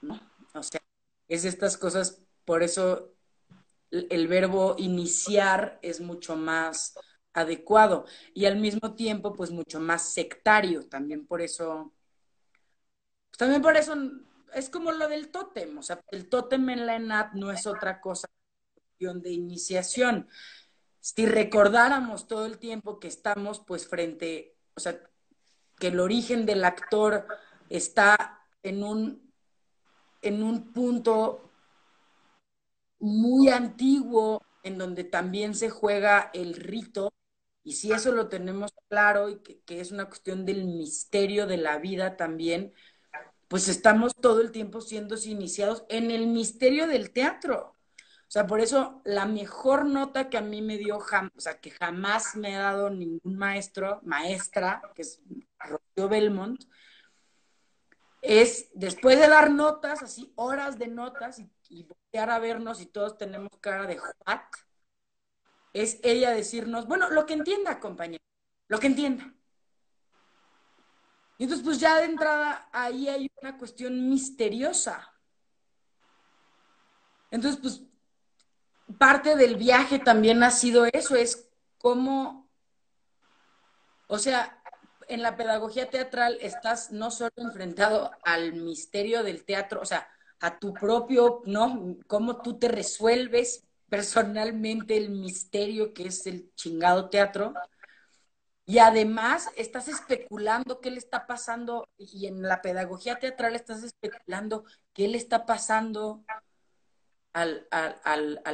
[0.00, 0.20] ¿no?
[0.54, 0.80] O sea,
[1.26, 3.12] es estas cosas, por eso
[3.90, 6.94] el verbo iniciar es mucho más
[7.32, 11.92] adecuado y al mismo tiempo pues mucho más sectario, también por eso,
[13.38, 13.94] también por eso
[14.52, 18.00] es como lo del tótem, o sea, el tótem en la ENAT no es otra
[18.00, 18.28] cosa
[18.98, 20.28] de iniciación.
[21.00, 25.00] Si recordáramos todo el tiempo que estamos pues frente, o sea,
[25.78, 27.28] que el origen del actor
[27.68, 29.32] está en un,
[30.20, 31.52] en un punto
[32.98, 37.12] muy antiguo en donde también se juega el rito,
[37.62, 41.58] y si eso lo tenemos claro y que, que, es una cuestión del misterio de
[41.58, 42.74] la vida también,
[43.48, 47.74] pues estamos todo el tiempo siendo iniciados en el misterio del teatro.
[48.28, 51.70] O sea, por eso la mejor nota que a mí me dio, o sea, que
[51.70, 55.20] jamás me ha dado ningún maestro, maestra, que es
[55.58, 56.62] Rocío Belmont,
[58.20, 61.86] es después de dar notas, así horas de notas y, y
[62.18, 64.40] a vernos y todos tenemos cara de what,
[65.72, 68.22] es ella decirnos, bueno, lo que entienda, compañero,
[68.66, 69.32] lo que entienda.
[71.38, 75.12] Y entonces, pues ya de entrada ahí hay una cuestión misteriosa.
[77.30, 77.82] Entonces, pues
[78.98, 82.48] parte del viaje también ha sido eso, es cómo,
[84.06, 84.62] o sea,
[85.08, 90.08] en la pedagogía teatral estás no solo enfrentado al misterio del teatro, o sea,
[90.40, 91.96] a tu propio, ¿no?
[92.06, 97.54] Cómo tú te resuelves personalmente el misterio que es el chingado teatro.
[98.68, 104.64] Y además estás especulando qué le está pasando, y en la pedagogía teatral estás especulando
[104.92, 106.22] qué le está pasando
[107.32, 108.52] al, al, al, a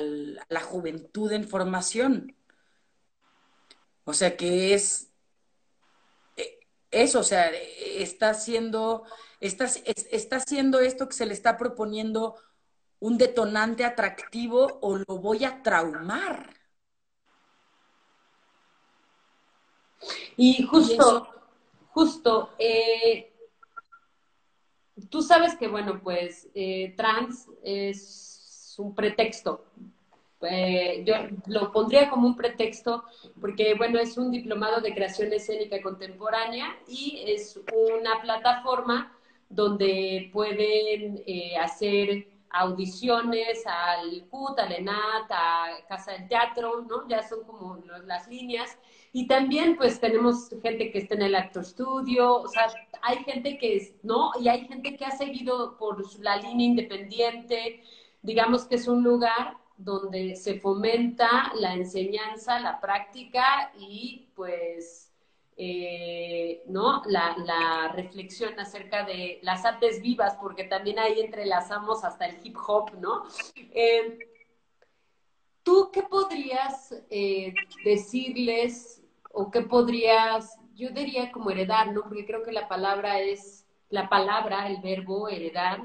[0.49, 2.37] la juventud en formación.
[4.05, 5.11] O sea que es
[6.37, 6.61] eh,
[6.93, 9.05] eso, o sea, está haciendo,
[9.41, 12.37] está, está haciendo esto que se le está proponiendo
[13.01, 16.54] un detonante atractivo o lo voy a traumar.
[20.37, 21.29] Y justo,
[21.91, 23.33] justo, eh,
[25.11, 29.65] tú sabes que, bueno, pues eh, trans es un pretexto.
[30.43, 31.15] Eh, yo
[31.47, 33.05] lo pondría como un pretexto
[33.41, 39.17] porque, bueno, es un diplomado de creación escénica contemporánea y es una plataforma
[39.49, 47.09] donde pueden eh, hacer audiciones al CUT, al ENAT, a Casa del Teatro, ¿no?
[47.09, 48.79] Ya son como las líneas.
[49.17, 52.67] Y también, pues, tenemos gente que está en el Actor Studio, o sea,
[53.01, 54.33] hay gente que, es, ¿no?
[54.41, 57.85] Y hay gente que ha seguido por la línea independiente,
[58.23, 65.13] digamos que es un lugar donde se fomenta la enseñanza, la práctica y pues,
[65.57, 67.05] eh, ¿no?
[67.07, 72.91] La, reflexión acerca de las artes vivas, porque también ahí entrelazamos hasta el hip hop,
[72.99, 73.23] ¿no?
[73.55, 74.19] Eh,
[75.63, 77.55] ¿Tú qué podrías eh,
[77.85, 79.03] decirles
[79.35, 82.03] o qué podrías, yo diría como heredar, ¿no?
[82.03, 85.81] Porque creo que la palabra es, la palabra, el verbo heredar,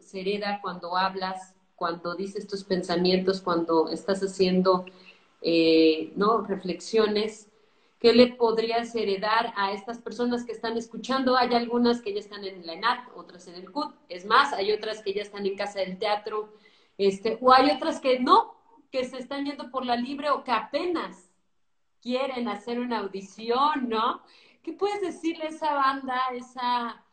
[0.00, 4.84] se hereda cuando hablas cuando dices tus pensamientos, cuando estás haciendo
[5.40, 6.42] eh, ¿no?
[6.42, 7.48] Reflexiones.
[8.00, 11.36] ¿Qué le podrías heredar a estas personas que están escuchando?
[11.36, 13.94] Hay algunas que ya están en la ENAT, otras en el CUT.
[14.08, 16.52] Es más, hay otras que ya están en Casa del Teatro,
[16.96, 18.54] este, o hay otras que no,
[18.90, 21.27] que se están yendo por la libre o que apenas
[22.02, 24.22] quieren hacer una audición, ¿no?
[24.62, 27.04] ¿Qué puedes decirle a esa banda, a esa,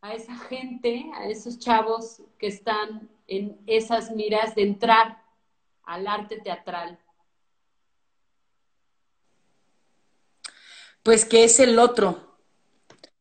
[0.00, 5.22] a esa gente, a esos chavos que están en esas miras de entrar
[5.84, 6.98] al arte teatral?
[11.02, 12.38] Pues que es el otro,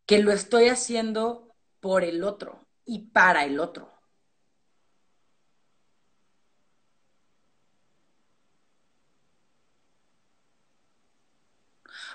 [0.05, 3.90] que lo estoy haciendo por el otro y para el otro.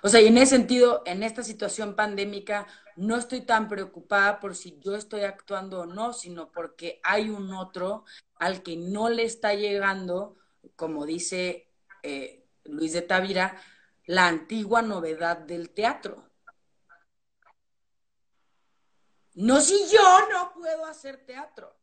[0.06, 4.54] O sea, y en ese sentido, en esta situación pandémica, no estoy tan preocupada por
[4.54, 8.04] si yo estoy actuando o no, sino porque hay un otro
[8.36, 10.36] al que no le está llegando,
[10.76, 11.72] como dice
[12.04, 13.60] eh, Luis de Tavira,
[14.04, 16.22] la antigua novedad del teatro.
[19.34, 21.76] No si yo no puedo hacer teatro.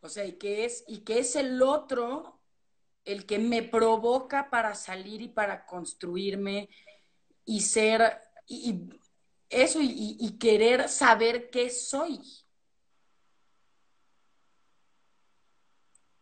[0.00, 2.43] O sea, y que es, y que es el otro
[3.04, 6.68] el que me provoca para salir y para construirme
[7.44, 8.88] y ser, y,
[9.50, 12.20] eso, y, querer saber qué soy.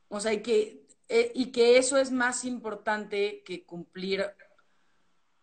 [0.09, 0.83] O sea, y que
[1.15, 4.25] eh, y que eso es más importante que cumplir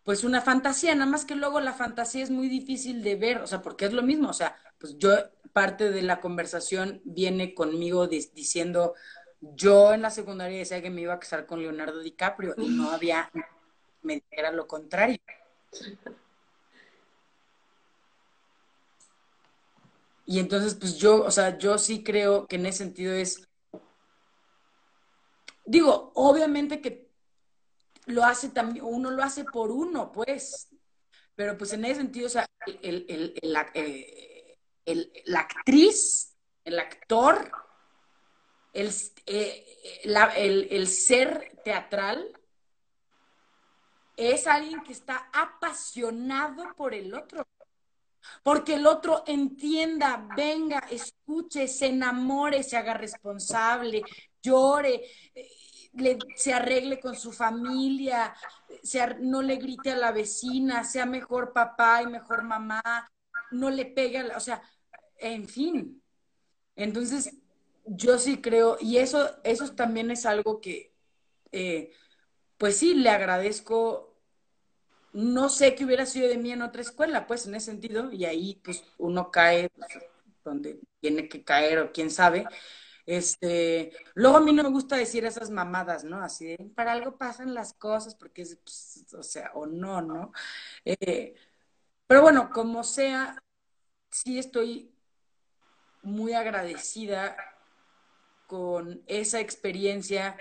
[0.02, 3.46] pues una fantasía, nada más que luego la fantasía es muy difícil de ver, o
[3.46, 5.12] sea, porque es lo mismo, o sea, pues yo
[5.54, 8.96] parte de la conversación viene conmigo diciendo,
[9.42, 12.92] yo en la secundaria decía que me iba a casar con Leonardo DiCaprio y no
[12.92, 13.32] había,
[14.02, 15.20] me era lo contrario.
[20.26, 23.50] Y entonces, pues yo, o sea, yo sí creo que en ese sentido es
[25.70, 27.12] Digo, obviamente que
[28.08, 30.68] lo hace también, uno lo hace por uno, pues,
[31.36, 32.48] pero pues en ese sentido, o sea,
[32.82, 34.58] el, la, eh,
[35.26, 37.52] la, actriz, el actor,
[38.74, 38.94] el,
[39.26, 39.66] eh,
[40.04, 42.40] el ser teatral,
[44.20, 47.48] es alguien que está apasionado por el otro.
[48.44, 54.04] Porque el otro entienda, venga, escuche, se enamore, se haga responsable,
[54.42, 55.04] llore,
[56.36, 58.36] se arregle con su familia,
[59.20, 62.82] no le grite a la vecina, sea mejor papá y mejor mamá,
[63.52, 64.62] no le pegue, o sea,
[65.18, 66.04] en fin.
[66.76, 67.34] Entonces,
[67.90, 70.94] yo sí creo, y eso, eso también es algo que,
[71.52, 71.92] eh,
[72.58, 74.08] pues sí, le agradezco.
[75.12, 78.26] No sé qué hubiera sido de mí en otra escuela, pues en ese sentido, y
[78.26, 79.72] ahí pues uno cae
[80.44, 82.46] donde tiene que caer o quién sabe,
[83.06, 86.22] este, luego a mí no me gusta decir esas mamadas, ¿no?
[86.22, 90.32] Así de, para algo pasan las cosas, porque es, pues, o sea, o no, ¿no?
[90.86, 91.34] Eh,
[92.08, 93.42] pero bueno, como sea,
[94.12, 94.94] sí estoy
[96.04, 97.36] muy agradecida
[98.50, 100.36] con esa experiencia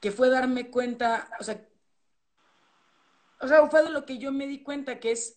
[0.00, 1.66] que fue darme cuenta, o sea,
[3.40, 5.36] o sea, fue de lo que yo me di cuenta que es,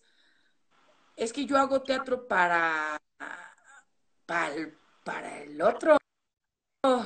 [1.16, 3.02] es que yo hago teatro para,
[4.28, 4.56] para,
[5.04, 5.98] para el otro.
[6.86, 7.04] O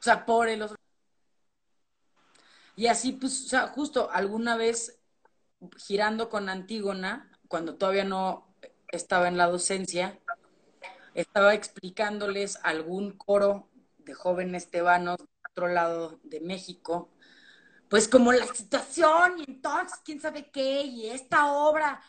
[0.00, 0.76] sea, por el otro.
[2.76, 5.00] Y así, pues, o sea, justo alguna vez
[5.78, 8.54] girando con Antígona, cuando todavía no
[8.88, 10.20] estaba en la docencia,
[11.14, 13.68] estaba explicándoles algún coro
[13.98, 17.10] de jóvenes tebanos de otro lado de México,
[17.88, 22.00] pues como la situación y entonces quién sabe qué, y esta obra,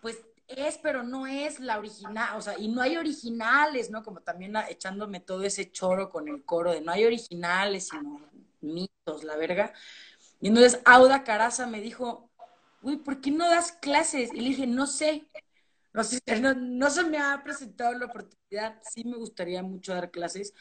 [0.00, 0.18] pues
[0.48, 4.02] es, pero no es la original, o sea, y no hay originales, ¿no?
[4.02, 8.20] Como también echándome todo ese choro con el coro de no hay originales, sino
[8.60, 9.72] mitos, la verga.
[10.40, 12.30] Y entonces Auda Caraza me dijo,
[12.82, 14.30] uy, ¿por qué no das clases?
[14.32, 15.28] Y le dije, no sé,
[15.96, 20.10] no, sé, no, no se me ha presentado la oportunidad, sí me gustaría mucho dar
[20.10, 20.52] clases.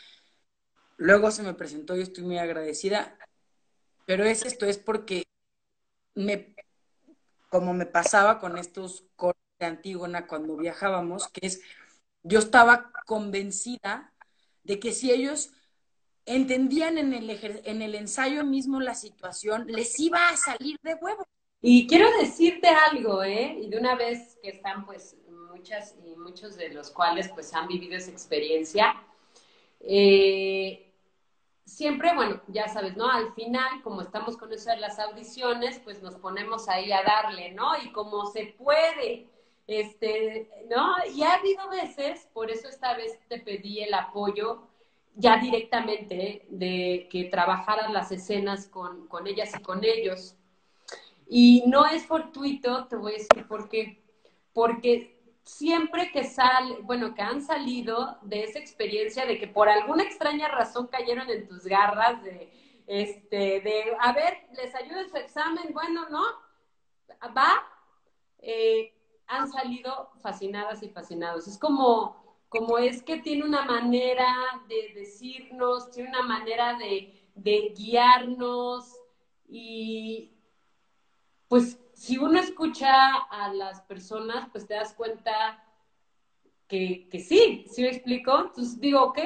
[0.95, 3.17] Luego se me presentó y estoy muy agradecida,
[4.05, 5.23] pero es esto, es porque
[6.13, 6.55] me,
[7.49, 11.61] como me pasaba con estos coros de Antígona cuando viajábamos, que es,
[12.23, 14.13] yo estaba convencida
[14.63, 15.51] de que si ellos
[16.25, 17.29] entendían en el,
[17.65, 21.27] en el ensayo mismo la situación, les iba a salir de huevo.
[21.61, 23.57] Y quiero decirte algo, ¿eh?
[23.59, 25.15] Y de una vez que están, pues,
[25.55, 28.95] muchas y muchos de los cuales, pues, han vivido esa experiencia,
[29.79, 30.91] eh,
[31.65, 33.09] siempre, bueno, ya sabes, ¿no?
[33.09, 37.51] Al final, como estamos con eso de las audiciones, pues nos ponemos ahí a darle,
[37.51, 37.71] ¿no?
[37.83, 39.27] Y como se puede,
[39.67, 40.95] este, ¿no?
[41.13, 44.67] Y ha habido veces, por eso esta vez te pedí el apoyo,
[45.15, 50.35] ya directamente, de que trabajaras las escenas con, con ellas y con ellos.
[51.27, 54.03] Y no es fortuito, te voy a decir por qué.
[54.53, 55.14] Porque
[55.45, 60.47] siempre que sale, bueno, que han salido de esa experiencia de que por alguna extraña
[60.49, 62.51] razón cayeron en tus garras de,
[62.87, 66.23] este, de, a ver, les ayuda en su examen, bueno, ¿no?
[67.37, 67.63] Va,
[68.39, 68.91] eh,
[69.27, 71.47] han salido fascinadas y fascinados.
[71.47, 72.15] Es como,
[72.49, 74.35] como es que tiene una manera
[74.67, 78.99] de decirnos, tiene una manera de, de guiarnos
[79.47, 80.31] y
[81.47, 82.91] pues si uno escucha
[83.31, 85.63] a las personas, pues te das cuenta
[86.67, 88.37] que, que sí, ¿sí me explico?
[88.37, 89.19] Entonces digo, ok,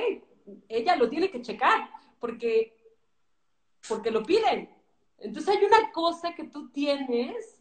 [0.67, 1.89] ella lo tiene que checar,
[2.19, 2.75] porque,
[3.87, 4.69] porque lo piden.
[5.17, 7.59] Entonces hay una cosa que tú tienes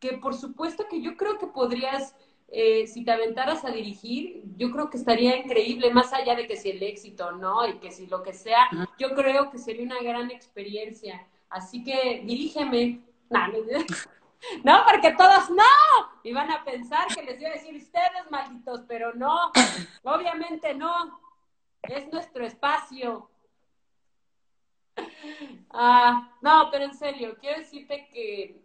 [0.00, 2.16] que por supuesto que yo creo que podrías,
[2.48, 6.56] eh, si te aventaras a dirigir, yo creo que estaría increíble, más allá de que
[6.56, 7.68] si el éxito, ¿no?
[7.68, 8.68] Y que si lo que sea,
[8.98, 11.26] yo creo que sería una gran experiencia.
[11.50, 13.00] Así que dirígeme.
[13.28, 13.54] No, no,
[14.64, 15.64] no, porque todos no.
[16.22, 19.52] Y van a pensar que les iba a decir ustedes, malditos, pero no.
[20.04, 21.20] Obviamente no.
[21.82, 23.30] Es nuestro espacio.
[25.70, 28.60] Ah, no, pero en serio, quiero decirte que,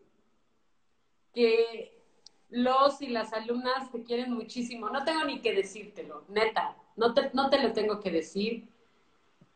[1.33, 2.01] que
[2.49, 4.89] los y las alumnas te quieren muchísimo.
[4.89, 6.75] No tengo ni que decírtelo, neta.
[6.95, 8.67] No te, no te lo tengo que decir.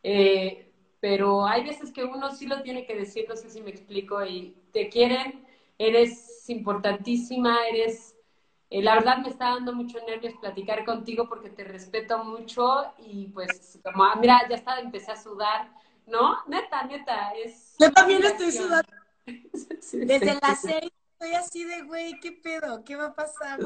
[0.03, 3.69] Eh, pero hay veces que uno sí lo tiene que decir, no sé si me
[3.69, 5.45] explico, y te quieren
[5.79, 8.15] eres importantísima, eres,
[8.69, 13.27] eh, la verdad me está dando mucho nervios platicar contigo porque te respeto mucho y
[13.29, 15.71] pues como, ah, mira, ya está, empecé a sudar,
[16.05, 16.37] ¿no?
[16.47, 17.75] Neta, neta, es...
[17.79, 18.91] Yo también estoy sudando.
[19.25, 22.83] Desde las seis estoy así de, güey, ¿qué pedo?
[22.83, 23.59] ¿Qué va a pasar?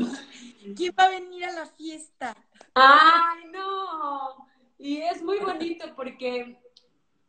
[0.75, 2.35] ¿Quién va a venir a la fiesta?
[2.73, 4.47] Ay, no.
[4.79, 6.59] Y es muy bonito porque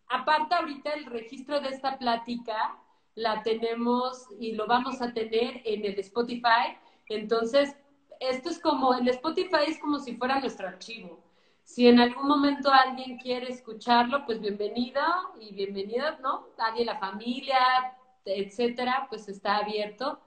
[0.08, 2.78] aparte ahorita el registro de esta plática
[3.14, 6.76] la tenemos y lo vamos a tener en el Spotify.
[7.08, 7.76] Entonces,
[8.20, 11.22] esto es como, el Spotify es como si fuera nuestro archivo.
[11.62, 15.00] Si en algún momento alguien quiere escucharlo, pues bienvenido
[15.40, 16.48] y bienvenida, ¿no?
[16.58, 17.58] Nadie, la familia,
[18.24, 20.20] etcétera, pues está abierto.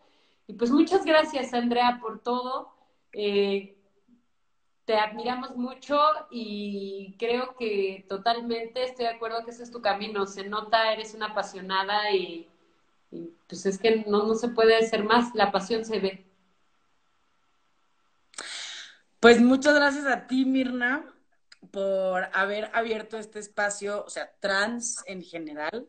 [0.47, 2.73] Y pues muchas gracias, Andrea, por todo.
[3.13, 3.77] Eh,
[4.85, 5.99] te admiramos mucho
[6.31, 10.25] y creo que totalmente estoy de acuerdo que ese es tu camino.
[10.25, 12.49] Se nota, eres una apasionada y
[13.11, 16.25] y pues es que no, no se puede hacer más, la pasión se ve.
[19.19, 21.03] Pues muchas gracias a ti, Mirna,
[21.71, 25.87] por haber abierto este espacio, o sea, trans en general,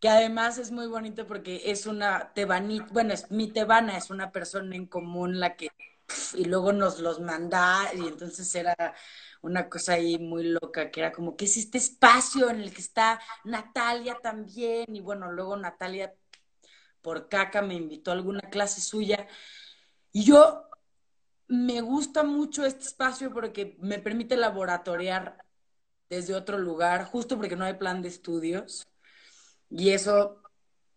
[0.00, 4.32] que además es muy bonito porque es una tebanita, bueno, es mi tebana, es una
[4.32, 5.70] persona en común la que,
[6.34, 8.74] y luego nos los manda, y entonces era
[9.40, 12.80] una cosa ahí muy loca, que era como, ¿qué es este espacio en el que
[12.80, 14.96] está Natalia también?
[14.96, 16.12] Y bueno, luego Natalia
[17.08, 19.26] por caca me invitó a alguna clase suya.
[20.12, 20.68] Y yo
[21.46, 25.42] me gusta mucho este espacio porque me permite laboratoriar
[26.10, 28.86] desde otro lugar, justo porque no hay plan de estudios.
[29.70, 30.42] Y eso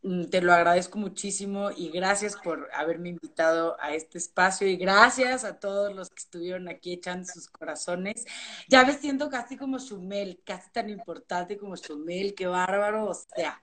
[0.01, 5.45] mm, te lo agradezco muchísimo y gracias por haberme invitado a este espacio y gracias
[5.45, 8.25] a todos los que estuvieron aquí echando sus corazones.
[8.67, 13.61] Ya me siento casi como Shumel, casi tan importante como Shumel, qué bárbaro, o sea,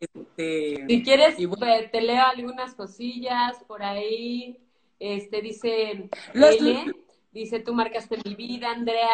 [0.00, 4.58] este, si quieres, pues, te leo algunas cosillas por ahí.
[4.98, 6.10] Este dice
[7.34, 9.08] dice, tú marcaste mi vida, Andrea,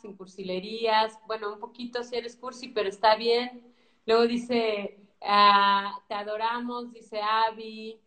[0.00, 1.18] sin cursilerías.
[1.26, 3.62] Bueno, un poquito si eres cursi, pero está bien.
[4.06, 8.00] Luego dice, ah, te adoramos, dice Avi.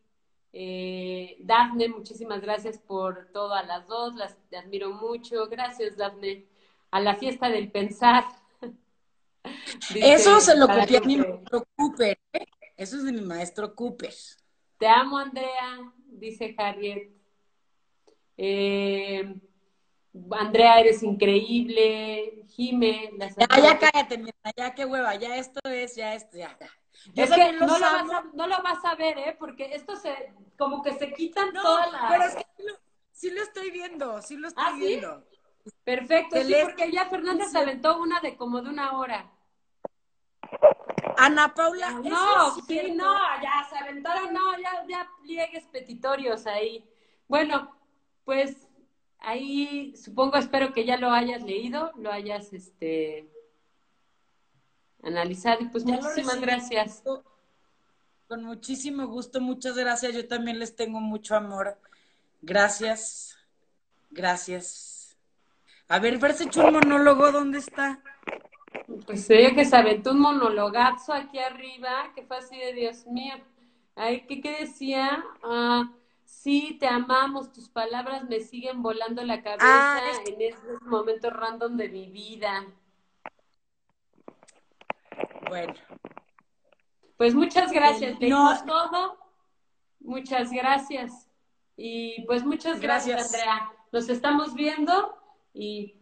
[0.51, 5.47] Eh, Dafne, muchísimas gracias por todo a las dos, las te admiro mucho.
[5.47, 6.45] Gracias, Dafne.
[6.89, 8.25] A la fiesta del pensar.
[9.95, 12.19] Eso se lo copié a mi maestro Cooper.
[12.33, 12.45] ¿eh?
[12.77, 14.13] Eso es de mi maestro Cooper.
[14.77, 17.11] Te amo, Andrea, dice Harriet.
[18.37, 19.35] Eh,
[20.31, 22.43] Andrea, eres increíble.
[22.47, 26.57] Jime, ya, ya cállate, mira, ya qué hueva, ya esto es, ya esto, ya.
[27.15, 29.35] es que no lo, vas a, no lo, vas a, ver, ¿eh?
[29.39, 32.11] Porque esto se, como que se quitan todas las...
[32.11, 32.45] Pero es que
[33.11, 35.23] sí lo, estoy viendo, sí lo estoy ¿Ah, viendo.
[35.83, 39.31] Perfecto, sí, porque ya Fernanda se aventó una de como de una hora.
[41.17, 41.91] Ana Paula.
[41.91, 46.83] No, sí, no, ya se aventaron, no, ya, ya pliegues petitorios ahí.
[47.27, 47.75] Bueno,
[48.25, 48.67] pues
[49.19, 53.29] ahí supongo, espero que ya lo hayas leído, lo hayas este
[55.03, 57.03] analizado y pues muchísimas gracias.
[58.27, 60.13] Con muchísimo gusto, muchas gracias.
[60.13, 61.77] Yo también les tengo mucho amor.
[62.41, 63.37] Gracias,
[64.09, 64.90] gracias.
[65.91, 67.99] A ver, verse hecho un monólogo, ¿dónde está?
[69.05, 73.33] Pues se que se aventó un monologazo aquí arriba, que fue así de Dios mío.
[73.97, 75.21] Ay, ¿qué, qué decía?
[75.43, 75.91] Ah,
[76.23, 79.65] sí, te amamos, tus palabras me siguen volando la cabeza
[79.97, 82.65] Ah, en estos momentos random de mi vida.
[85.49, 85.73] Bueno,
[87.17, 88.63] Pues muchas gracias, Eh, no.
[88.65, 89.17] todo.
[89.99, 91.27] Muchas gracias.
[91.75, 93.33] Y pues muchas gracias, Gracias.
[93.43, 93.71] Andrea.
[93.91, 95.20] Nos estamos viendo
[95.53, 95.95] y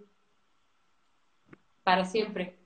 [1.84, 2.59] para siempre.